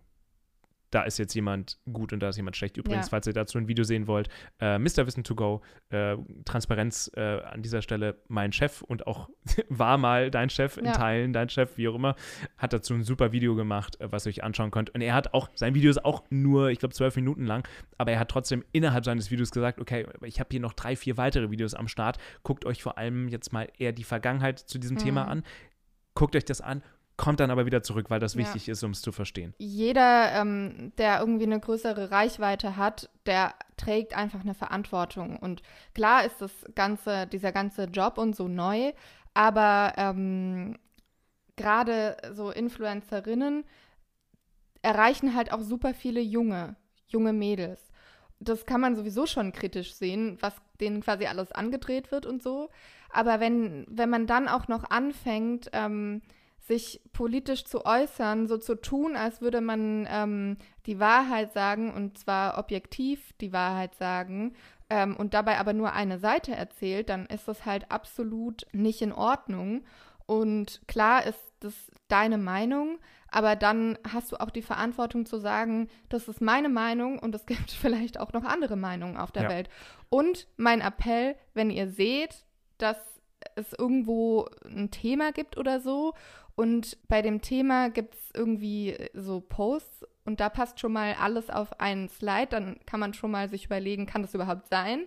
da 0.95 1.03
ist 1.03 1.17
jetzt 1.17 1.33
jemand 1.33 1.77
gut 1.91 2.13
und 2.13 2.21
da 2.21 2.29
ist 2.29 2.37
jemand 2.37 2.55
schlecht. 2.55 2.77
Übrigens, 2.77 3.07
ja. 3.07 3.09
falls 3.09 3.27
ihr 3.27 3.33
dazu 3.33 3.57
ein 3.57 3.67
Video 3.67 3.83
sehen 3.83 4.07
wollt, 4.07 4.29
äh, 4.61 4.79
Mr. 4.79 5.05
Wissen 5.05 5.25
to 5.25 5.35
go, 5.35 5.61
äh, 5.89 6.15
Transparenz 6.45 7.11
äh, 7.17 7.41
an 7.41 7.61
dieser 7.61 7.81
Stelle 7.81 8.21
mein 8.29 8.53
Chef 8.53 8.81
und 8.81 9.05
auch 9.05 9.29
war 9.69 9.97
mal 9.97 10.31
dein 10.31 10.49
Chef 10.49 10.77
in 10.77 10.85
ja. 10.85 10.93
Teilen, 10.93 11.33
dein 11.33 11.49
Chef, 11.49 11.77
wie 11.77 11.89
auch 11.89 11.95
immer, 11.95 12.15
hat 12.57 12.71
dazu 12.71 12.93
ein 12.93 13.03
super 13.03 13.33
Video 13.33 13.55
gemacht, 13.55 13.99
äh, 13.99 14.09
was 14.09 14.25
ihr 14.25 14.29
euch 14.29 14.43
anschauen 14.45 14.71
könnt. 14.71 14.89
Und 14.91 15.01
er 15.01 15.13
hat 15.13 15.33
auch, 15.33 15.49
sein 15.53 15.75
Video 15.75 15.91
ist 15.91 16.05
auch 16.05 16.23
nur, 16.29 16.69
ich 16.69 16.79
glaube, 16.79 16.95
zwölf 16.95 17.17
Minuten 17.17 17.45
lang, 17.45 17.67
aber 17.97 18.13
er 18.13 18.19
hat 18.19 18.29
trotzdem 18.29 18.63
innerhalb 18.71 19.03
seines 19.03 19.29
Videos 19.31 19.51
gesagt, 19.51 19.81
okay, 19.81 20.07
ich 20.21 20.39
habe 20.39 20.47
hier 20.51 20.61
noch 20.61 20.73
drei, 20.73 20.95
vier 20.95 21.17
weitere 21.17 21.51
Videos 21.51 21.73
am 21.73 21.89
Start. 21.89 22.19
Guckt 22.43 22.63
euch 22.63 22.81
vor 22.81 22.97
allem 22.97 23.27
jetzt 23.27 23.51
mal 23.51 23.67
eher 23.77 23.91
die 23.91 24.05
Vergangenheit 24.05 24.59
zu 24.59 24.79
diesem 24.79 24.95
mhm. 24.95 25.01
Thema 25.01 25.27
an 25.27 25.43
guckt 26.15 26.35
euch 26.35 26.45
das 26.45 26.61
an, 26.61 26.81
kommt 27.17 27.39
dann 27.39 27.51
aber 27.51 27.65
wieder 27.65 27.81
zurück, 27.83 28.09
weil 28.09 28.19
das 28.19 28.33
Ja. 28.33 28.39
wichtig 28.41 28.69
ist, 28.69 28.83
um 28.83 28.91
es 28.91 29.01
zu 29.01 29.11
verstehen. 29.11 29.53
Jeder, 29.57 30.31
ähm, 30.33 30.91
der 30.97 31.19
irgendwie 31.19 31.45
eine 31.45 31.59
größere 31.59 32.11
Reichweite 32.11 32.75
hat, 32.77 33.09
der 33.25 33.53
trägt 33.77 34.15
einfach 34.15 34.41
eine 34.41 34.53
Verantwortung. 34.53 35.37
Und 35.37 35.61
klar 35.93 36.25
ist 36.25 36.41
das 36.41 36.51
ganze, 36.75 37.27
dieser 37.27 37.51
ganze 37.51 37.85
Job 37.85 38.17
und 38.17 38.35
so 38.35 38.47
neu, 38.47 38.91
aber 39.33 39.93
ähm, 39.97 40.77
gerade 41.55 42.17
so 42.33 42.51
Influencerinnen 42.51 43.63
erreichen 44.81 45.35
halt 45.35 45.51
auch 45.51 45.61
super 45.61 45.93
viele 45.93 46.21
junge, 46.21 46.75
junge 47.07 47.33
Mädels. 47.33 47.91
Das 48.39 48.65
kann 48.65 48.81
man 48.81 48.95
sowieso 48.95 49.25
schon 49.25 49.51
kritisch 49.53 49.95
sehen, 49.95 50.37
was 50.41 50.53
denen 50.79 51.01
quasi 51.01 51.25
alles 51.25 51.51
angedreht 51.51 52.11
wird 52.11 52.25
und 52.25 52.43
so. 52.43 52.69
Aber 53.09 53.39
wenn, 53.39 53.85
wenn 53.89 54.09
man 54.09 54.27
dann 54.27 54.47
auch 54.47 54.67
noch 54.67 54.83
anfängt, 54.89 55.69
ähm, 55.71 56.21
sich 56.67 57.01
politisch 57.13 57.65
zu 57.65 57.85
äußern, 57.85 58.47
so 58.47 58.57
zu 58.57 58.75
tun, 58.75 59.15
als 59.15 59.41
würde 59.41 59.61
man 59.61 60.07
ähm, 60.09 60.57
die 60.85 60.99
Wahrheit 60.99 61.53
sagen 61.53 61.93
und 61.93 62.17
zwar 62.17 62.57
objektiv 62.57 63.33
die 63.39 63.53
Wahrheit 63.53 63.95
sagen 63.95 64.55
ähm, 64.89 65.15
und 65.15 65.33
dabei 65.33 65.59
aber 65.59 65.73
nur 65.73 65.93
eine 65.93 66.19
Seite 66.19 66.55
erzählt, 66.55 67.09
dann 67.09 67.25
ist 67.27 67.47
das 67.47 67.65
halt 67.65 67.91
absolut 67.91 68.65
nicht 68.71 69.01
in 69.01 69.13
Ordnung. 69.13 69.83
Und 70.25 70.81
klar 70.87 71.25
ist 71.25 71.39
das 71.59 71.73
deine 72.07 72.39
Meinung, 72.39 72.97
aber 73.29 73.55
dann 73.55 73.97
hast 74.11 74.31
du 74.31 74.37
auch 74.37 74.49
die 74.49 74.63
Verantwortung 74.63 75.25
zu 75.25 75.37
sagen, 75.39 75.87
das 76.09 76.27
ist 76.27 76.41
meine 76.41 76.69
Meinung 76.69 77.19
und 77.19 77.35
es 77.35 77.45
gibt 77.45 77.71
vielleicht 77.71 78.19
auch 78.19 78.33
noch 78.33 78.43
andere 78.43 78.75
Meinungen 78.75 79.17
auf 79.17 79.31
der 79.31 79.43
Ja. 79.43 79.49
Welt. 79.49 79.69
Und 80.09 80.47
mein 80.57 80.81
Appell, 80.81 81.35
wenn 81.53 81.69
ihr 81.69 81.89
seht, 81.89 82.45
dass 82.79 82.97
es 83.55 83.73
irgendwo 83.73 84.47
ein 84.65 84.89
Thema 84.89 85.31
gibt 85.31 85.57
oder 85.57 85.79
so 85.79 86.13
und 86.55 86.97
bei 87.07 87.21
dem 87.21 87.41
Thema 87.41 87.89
gibt 87.89 88.15
es 88.15 88.31
irgendwie 88.33 88.97
so 89.13 89.41
Posts 89.41 90.05
und 90.23 90.39
da 90.39 90.49
passt 90.49 90.79
schon 90.79 90.93
mal 90.93 91.15
alles 91.19 91.49
auf 91.49 91.79
einen 91.79 92.07
Slide, 92.09 92.47
dann 92.47 92.79
kann 92.85 92.99
man 92.99 93.13
schon 93.13 93.31
mal 93.31 93.49
sich 93.49 93.65
überlegen, 93.65 94.05
kann 94.05 94.21
das 94.21 94.33
überhaupt 94.33 94.69
sein? 94.69 95.05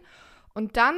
Und 0.52 0.76
dann, 0.76 0.96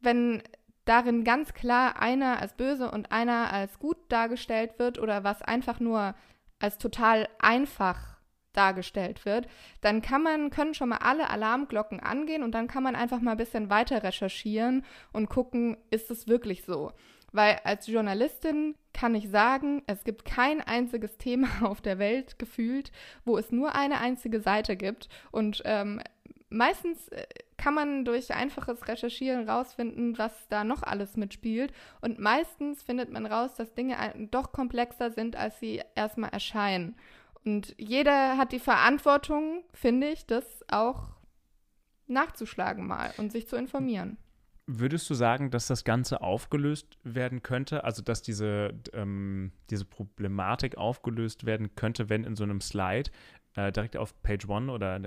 wenn 0.00 0.42
darin 0.84 1.24
ganz 1.24 1.54
klar 1.54 2.00
einer 2.00 2.40
als 2.40 2.54
böse 2.54 2.90
und 2.90 3.10
einer 3.10 3.52
als 3.52 3.78
gut 3.78 3.96
dargestellt 4.08 4.78
wird 4.78 4.98
oder 4.98 5.24
was 5.24 5.42
einfach 5.42 5.80
nur 5.80 6.14
als 6.58 6.78
total 6.78 7.28
einfach 7.38 8.16
dargestellt 8.52 9.24
wird, 9.24 9.48
dann 9.80 10.02
kann 10.02 10.22
man, 10.22 10.50
können 10.50 10.74
schon 10.74 10.88
mal 10.90 10.98
alle 10.98 11.28
Alarmglocken 11.30 12.00
angehen 12.00 12.42
und 12.42 12.52
dann 12.52 12.68
kann 12.68 12.82
man 12.82 12.96
einfach 12.96 13.20
mal 13.20 13.32
ein 13.32 13.36
bisschen 13.36 13.70
weiter 13.70 14.02
recherchieren 14.02 14.84
und 15.12 15.28
gucken, 15.28 15.76
ist 15.90 16.10
es 16.10 16.28
wirklich 16.28 16.64
so? 16.64 16.92
Weil 17.36 17.60
als 17.64 17.86
Journalistin 17.86 18.76
kann 18.94 19.14
ich 19.14 19.28
sagen, 19.28 19.82
es 19.86 20.04
gibt 20.04 20.24
kein 20.24 20.62
einziges 20.62 21.18
Thema 21.18 21.48
auf 21.62 21.82
der 21.82 21.98
Welt 21.98 22.38
gefühlt, 22.38 22.90
wo 23.26 23.36
es 23.36 23.52
nur 23.52 23.74
eine 23.74 24.00
einzige 24.00 24.40
Seite 24.40 24.74
gibt. 24.74 25.10
Und 25.32 25.60
ähm, 25.66 26.00
meistens 26.48 27.08
äh, 27.08 27.26
kann 27.58 27.74
man 27.74 28.06
durch 28.06 28.32
einfaches 28.32 28.88
Recherchieren 28.88 29.46
rausfinden, 29.46 30.16
was 30.16 30.32
da 30.48 30.64
noch 30.64 30.82
alles 30.82 31.18
mitspielt. 31.18 31.74
Und 32.00 32.18
meistens 32.18 32.82
findet 32.82 33.12
man 33.12 33.26
raus, 33.26 33.54
dass 33.54 33.74
Dinge 33.74 33.96
doch 34.30 34.52
komplexer 34.52 35.10
sind, 35.10 35.36
als 35.36 35.60
sie 35.60 35.82
erstmal 35.94 36.30
erscheinen. 36.30 36.96
Und 37.44 37.74
jeder 37.76 38.38
hat 38.38 38.52
die 38.52 38.58
Verantwortung, 38.58 39.62
finde 39.74 40.08
ich, 40.08 40.26
das 40.26 40.64
auch 40.68 41.10
nachzuschlagen 42.06 42.86
mal 42.86 43.12
und 43.18 43.30
sich 43.30 43.46
zu 43.46 43.56
informieren. 43.56 44.16
Würdest 44.68 45.08
du 45.08 45.14
sagen, 45.14 45.50
dass 45.50 45.68
das 45.68 45.84
Ganze 45.84 46.22
aufgelöst 46.22 46.98
werden 47.04 47.42
könnte? 47.42 47.84
Also, 47.84 48.02
dass 48.02 48.20
diese, 48.20 48.74
ähm, 48.92 49.52
diese 49.70 49.84
Problematik 49.84 50.76
aufgelöst 50.76 51.46
werden 51.46 51.76
könnte, 51.76 52.08
wenn 52.08 52.24
in 52.24 52.34
so 52.34 52.42
einem 52.42 52.60
Slide 52.60 53.10
äh, 53.54 53.70
direkt 53.72 53.96
auf 53.96 54.20
Page 54.22 54.48
One 54.48 54.72
oder 54.72 54.96
in 54.96 55.02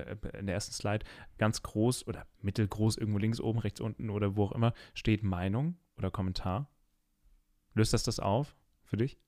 der, 0.46 0.54
ersten 0.54 0.72
Slide 0.72 1.04
ganz 1.38 1.62
groß 1.62 2.06
oder 2.06 2.26
mittelgroß 2.40 2.96
irgendwo 2.96 3.18
links 3.18 3.40
oben, 3.40 3.58
rechts 3.58 3.80
unten 3.80 4.10
oder 4.10 4.36
wo 4.36 4.44
auch 4.44 4.52
immer 4.52 4.72
steht 4.94 5.22
Meinung 5.22 5.76
oder 5.96 6.10
Kommentar? 6.10 6.68
Löst 7.74 7.92
das 7.92 8.02
das 8.02 8.18
auf 8.18 8.56
für 8.84 8.96
dich? 8.96 9.18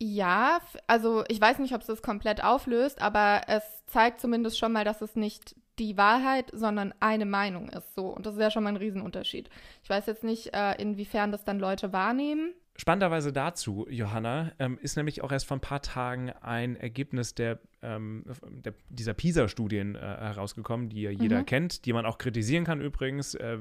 Ja, 0.00 0.60
also 0.86 1.24
ich 1.28 1.40
weiß 1.40 1.60
nicht, 1.60 1.74
ob 1.74 1.82
es 1.82 1.86
das 1.86 2.02
komplett 2.02 2.42
auflöst, 2.42 3.00
aber 3.00 3.42
es 3.46 3.62
zeigt 3.86 4.20
zumindest 4.20 4.58
schon 4.58 4.72
mal, 4.72 4.84
dass 4.84 5.02
es 5.02 5.14
nicht 5.14 5.54
die 5.78 5.96
Wahrheit, 5.96 6.50
sondern 6.52 6.94
eine 7.00 7.26
Meinung 7.26 7.68
ist. 7.68 7.94
So, 7.94 8.06
und 8.08 8.26
das 8.26 8.34
ist 8.34 8.40
ja 8.40 8.50
schon 8.50 8.62
mal 8.64 8.70
ein 8.70 8.76
Riesenunterschied. 8.76 9.48
Ich 9.82 9.90
weiß 9.90 10.06
jetzt 10.06 10.24
nicht, 10.24 10.54
äh, 10.54 10.80
inwiefern 10.80 11.32
das 11.32 11.44
dann 11.44 11.58
Leute 11.58 11.92
wahrnehmen. 11.92 12.54
Spannenderweise 12.76 13.32
dazu, 13.32 13.86
Johanna, 13.88 14.52
ähm, 14.58 14.78
ist 14.82 14.96
nämlich 14.96 15.22
auch 15.22 15.30
erst 15.30 15.46
vor 15.46 15.56
ein 15.56 15.60
paar 15.60 15.82
Tagen 15.82 16.30
ein 16.30 16.74
Ergebnis 16.74 17.34
der, 17.34 17.60
ähm, 17.84 18.24
der 18.64 18.74
dieser 18.88 19.14
PISA-Studien 19.14 19.94
äh, 19.94 19.98
herausgekommen, 19.98 20.88
die 20.88 21.02
ja 21.02 21.10
jeder 21.10 21.40
Mhm. 21.40 21.46
kennt, 21.46 21.84
die 21.84 21.92
man 21.92 22.06
auch 22.06 22.18
kritisieren 22.18 22.64
kann 22.64 22.80
übrigens, 22.80 23.34
äh, 23.34 23.58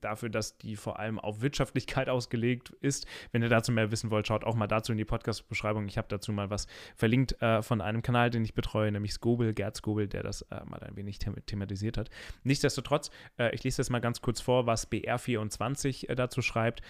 dafür, 0.00 0.28
dass 0.28 0.56
die 0.58 0.76
vor 0.76 0.98
allem 0.98 1.18
auf 1.18 1.40
Wirtschaftlichkeit 1.40 2.08
ausgelegt 2.08 2.70
ist. 2.80 3.06
Wenn 3.32 3.42
ihr 3.42 3.48
dazu 3.48 3.72
mehr 3.72 3.90
wissen 3.90 4.10
wollt, 4.10 4.26
schaut 4.26 4.44
auch 4.44 4.54
mal 4.54 4.66
dazu 4.66 4.92
in 4.92 4.98
die 4.98 5.04
Podcast-Beschreibung. 5.04 5.86
Ich 5.88 5.98
habe 5.98 6.08
dazu 6.08 6.32
mal 6.32 6.50
was 6.50 6.66
verlinkt 6.96 7.40
äh, 7.42 7.62
von 7.62 7.80
einem 7.80 8.02
Kanal, 8.02 8.30
den 8.30 8.44
ich 8.44 8.54
betreue, 8.54 8.92
nämlich 8.92 9.12
Skobel, 9.12 9.52
Gerd 9.52 9.76
Skobel, 9.76 10.06
der 10.08 10.22
das 10.22 10.42
äh, 10.42 10.64
mal 10.64 10.80
ein 10.80 10.96
wenig 10.96 11.18
them 11.18 11.34
thematisiert 11.46 11.96
hat. 11.98 12.10
Nichtsdestotrotz, 12.44 13.10
äh, 13.38 13.54
ich 13.54 13.64
lese 13.64 13.78
das 13.78 13.90
mal 13.90 14.00
ganz 14.00 14.20
kurz 14.20 14.40
vor, 14.40 14.66
was 14.66 14.90
BR24 14.90 16.08
äh, 16.08 16.14
dazu 16.14 16.42
schreibt, 16.42 16.82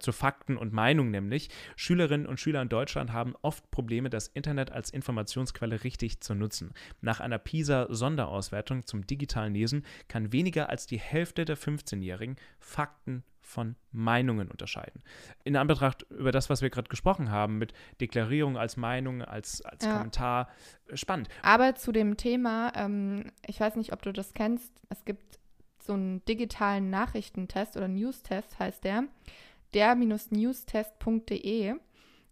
zu 0.00 0.12
Fakten 0.12 0.56
und 0.56 0.72
Meinung 0.72 1.10
nämlich. 1.10 1.48
Schülerinnen 1.76 2.26
und 2.26 2.38
Schüler 2.38 2.62
in 2.62 2.68
Deutschland 2.68 3.12
haben 3.12 3.34
oft 3.42 3.70
Probleme, 3.70 4.10
das 4.10 4.28
Internet 4.28 4.72
als 4.72 4.90
Informationsquelle 4.90 5.84
richtig 5.84 6.20
zu 6.24 6.34
nutzen. 6.34 6.72
Nach 7.00 7.20
einer 7.20 7.38
PISA-Sonderauswertung 7.38 8.86
zum 8.86 9.06
digitalen 9.06 9.54
Lesen 9.54 9.84
kann 10.08 10.32
weniger 10.32 10.68
als 10.68 10.86
die 10.86 10.98
Hälfte 10.98 11.44
der 11.44 11.56
15-Jährigen 11.56 12.36
Fakten 12.58 13.22
von 13.44 13.76
Meinungen 13.92 14.50
unterscheiden. 14.50 15.02
In 15.44 15.56
Anbetracht 15.56 16.02
über 16.10 16.32
das, 16.32 16.50
was 16.50 16.62
wir 16.62 16.70
gerade 16.70 16.88
gesprochen 16.88 17.30
haben, 17.30 17.58
mit 17.58 17.72
Deklarierung 18.00 18.56
als 18.56 18.76
Meinung, 18.76 19.22
als, 19.22 19.62
als 19.62 19.84
Ja. 19.84 19.96
Kommentar, 19.96 20.48
äh, 20.88 20.96
spannend. 20.96 21.28
Aber 21.42 21.74
zu 21.74 21.92
dem 21.92 22.16
Thema, 22.16 22.72
ähm, 22.74 23.30
ich 23.46 23.60
weiß 23.60 23.76
nicht, 23.76 23.92
ob 23.92 24.02
du 24.02 24.12
das 24.12 24.34
kennst, 24.34 24.72
es 24.88 25.04
gibt 25.04 25.38
so 25.78 25.92
einen 25.92 26.24
digitalen 26.24 26.90
Nachrichtentest 26.90 27.76
oder 27.76 27.88
Newstest 27.88 28.58
heißt 28.58 28.84
der, 28.84 29.04
der-newstest.de 29.74 31.74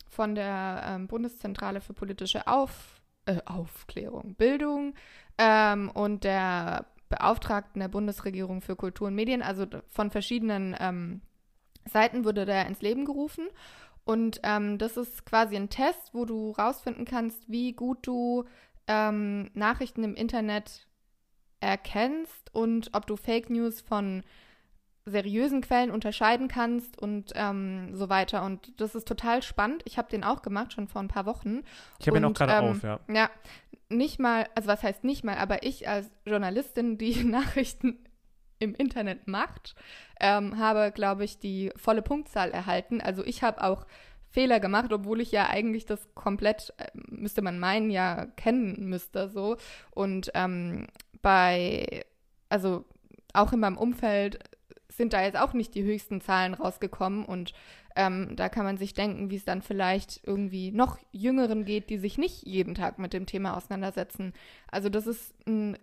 von 0.08 0.34
der 0.34 0.82
ähm, 0.86 1.08
Bundeszentrale 1.08 1.80
für 1.80 1.92
politische 1.92 2.46
Auf, 2.46 2.91
äh, 3.26 3.38
Aufklärung, 3.44 4.34
Bildung 4.34 4.94
ähm, 5.38 5.90
und 5.90 6.24
der 6.24 6.86
Beauftragten 7.08 7.80
der 7.80 7.88
Bundesregierung 7.88 8.62
für 8.62 8.76
Kultur 8.76 9.08
und 9.08 9.14
Medien, 9.14 9.42
also 9.42 9.66
von 9.90 10.10
verschiedenen 10.10 10.74
ähm, 10.80 11.20
Seiten 11.84 12.24
wurde 12.24 12.46
der 12.46 12.66
ins 12.66 12.80
Leben 12.80 13.04
gerufen. 13.04 13.48
Und 14.04 14.40
ähm, 14.42 14.78
das 14.78 14.96
ist 14.96 15.26
quasi 15.26 15.56
ein 15.56 15.68
Test, 15.68 16.14
wo 16.14 16.24
du 16.24 16.50
rausfinden 16.52 17.04
kannst, 17.04 17.48
wie 17.48 17.72
gut 17.72 17.98
du 18.02 18.44
ähm, 18.88 19.50
Nachrichten 19.54 20.02
im 20.02 20.14
Internet 20.14 20.88
erkennst 21.60 22.52
und 22.52 22.90
ob 22.92 23.06
du 23.06 23.16
Fake 23.16 23.48
News 23.48 23.80
von 23.80 24.24
seriösen 25.04 25.60
Quellen 25.62 25.90
unterscheiden 25.90 26.48
kannst 26.48 26.98
und 26.98 27.32
ähm, 27.34 27.94
so 27.94 28.08
weiter. 28.08 28.44
Und 28.44 28.80
das 28.80 28.94
ist 28.94 29.08
total 29.08 29.42
spannend. 29.42 29.82
Ich 29.84 29.98
habe 29.98 30.08
den 30.08 30.22
auch 30.22 30.42
gemacht, 30.42 30.72
schon 30.72 30.88
vor 30.88 31.02
ein 31.02 31.08
paar 31.08 31.26
Wochen. 31.26 31.62
Ich 31.98 32.06
habe 32.06 32.18
ihn 32.18 32.24
auch 32.24 32.32
gerade 32.32 32.52
ähm, 32.52 32.70
auf, 32.70 32.82
ja. 32.82 33.00
Ja, 33.08 33.30
nicht 33.88 34.18
mal, 34.18 34.46
also 34.54 34.68
was 34.68 34.82
heißt 34.82 35.04
nicht 35.04 35.24
mal, 35.24 35.36
aber 35.36 35.64
ich 35.64 35.88
als 35.88 36.10
Journalistin, 36.24 36.98
die 36.98 37.24
Nachrichten 37.24 37.98
im 38.58 38.74
Internet 38.74 39.26
macht, 39.26 39.74
ähm, 40.20 40.58
habe, 40.58 40.92
glaube 40.92 41.24
ich, 41.24 41.38
die 41.38 41.72
volle 41.76 42.02
Punktzahl 42.02 42.52
erhalten. 42.52 43.00
Also 43.00 43.24
ich 43.24 43.42
habe 43.42 43.62
auch 43.64 43.86
Fehler 44.30 44.60
gemacht, 44.60 44.92
obwohl 44.92 45.20
ich 45.20 45.32
ja 45.32 45.48
eigentlich 45.48 45.84
das 45.84 46.08
komplett, 46.14 46.72
äh, 46.78 46.86
müsste 46.94 47.42
man 47.42 47.58
meinen, 47.58 47.90
ja 47.90 48.26
kennen 48.36 48.88
müsste 48.88 49.28
so. 49.28 49.56
Und 49.90 50.30
ähm, 50.34 50.86
bei, 51.22 52.04
also 52.48 52.84
auch 53.34 53.52
in 53.52 53.60
meinem 53.60 53.78
Umfeld 53.78 54.38
sind 54.96 55.12
da 55.12 55.22
jetzt 55.22 55.38
auch 55.38 55.52
nicht 55.52 55.74
die 55.74 55.82
höchsten 55.82 56.20
Zahlen 56.20 56.54
rausgekommen 56.54 57.24
und 57.24 57.52
ähm, 57.96 58.36
da 58.36 58.48
kann 58.48 58.64
man 58.64 58.78
sich 58.78 58.94
denken, 58.94 59.30
wie 59.30 59.36
es 59.36 59.44
dann 59.44 59.62
vielleicht 59.62 60.20
irgendwie 60.24 60.70
noch 60.70 60.98
Jüngeren 61.12 61.64
geht, 61.64 61.90
die 61.90 61.98
sich 61.98 62.18
nicht 62.18 62.46
jeden 62.46 62.74
Tag 62.74 62.98
mit 62.98 63.12
dem 63.12 63.26
Thema 63.26 63.56
auseinandersetzen. 63.56 64.32
Also 64.70 64.88
das 64.88 65.06
ist 65.06 65.34
ein, 65.46 65.76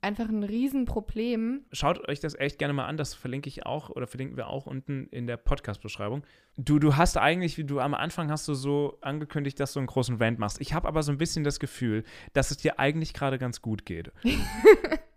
einfach 0.00 0.28
ein 0.28 0.44
Riesenproblem. 0.44 1.64
Schaut 1.72 2.08
euch 2.08 2.20
das 2.20 2.34
echt 2.34 2.58
gerne 2.58 2.74
mal 2.74 2.86
an, 2.86 2.96
das 2.96 3.14
verlinke 3.14 3.48
ich 3.48 3.66
auch 3.66 3.90
oder 3.90 4.06
verlinken 4.06 4.36
wir 4.36 4.48
auch 4.48 4.66
unten 4.66 5.08
in 5.08 5.26
der 5.26 5.36
Podcast-Beschreibung. 5.36 6.22
Du, 6.56 6.78
du 6.78 6.96
hast 6.96 7.16
eigentlich, 7.16 7.58
wie 7.58 7.64
du 7.64 7.80
am 7.80 7.94
Anfang 7.94 8.30
hast 8.30 8.46
du 8.46 8.54
so 8.54 8.98
angekündigt, 9.00 9.58
dass 9.58 9.72
du 9.72 9.80
einen 9.80 9.88
großen 9.88 10.16
Rant 10.16 10.38
machst. 10.38 10.60
Ich 10.60 10.74
habe 10.74 10.86
aber 10.86 11.02
so 11.02 11.10
ein 11.12 11.18
bisschen 11.18 11.44
das 11.44 11.58
Gefühl, 11.58 12.04
dass 12.34 12.50
es 12.50 12.58
dir 12.58 12.78
eigentlich 12.78 13.14
gerade 13.14 13.38
ganz 13.38 13.62
gut 13.62 13.84
geht. 13.84 14.12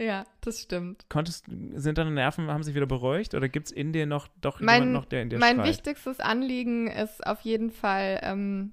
Ja, 0.00 0.24
das 0.40 0.62
stimmt. 0.62 1.04
Konntest, 1.10 1.44
sind 1.74 1.98
deine 1.98 2.10
Nerven, 2.10 2.48
haben 2.50 2.62
sich 2.62 2.74
wieder 2.74 2.86
beruhigt 2.86 3.34
oder 3.34 3.50
gibt 3.50 3.66
es 3.66 3.72
in 3.72 3.92
dir 3.92 4.06
noch 4.06 4.28
doch 4.40 4.58
Mein- 4.58 4.76
jemand 4.84 4.92
noch, 4.94 5.04
der 5.04 5.20
in 5.22 5.28
dir 5.28 5.38
Mein 5.38 5.56
schreit? 5.56 5.66
wichtigstes 5.68 6.20
Anliegen 6.20 6.86
ist 6.86 7.26
auf 7.26 7.42
jeden 7.42 7.70
Fall 7.70 8.18
ähm, 8.22 8.72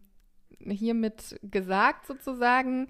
hiermit 0.59 1.37
gesagt 1.43 2.07
sozusagen, 2.07 2.87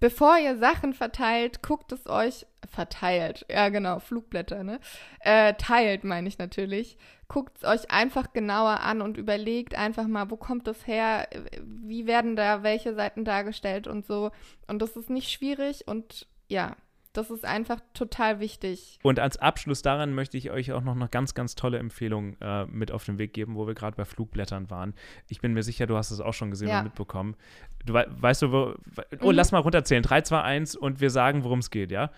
bevor 0.00 0.38
ihr 0.38 0.56
Sachen 0.58 0.92
verteilt, 0.92 1.62
guckt 1.62 1.92
es 1.92 2.08
euch, 2.08 2.46
verteilt, 2.68 3.46
ja 3.48 3.68
genau, 3.68 4.00
Flugblätter, 4.00 4.64
ne? 4.64 4.80
Äh, 5.20 5.54
teilt, 5.54 6.02
meine 6.02 6.26
ich 6.26 6.38
natürlich. 6.38 6.98
Guckt 7.28 7.58
es 7.58 7.64
euch 7.64 7.90
einfach 7.92 8.32
genauer 8.32 8.80
an 8.80 9.02
und 9.02 9.16
überlegt 9.18 9.76
einfach 9.76 10.08
mal, 10.08 10.30
wo 10.32 10.36
kommt 10.36 10.66
das 10.66 10.86
her, 10.88 11.28
wie 11.62 12.06
werden 12.08 12.34
da 12.34 12.64
welche 12.64 12.94
Seiten 12.94 13.24
dargestellt 13.24 13.86
und 13.86 14.04
so. 14.04 14.32
Und 14.66 14.82
das 14.82 14.96
ist 14.96 15.10
nicht 15.10 15.30
schwierig 15.30 15.86
und 15.86 16.26
ja, 16.48 16.74
das 17.12 17.30
ist 17.30 17.44
einfach 17.44 17.80
total 17.94 18.38
wichtig. 18.40 18.98
Und 19.02 19.18
als 19.18 19.36
Abschluss 19.38 19.82
daran 19.82 20.14
möchte 20.14 20.36
ich 20.36 20.50
euch 20.50 20.72
auch 20.72 20.82
noch 20.82 20.94
eine 20.94 21.08
ganz, 21.08 21.34
ganz 21.34 21.54
tolle 21.54 21.78
Empfehlung 21.78 22.36
äh, 22.40 22.66
mit 22.66 22.92
auf 22.92 23.04
den 23.04 23.18
Weg 23.18 23.32
geben, 23.32 23.56
wo 23.56 23.66
wir 23.66 23.74
gerade 23.74 23.96
bei 23.96 24.04
Flugblättern 24.04 24.70
waren. 24.70 24.94
Ich 25.28 25.40
bin 25.40 25.52
mir 25.54 25.62
sicher, 25.62 25.86
du 25.86 25.96
hast 25.96 26.10
es 26.10 26.20
auch 26.20 26.34
schon 26.34 26.50
gesehen 26.50 26.68
Ja. 26.68 26.78
und 26.78 26.84
mitbekommen. 26.84 27.34
Du 27.86 27.94
wei- 27.94 28.06
weißt 28.08 28.42
du, 28.42 28.52
wo. 28.52 28.74
Oh, 29.20 29.28
Mhm. 29.30 29.34
lass 29.34 29.52
mal 29.52 29.58
runterzählen. 29.58 30.02
3, 30.02 30.20
2, 30.22 30.42
1 30.42 30.76
und 30.76 31.00
wir 31.00 31.10
sagen, 31.10 31.44
worum 31.44 31.58
es 31.60 31.70
geht, 31.70 31.90
ja? 31.90 32.10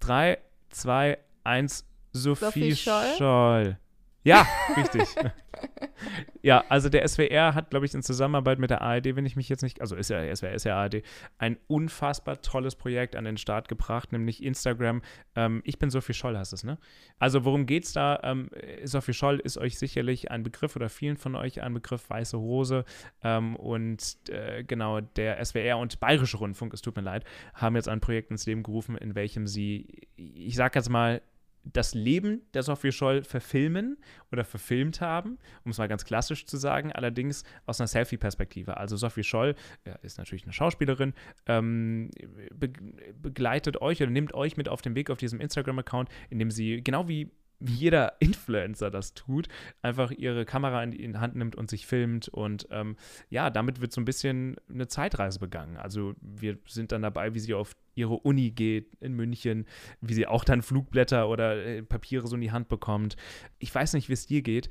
3, 0.00 0.38
2, 0.70 1.18
1, 1.44 1.86
Sophie, 2.12 2.44
Sophie 2.44 2.76
Scholl? 2.76 3.14
Scholl. 3.18 3.78
Ja, 4.24 4.46
richtig. 4.74 5.02
ja, 6.42 6.64
also 6.70 6.88
der 6.88 7.06
SWR 7.06 7.54
hat, 7.54 7.68
glaube 7.68 7.84
ich, 7.84 7.94
in 7.94 8.02
Zusammenarbeit 8.02 8.58
mit 8.58 8.70
der 8.70 8.80
ARD, 8.80 9.16
wenn 9.16 9.26
ich 9.26 9.36
mich 9.36 9.50
jetzt 9.50 9.62
nicht, 9.62 9.82
also 9.82 9.96
ist 9.96 10.08
ja 10.08 10.34
SWR, 10.34 10.52
ist 10.52 10.64
ja 10.64 10.76
ARD, 10.76 11.02
ein 11.36 11.58
unfassbar 11.66 12.40
tolles 12.40 12.74
Projekt 12.74 13.16
an 13.16 13.24
den 13.24 13.36
Start 13.36 13.68
gebracht, 13.68 14.12
nämlich 14.12 14.42
Instagram. 14.42 15.02
Ähm, 15.36 15.60
ich 15.64 15.78
bin 15.78 15.90
Sophie 15.90 16.14
Scholl, 16.14 16.38
heißt 16.38 16.54
es, 16.54 16.64
ne? 16.64 16.78
Also 17.18 17.44
worum 17.44 17.66
geht's 17.66 17.92
da? 17.92 18.18
Ähm, 18.22 18.48
Sophie 18.84 19.12
Scholl 19.12 19.40
ist 19.40 19.58
euch 19.58 19.78
sicherlich 19.78 20.30
ein 20.30 20.42
Begriff 20.42 20.74
oder 20.74 20.88
vielen 20.88 21.18
von 21.18 21.36
euch 21.36 21.60
ein 21.60 21.74
Begriff, 21.74 22.08
Weiße 22.08 22.38
Hose. 22.38 22.86
Ähm, 23.22 23.56
und 23.56 24.16
äh, 24.30 24.64
genau, 24.64 25.02
der 25.02 25.44
SWR 25.44 25.76
und 25.76 26.00
Bayerische 26.00 26.38
Rundfunk, 26.38 26.72
es 26.72 26.80
tut 26.80 26.96
mir 26.96 27.02
leid, 27.02 27.24
haben 27.52 27.76
jetzt 27.76 27.88
ein 27.88 28.00
Projekt 28.00 28.30
ins 28.30 28.46
Leben 28.46 28.62
gerufen, 28.62 28.96
in 28.96 29.14
welchem 29.14 29.46
sie, 29.46 30.08
ich 30.16 30.56
sag 30.56 30.74
jetzt 30.76 30.88
mal, 30.88 31.20
das 31.64 31.94
Leben 31.94 32.42
der 32.52 32.62
Sophie 32.62 32.92
Scholl 32.92 33.24
verfilmen 33.24 33.96
oder 34.30 34.44
verfilmt 34.44 35.00
haben, 35.00 35.38
um 35.64 35.70
es 35.70 35.78
mal 35.78 35.88
ganz 35.88 36.04
klassisch 36.04 36.46
zu 36.46 36.56
sagen, 36.56 36.92
allerdings 36.92 37.44
aus 37.66 37.80
einer 37.80 37.88
Selfie-Perspektive. 37.88 38.76
Also 38.76 38.96
Sophie 38.96 39.24
Scholl 39.24 39.54
ja, 39.86 39.94
ist 39.96 40.18
natürlich 40.18 40.44
eine 40.44 40.52
Schauspielerin, 40.52 41.14
ähm, 41.46 42.10
be 42.54 42.72
begleitet 43.20 43.80
euch 43.80 44.02
oder 44.02 44.10
nimmt 44.10 44.34
euch 44.34 44.56
mit 44.56 44.68
auf 44.68 44.82
den 44.82 44.94
Weg 44.94 45.10
auf 45.10 45.18
diesem 45.18 45.40
Instagram-Account, 45.40 46.08
in 46.30 46.38
dem 46.38 46.50
sie, 46.50 46.82
genau 46.82 47.08
wie 47.08 47.30
jeder 47.60 48.14
Influencer 48.20 48.90
das 48.90 49.14
tut, 49.14 49.48
einfach 49.82 50.10
ihre 50.10 50.44
Kamera 50.44 50.82
in 50.82 50.90
die 50.90 51.02
in 51.02 51.12
die 51.12 51.18
Hand 51.18 51.36
nimmt 51.36 51.56
und 51.56 51.70
sich 51.70 51.86
filmt. 51.86 52.28
Und 52.28 52.66
ähm, 52.70 52.96
ja, 53.30 53.50
damit 53.50 53.80
wird 53.80 53.92
so 53.92 54.00
ein 54.00 54.04
bisschen 54.04 54.56
eine 54.68 54.88
Zeitreise 54.88 55.38
begangen. 55.38 55.76
Also 55.76 56.14
wir 56.20 56.58
sind 56.66 56.92
dann 56.92 57.02
dabei, 57.02 57.34
wie 57.34 57.40
sie 57.40 57.54
auf 57.54 57.76
ihre 57.94 58.14
Uni 58.14 58.50
geht 58.50 58.94
in 59.00 59.14
München, 59.14 59.66
wie 60.00 60.14
sie 60.14 60.26
auch 60.26 60.44
dann 60.44 60.62
Flugblätter 60.62 61.28
oder 61.28 61.64
äh, 61.64 61.82
Papiere 61.82 62.26
so 62.26 62.34
in 62.34 62.42
die 62.42 62.52
Hand 62.52 62.68
bekommt. 62.68 63.16
Ich 63.58 63.74
weiß 63.74 63.94
nicht, 63.94 64.08
wie 64.08 64.14
es 64.14 64.26
dir 64.26 64.42
geht. 64.42 64.68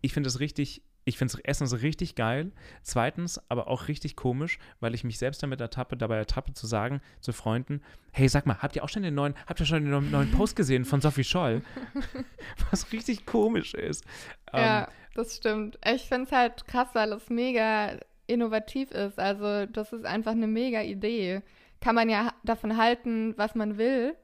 Ich 0.00 0.14
finde 0.14 0.28
es 0.28 0.40
richtig, 0.40 0.82
ich 1.04 1.16
finde 1.18 1.34
es 1.34 1.40
erstens 1.40 1.82
richtig 1.82 2.14
geil, 2.14 2.52
zweitens 2.82 3.40
aber 3.50 3.68
auch 3.68 3.88
richtig 3.88 4.16
komisch, 4.16 4.58
weil 4.80 4.94
ich 4.94 5.02
mich 5.04 5.18
selbst 5.18 5.42
damit 5.42 5.60
ertappe, 5.60 5.96
dabei 5.96 6.16
ertappe 6.16 6.52
zu 6.52 6.66
sagen 6.66 7.00
zu 7.20 7.32
Freunden, 7.32 7.82
hey, 8.12 8.28
sag 8.28 8.46
mal, 8.46 8.58
habt 8.58 8.76
ihr 8.76 8.84
auch 8.84 8.88
schon 8.88 9.02
den 9.02 9.14
neuen, 9.14 9.34
habt 9.46 9.60
ihr 9.60 9.66
schon 9.66 9.82
den 9.84 10.10
neuen- 10.10 10.30
Post 10.32 10.56
gesehen 10.56 10.84
von 10.84 11.00
Sophie 11.00 11.24
Scholl? 11.24 11.62
Was 12.70 12.92
richtig 12.92 13.26
komisch 13.26 13.74
ist. 13.74 14.04
Ähm, 14.52 14.60
Ja, 14.60 14.88
das 15.14 15.36
stimmt. 15.36 15.78
Ich 15.84 16.02
finde 16.02 16.24
es 16.24 16.32
halt 16.32 16.66
krass, 16.66 16.88
weil 16.92 17.12
es 17.12 17.28
mega 17.30 17.98
innovativ 18.26 18.90
ist. 18.92 19.18
Also 19.18 19.66
das 19.66 19.92
ist 19.92 20.04
einfach 20.04 20.32
eine 20.32 20.46
mega 20.46 20.82
Idee. 20.82 21.42
Kann 21.80 21.94
man 21.94 22.08
ja 22.08 22.32
davon 22.44 22.76
halten, 22.76 23.34
was 23.36 23.54
man 23.54 23.78
will. 23.78 24.14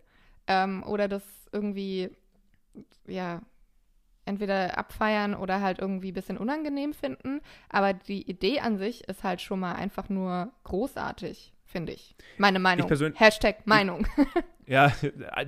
Ähm, 0.47 0.85
oder 0.85 1.09
das 1.09 1.25
irgendwie, 1.53 2.11
ja, 3.09 3.41
entweder 4.27 4.77
abfeiern 4.77 5.35
oder 5.35 5.61
halt 5.61 5.79
irgendwie 5.79 6.11
ein 6.11 6.15
bisschen 6.15 6.37
unangenehm 6.39 6.93
finden. 6.93 7.41
Aber 7.69 7.95
die 7.95 8.29
Idee 8.29 8.61
an 8.61 8.77
sich 8.77 9.09
ist 9.09 9.25
halt 9.25 9.41
schon 9.41 9.61
mal 9.61 9.75
einfach 9.75 10.09
nur 10.09 10.53
großartig, 10.65 11.53
finde 11.65 11.93
ich. 11.93 12.15
Meine 12.39 12.59
Meinung. 12.59 12.87
persönlich- 12.87 13.19
Hashtag 13.19 13.67
Meinung. 13.67 14.07
Ja, 14.69 14.93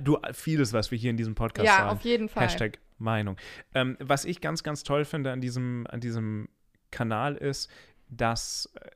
du, 0.01 0.17
vieles, 0.31 0.71
was 0.71 0.91
wir 0.91 0.97
hier 0.97 1.09
in 1.09 1.17
diesem 1.17 1.35
Podcast 1.35 1.67
ja, 1.67 1.75
sagen. 1.75 1.89
auf 1.89 2.01
jeden 2.03 2.29
Fall. 2.29 2.43
Hashtag 2.45 2.79
Meinung. 2.99 3.35
Ähm, 3.73 3.97
was 3.99 4.23
ich 4.23 4.39
ganz, 4.39 4.63
ganz 4.63 4.83
toll 4.83 5.03
finde 5.03 5.33
an 5.33 5.41
diesem, 5.41 5.85
an 5.89 5.99
diesem 5.99 6.47
Kanal 6.89 7.35
ist, 7.35 7.69
dass 8.07 8.71
äh, 8.75 8.88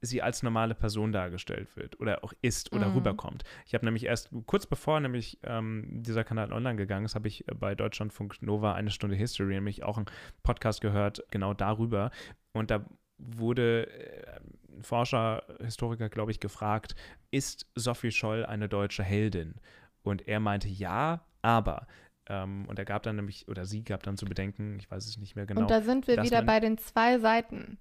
sie 0.00 0.22
als 0.22 0.42
normale 0.42 0.74
Person 0.74 1.12
dargestellt 1.12 1.74
wird 1.76 1.98
oder 2.00 2.22
auch 2.24 2.32
ist 2.42 2.72
oder 2.72 2.88
Mhm. 2.88 2.94
rüberkommt. 2.96 3.44
Ich 3.66 3.74
habe 3.74 3.84
nämlich 3.84 4.04
erst 4.04 4.30
kurz 4.46 4.66
bevor 4.66 5.00
nämlich 5.00 5.38
ähm, 5.42 5.86
dieser 6.02 6.24
Kanal 6.24 6.52
online 6.52 6.76
gegangen 6.76 7.04
ist, 7.06 7.14
habe 7.14 7.28
ich 7.28 7.48
äh, 7.48 7.54
bei 7.54 7.74
Deutschlandfunk 7.74 8.40
Nova 8.42 8.74
eine 8.74 8.90
Stunde 8.90 9.16
History 9.16 9.54
nämlich 9.54 9.82
auch 9.82 9.96
einen 9.96 10.06
Podcast 10.42 10.80
gehört, 10.80 11.22
genau 11.30 11.54
darüber. 11.54 12.10
Und 12.52 12.70
da 12.70 12.84
wurde 13.18 13.88
äh, 13.88 14.40
ein 14.76 14.82
Forscher, 14.82 15.42
Historiker, 15.60 16.08
glaube 16.08 16.30
ich, 16.30 16.38
gefragt, 16.38 16.94
ist 17.32 17.66
Sophie 17.74 18.12
Scholl 18.12 18.46
eine 18.46 18.68
deutsche 18.68 19.02
Heldin? 19.02 19.54
Und 20.02 20.28
er 20.28 20.38
meinte 20.40 20.68
ja, 20.68 21.24
aber. 21.42 21.86
Ähm, 22.30 22.66
und 22.68 22.78
er 22.78 22.84
gab 22.84 23.02
dann 23.02 23.16
nämlich, 23.16 23.48
oder 23.48 23.64
sie 23.66 23.82
gab 23.82 24.02
dann 24.04 24.16
zu 24.16 24.26
bedenken, 24.26 24.76
ich 24.78 24.88
weiß 24.90 25.06
es 25.06 25.16
nicht 25.18 25.34
mehr 25.34 25.46
genau. 25.46 25.62
Und 25.62 25.70
da 25.70 25.80
sind 25.82 26.06
wir 26.06 26.22
wieder 26.22 26.42
bei 26.42 26.60
den 26.60 26.78
zwei 26.78 27.18
Seiten. 27.18 27.78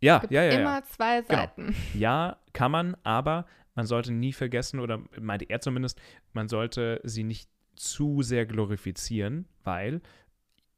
Ja, 0.00 0.22
ja, 0.30 0.42
ja, 0.44 0.52
ja. 0.52 0.60
immer 0.60 0.84
zwei 0.84 1.20
Genau. 1.22 1.28
Seiten. 1.40 1.74
Ja, 1.94 2.36
kann 2.52 2.70
man, 2.72 2.96
aber 3.02 3.46
man 3.74 3.86
sollte 3.86 4.12
nie 4.12 4.32
vergessen, 4.32 4.80
oder 4.80 5.00
meinte 5.20 5.44
er 5.48 5.60
zumindest, 5.60 6.00
man 6.32 6.48
sollte 6.48 7.00
sie 7.04 7.22
nicht 7.24 7.48
zu 7.76 8.22
sehr 8.22 8.44
glorifizieren, 8.46 9.46
weil 9.64 10.00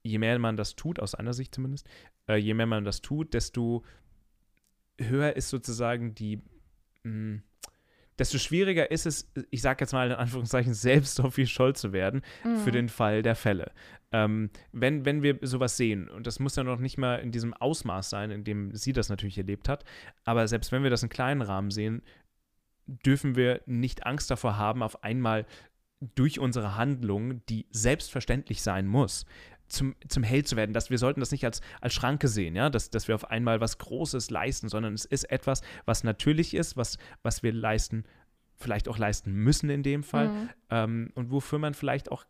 je 0.02 0.18
mehr 0.18 0.38
man 0.38 0.56
das 0.56 0.76
tut, 0.76 1.00
aus 1.00 1.14
einer 1.14 1.32
Sicht 1.32 1.54
zumindest, 1.54 1.88
äh, 2.28 2.36
je 2.36 2.54
mehr 2.54 2.66
man 2.66 2.84
das 2.84 3.00
tut, 3.00 3.34
desto 3.34 3.82
höher 5.00 5.34
ist 5.36 5.48
sozusagen 5.48 6.14
die, 6.14 6.40
mh, 7.02 7.40
desto 8.18 8.38
schwieriger 8.38 8.90
ist 8.90 9.06
es, 9.06 9.32
ich 9.50 9.62
sage 9.62 9.82
jetzt 9.84 9.92
mal 9.92 10.08
in 10.10 10.16
Anführungszeichen, 10.16 10.74
selbst 10.74 11.14
Sophie 11.16 11.46
Scholl 11.46 11.74
zu 11.74 11.92
werden, 11.92 12.22
für 12.42 12.48
Mhm. 12.68 12.72
den 12.72 12.88
Fall 12.88 13.22
der 13.22 13.34
Fälle. 13.34 13.72
Ähm, 14.12 14.50
wenn, 14.72 15.04
wenn 15.04 15.22
wir 15.22 15.38
sowas 15.42 15.76
sehen, 15.76 16.08
und 16.08 16.26
das 16.26 16.38
muss 16.38 16.56
ja 16.56 16.64
noch 16.64 16.78
nicht 16.78 16.98
mal 16.98 17.16
in 17.16 17.32
diesem 17.32 17.54
Ausmaß 17.54 18.10
sein, 18.10 18.30
in 18.30 18.44
dem 18.44 18.74
sie 18.74 18.92
das 18.92 19.08
natürlich 19.08 19.38
erlebt 19.38 19.68
hat, 19.68 19.84
aber 20.24 20.46
selbst 20.48 20.70
wenn 20.72 20.82
wir 20.82 20.90
das 20.90 21.02
in 21.02 21.08
kleinen 21.08 21.42
Rahmen 21.42 21.70
sehen, 21.70 22.02
dürfen 22.86 23.36
wir 23.36 23.62
nicht 23.66 24.06
Angst 24.06 24.30
davor 24.30 24.58
haben, 24.58 24.82
auf 24.82 25.02
einmal 25.02 25.46
durch 26.14 26.38
unsere 26.40 26.76
Handlung, 26.76 27.44
die 27.46 27.66
selbstverständlich 27.70 28.62
sein 28.62 28.86
muss, 28.86 29.24
zum, 29.68 29.94
zum 30.08 30.22
Held 30.22 30.48
zu 30.48 30.56
werden. 30.56 30.72
Dass 30.72 30.90
wir 30.90 30.98
sollten 30.98 31.20
das 31.20 31.30
nicht 31.30 31.44
als, 31.44 31.60
als 31.80 31.94
Schranke 31.94 32.28
sehen, 32.28 32.56
ja, 32.56 32.70
dass, 32.70 32.90
dass 32.90 33.08
wir 33.08 33.14
auf 33.14 33.30
einmal 33.30 33.60
was 33.60 33.78
Großes 33.78 34.30
leisten, 34.30 34.68
sondern 34.68 34.94
es 34.94 35.04
ist 35.04 35.30
etwas, 35.30 35.62
was 35.84 36.04
natürlich 36.04 36.54
ist, 36.54 36.76
was, 36.76 36.98
was 37.22 37.42
wir 37.42 37.52
leisten, 37.52 38.04
vielleicht 38.56 38.88
auch 38.88 38.98
leisten 38.98 39.32
müssen 39.32 39.70
in 39.70 39.82
dem 39.82 40.02
Fall 40.02 40.28
Mhm. 40.28 40.48
ähm, 40.70 41.10
und 41.14 41.30
wofür 41.30 41.58
man 41.58 41.74
vielleicht 41.74 42.10
auch. 42.10 42.24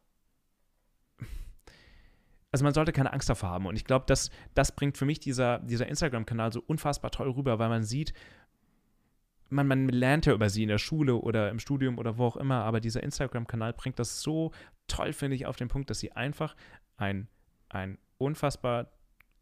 Also 2.53 2.65
man 2.65 2.75
sollte 2.75 2.93
keine 2.93 3.13
Angst 3.13 3.29
davor 3.29 3.49
haben. 3.49 3.67
Und 3.67 3.77
ich 3.77 3.85
glaube, 3.85 4.05
das, 4.07 4.31
das 4.55 4.73
bringt 4.73 4.97
für 4.97 5.07
mich 5.07 5.19
dieser, 5.21 5.59
dieser 5.61 5.89
Instagram-Kanal 5.89 6.53
so 6.53 6.63
unfassbar 6.67 7.11
toll 7.11 7.31
rüber, 7.31 7.59
weil 7.59 7.69
man 7.69 7.83
sieht, 7.83 8.13
man, 9.49 9.67
man 9.67 9.89
lernt 9.89 10.27
ja 10.27 10.33
über 10.33 10.49
sie 10.51 10.63
in 10.63 10.69
der 10.69 10.79
Schule 10.79 11.17
oder 11.17 11.51
im 11.51 11.59
Studium 11.59 11.99
oder 11.99 12.19
wo 12.19 12.27
auch 12.27 12.37
immer, 12.37 12.63
aber 12.65 12.81
dieser 12.81 13.03
Instagram-Kanal 13.03 13.73
bringt 13.73 13.99
das 13.99 14.21
so 14.23 14.53
toll, 14.87 15.13
finde 15.13 15.35
ich, 15.37 15.47
auf 15.47 15.57
den 15.57 15.69
Punkt, 15.69 15.91
dass 15.91 15.99
sie 15.99 16.13
einfach 16.13 16.55
ein, 16.97 17.29
ein 17.69 17.99
unfassbar 18.19 18.93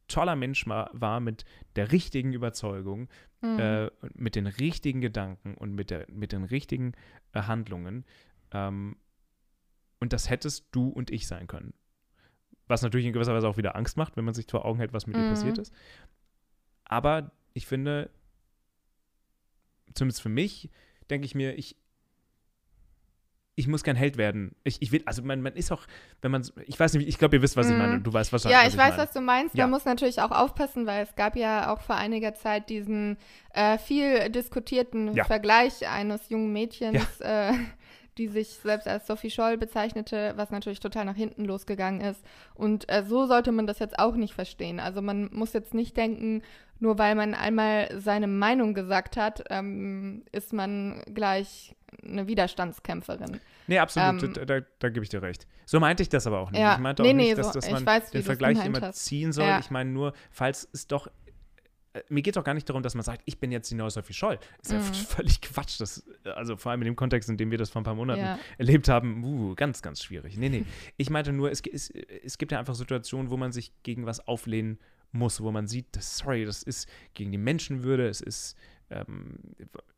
toller 0.08 0.34
Mensch 0.34 0.66
war 0.66 1.20
mit 1.20 1.44
der 1.76 1.92
richtigen 1.92 2.32
Überzeugung, 2.32 3.08
Mhm. 3.42 3.58
äh, 3.58 3.90
mit 4.14 4.36
den 4.36 4.46
richtigen 4.46 5.00
Gedanken 5.00 5.54
und 5.54 5.74
mit, 5.74 5.90
der, 5.90 6.06
mit 6.10 6.32
den 6.32 6.44
richtigen 6.44 6.92
äh, 7.32 7.42
Handlungen. 7.42 8.04
Ähm, 8.52 8.96
und 9.98 10.12
das 10.12 10.28
hättest 10.28 10.66
du 10.72 10.88
und 10.88 11.10
ich 11.10 11.26
sein 11.26 11.46
können. 11.46 11.72
Was 12.70 12.82
natürlich 12.82 13.06
in 13.06 13.12
gewisser 13.12 13.34
Weise 13.34 13.48
auch 13.48 13.56
wieder 13.56 13.74
Angst 13.76 13.96
macht, 13.96 14.16
wenn 14.16 14.24
man 14.24 14.32
sich 14.34 14.46
vor 14.48 14.64
Augen 14.64 14.78
hält, 14.78 14.92
was 14.92 15.06
mit 15.06 15.16
ihr 15.16 15.24
Mhm. 15.24 15.28
passiert 15.28 15.58
ist. 15.58 15.74
Aber 16.84 17.32
ich 17.52 17.66
finde, 17.66 18.10
zumindest 19.94 20.22
für 20.22 20.28
mich, 20.28 20.70
denke 21.10 21.24
ich 21.24 21.34
mir, 21.34 21.56
ich, 21.58 21.76
ich 23.56 23.66
muss 23.66 23.82
kein 23.82 23.96
Held 23.96 24.16
werden. 24.16 24.54
Ich, 24.64 24.80
ich 24.80 24.90
will, 24.92 25.02
also 25.04 25.22
man, 25.22 25.42
man 25.42 25.54
ist 25.54 25.70
auch, 25.70 25.82
wenn 26.22 26.30
man, 26.30 26.46
ich 26.66 26.78
weiß 26.80 26.94
nicht, 26.94 27.06
ich 27.08 27.18
glaube, 27.18 27.36
ihr 27.36 27.42
wisst, 27.42 27.56
was 27.56 27.66
ich 27.66 27.72
Mhm. 27.72 27.78
meine. 27.78 28.00
Du 28.00 28.12
weißt 28.12 28.32
wahrscheinlich, 28.32 28.58
Ja, 28.58 28.64
was 28.66 28.72
ich 28.72 28.78
weiß, 28.78 28.90
meine. 28.90 29.02
was 29.02 29.12
du 29.12 29.20
meinst. 29.20 29.54
Ja. 29.56 29.64
Man 29.64 29.72
muss 29.72 29.84
natürlich 29.84 30.20
auch 30.20 30.30
aufpassen, 30.30 30.86
weil 30.86 31.02
es 31.02 31.14
gab 31.16 31.36
ja 31.36 31.72
auch 31.72 31.80
vor 31.82 31.96
einiger 31.96 32.34
Zeit 32.34 32.70
diesen 32.70 33.18
äh, 33.52 33.76
viel 33.78 34.30
diskutierten 34.30 35.12
Ja. 35.14 35.24
Vergleich 35.24 35.86
eines 35.88 36.28
jungen 36.30 36.52
Mädchens, 36.52 37.20
äh, 37.20 37.52
die 38.18 38.28
sich 38.28 38.48
selbst 38.48 38.88
als 38.88 39.06
Sophie 39.06 39.30
Scholl 39.30 39.56
bezeichnete, 39.56 40.34
was 40.36 40.50
natürlich 40.50 40.80
total 40.80 41.04
nach 41.04 41.16
hinten 41.16 41.44
losgegangen 41.44 42.00
ist. 42.00 42.24
Und 42.54 42.90
äh, 42.90 43.04
so 43.04 43.26
sollte 43.26 43.52
man 43.52 43.66
das 43.66 43.78
jetzt 43.78 43.98
auch 43.98 44.14
nicht 44.14 44.34
verstehen. 44.34 44.80
Also 44.80 45.02
man 45.02 45.30
muss 45.32 45.52
jetzt 45.52 45.74
nicht 45.74 45.96
denken, 45.96 46.42
nur 46.78 46.98
weil 46.98 47.14
man 47.14 47.34
einmal 47.34 47.88
seine 47.98 48.26
Meinung 48.26 48.74
gesagt 48.74 49.16
hat, 49.16 49.44
ähm, 49.50 50.24
ist 50.32 50.52
man 50.52 51.02
gleich 51.14 51.74
eine 52.02 52.26
Widerstandskämpferin. 52.26 53.40
Nee, 53.66 53.78
absolut, 53.78 54.22
ähm, 54.22 54.32
da, 54.32 54.44
da, 54.44 54.66
da, 54.78 54.88
gebe 54.88 55.04
ich 55.04 55.10
dir 55.10 55.22
recht. 55.22 55.46
So 55.66 55.78
meinte 55.78 56.02
ich 56.02 56.08
das 56.08 56.26
aber 56.26 56.40
auch 56.40 56.50
nicht. 56.50 56.60
Ja, 56.60 56.74
ich 56.74 56.80
meinte 56.80 57.02
nee, 57.02 57.10
auch 57.10 57.14
nicht, 57.14 57.28
nee, 57.28 57.34
dass, 57.34 57.52
dass 57.52 57.66
so, 57.66 57.72
man 57.72 57.86
weiß, 57.86 58.10
den 58.10 58.22
Vergleich 58.22 58.64
immer 58.64 58.80
hast. 58.80 59.04
ziehen 59.04 59.32
soll. 59.32 59.46
Ja. 59.46 59.58
Ich 59.58 59.70
meine 59.70 59.90
nur, 59.90 60.12
falls 60.30 60.68
es 60.72 60.86
doch 60.86 61.08
mir 62.08 62.22
geht 62.22 62.36
es 62.36 62.40
auch 62.40 62.44
gar 62.44 62.54
nicht 62.54 62.68
darum, 62.68 62.82
dass 62.82 62.94
man 62.94 63.02
sagt, 63.02 63.22
ich 63.24 63.38
bin 63.40 63.50
jetzt 63.50 63.70
die 63.70 63.74
neue 63.74 63.90
Sophie 63.90 64.12
Scholl. 64.12 64.38
Ist 64.62 64.70
ja 64.72 64.78
Mhm. 64.78 64.82
völlig 64.94 65.40
Quatsch. 65.40 65.80
Das, 65.80 66.04
also 66.24 66.56
vor 66.56 66.70
allem 66.70 66.82
in 66.82 66.86
dem 66.86 66.96
Kontext, 66.96 67.28
in 67.28 67.36
dem 67.36 67.50
wir 67.50 67.58
das 67.58 67.70
vor 67.70 67.80
ein 67.80 67.84
paar 67.84 67.94
Monaten 67.96 68.20
Ja. 68.20 68.38
erlebt 68.58 68.88
haben, 68.88 69.24
uh, 69.24 69.54
ganz, 69.56 69.82
ganz 69.82 70.02
schwierig. 70.02 70.36
Nee, 70.36 70.48
nee. 70.50 70.64
Ich 70.96 71.10
meinte 71.10 71.32
nur, 71.32 71.50
es, 71.50 71.60
es, 71.66 71.90
es 71.90 72.38
gibt 72.38 72.52
ja 72.52 72.58
einfach 72.60 72.74
Situationen, 72.76 73.30
wo 73.30 73.36
man 73.36 73.50
sich 73.52 73.72
gegen 73.82 74.06
was 74.06 74.26
auflehnen 74.28 74.78
muss, 75.12 75.40
wo 75.40 75.50
man 75.50 75.66
sieht, 75.66 75.86
das, 75.92 76.18
sorry, 76.18 76.44
das 76.44 76.62
ist 76.62 76.88
gegen 77.14 77.32
die 77.32 77.38
Menschenwürde, 77.38 78.06
es 78.08 78.20
ist, 78.20 78.56
ähm, 78.90 79.38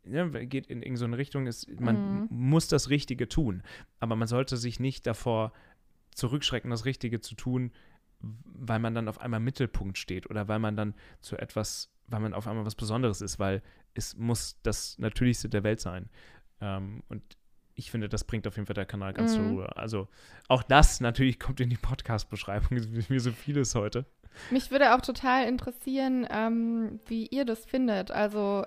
ja, 0.05 0.26
geht 0.26 0.66
in 0.68 0.82
irgendeine 0.82 1.12
so 1.12 1.16
Richtung, 1.18 1.47
es, 1.47 1.66
man 1.78 1.97
Mhm. 1.97 2.26
muss 2.30 2.68
das 2.68 2.88
Richtige 2.88 3.28
tun. 3.28 3.62
Aber 4.01 4.16
man 4.16 4.26
sollte 4.28 4.57
sich 4.57 4.80
nicht 4.80 5.07
davor 5.07 5.53
zurückschrecken, 6.14 6.70
das 6.70 6.84
Richtige 6.84 7.20
zu 7.20 7.34
tun, 7.34 7.72
weil 8.44 8.78
man 8.78 8.94
dann 8.94 9.08
auf 9.08 9.20
einmal 9.20 9.38
im 9.38 9.44
Mittelpunkt 9.44 9.98
steht 9.98 10.28
oder 10.30 10.48
weil 10.48 10.58
man 10.58 10.76
dann 10.76 10.94
zu 11.20 11.36
etwas, 11.36 11.90
weil 12.08 12.20
man 12.20 12.34
auf 12.34 12.46
einmal 12.46 12.64
was 12.64 12.74
Besonderes 12.74 13.20
ist, 13.20 13.38
weil 13.38 13.62
es 13.94 14.16
muss 14.16 14.56
das 14.62 14.98
Natürlichste 14.98 15.48
der 15.48 15.64
Welt 15.64 15.80
sein. 15.80 16.08
Ähm, 16.60 17.02
und 17.08 17.22
ich 17.74 17.90
finde, 17.90 18.08
das 18.08 18.24
bringt 18.24 18.46
auf 18.46 18.56
jeden 18.56 18.66
Fall 18.66 18.74
der 18.74 18.84
Kanal 18.86 19.12
ganz 19.14 19.34
zur 19.34 19.44
Mhm. 19.44 19.50
Ruhe. 19.52 19.76
Also 19.76 20.08
auch 20.48 20.62
das 20.62 21.00
natürlich 21.00 21.40
kommt 21.40 21.60
in 21.60 21.70
die 21.70 21.76
Podcast-Beschreibung, 21.76 22.70
wie 23.08 23.18
so 23.18 23.32
vieles 23.32 23.74
heute. 23.74 24.04
Mich 24.50 24.70
würde 24.70 24.94
auch 24.94 25.00
total 25.00 25.46
interessieren, 25.46 26.26
ähm, 26.30 27.00
wie 27.06 27.26
ihr 27.26 27.44
das 27.44 27.64
findet. 27.66 28.10
Also 28.10 28.64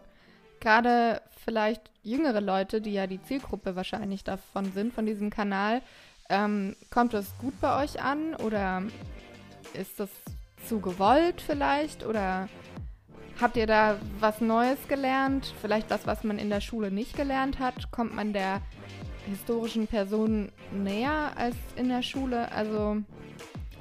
gerade 0.59 1.21
vielleicht 1.43 1.91
jüngere 2.03 2.41
Leute, 2.41 2.81
die 2.81 2.93
ja 2.93 3.07
die 3.07 3.21
Zielgruppe 3.21 3.75
wahrscheinlich 3.75 4.23
davon 4.23 4.71
sind, 4.73 4.93
von 4.93 5.05
diesem 5.05 5.29
Kanal. 5.29 5.81
Ähm, 6.29 6.75
kommt 6.89 7.13
das 7.13 7.37
gut 7.37 7.59
bei 7.61 7.83
euch 7.83 8.01
an 8.01 8.35
oder 8.35 8.81
ist 9.75 9.99
das 9.99 10.09
zu 10.67 10.79
gewollt 10.79 11.41
vielleicht? 11.45 12.05
Oder 12.05 12.49
habt 13.39 13.57
ihr 13.57 13.67
da 13.67 13.97
was 14.19 14.41
Neues 14.41 14.79
gelernt? 14.87 15.53
Vielleicht 15.61 15.89
was, 15.89 16.07
was 16.07 16.23
man 16.23 16.39
in 16.39 16.49
der 16.49 16.61
Schule 16.61 16.91
nicht 16.91 17.15
gelernt 17.15 17.59
hat? 17.59 17.91
Kommt 17.91 18.15
man 18.15 18.33
der 18.33 18.61
historischen 19.27 19.87
Person 19.87 20.51
näher 20.71 21.33
als 21.35 21.55
in 21.75 21.89
der 21.89 22.01
Schule? 22.01 22.51
Also 22.51 22.97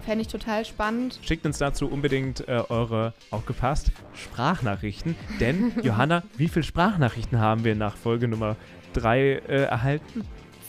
fände 0.05 0.23
ich 0.23 0.29
total 0.29 0.65
spannend. 0.65 1.19
Schickt 1.23 1.47
uns 1.47 1.59
dazu 1.59 1.89
unbedingt 1.89 2.47
äh, 2.47 2.63
eure, 2.69 3.15
aufgepasst, 3.31 3.91
Sprachnachrichten. 4.15 5.17
Denn, 5.41 5.73
Johanna, 5.83 6.23
wie 6.37 6.49
viele 6.49 6.63
Sprachnachrichten 6.63 7.39
haben 7.39 7.65
wir 7.65 7.75
nach 7.75 7.97
Folge 7.97 8.29
Nummer 8.29 8.57
3 8.93 9.21
äh, 9.21 9.39
erhalten? 9.65 10.25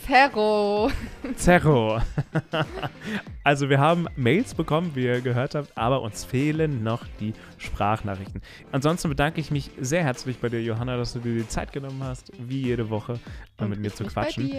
Zerro. 0.06 0.92
Zerro. 1.36 2.00
also 3.44 3.70
wir 3.70 3.80
haben 3.80 4.08
Mails 4.16 4.54
bekommen, 4.54 4.92
wie 4.94 5.06
ihr 5.06 5.22
gehört 5.22 5.56
habt, 5.56 5.76
aber 5.76 6.04
uns 6.04 6.24
fehlen 6.24 6.84
noch 6.84 7.06
die 7.20 7.34
Sprachnachrichten. 7.58 8.42
Ansonsten 8.72 9.10
bedanke 9.10 9.42
ich 9.42 9.50
mich 9.50 9.72
sehr 9.80 10.04
herzlich 10.04 10.38
bei 10.38 10.50
dir, 10.50 10.62
Johanna, 10.62 10.98
dass 10.98 11.14
du 11.14 11.20
dir 11.20 11.34
die 11.34 11.48
Zeit 11.48 11.72
genommen 11.72 12.04
hast, 12.04 12.32
wie 12.38 12.62
jede 12.62 12.92
Woche, 12.92 13.20
Und 13.58 13.70
mit 13.70 13.80
mir 13.80 13.94
zu 13.94 14.04
quatschen. 14.04 14.52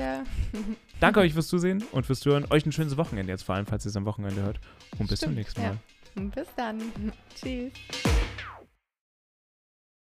Danke 1.01 1.21
euch 1.21 1.33
fürs 1.33 1.47
Zusehen 1.47 1.85
und 1.93 2.07
fürs 2.07 2.21
Zuhören. 2.21 2.47
Euch 2.51 2.67
ein 2.67 2.73
schönes 2.73 2.97
Wochenende 2.97 3.33
jetzt, 3.33 3.45
vor 3.45 3.55
allem 3.55 3.67
falls 3.67 3.87
ihr 3.87 3.91
es 3.91 3.97
am 3.97 4.05
Wochenende 4.05 4.43
hört. 4.43 4.59
Und 4.99 5.09
bis 5.09 5.21
zum 5.21 5.35
nächsten 5.35 5.63
ja. 5.63 5.77
Mal. 6.17 6.31
Bis 6.35 6.49
dann. 6.57 6.81
Tschüss. 7.41 7.73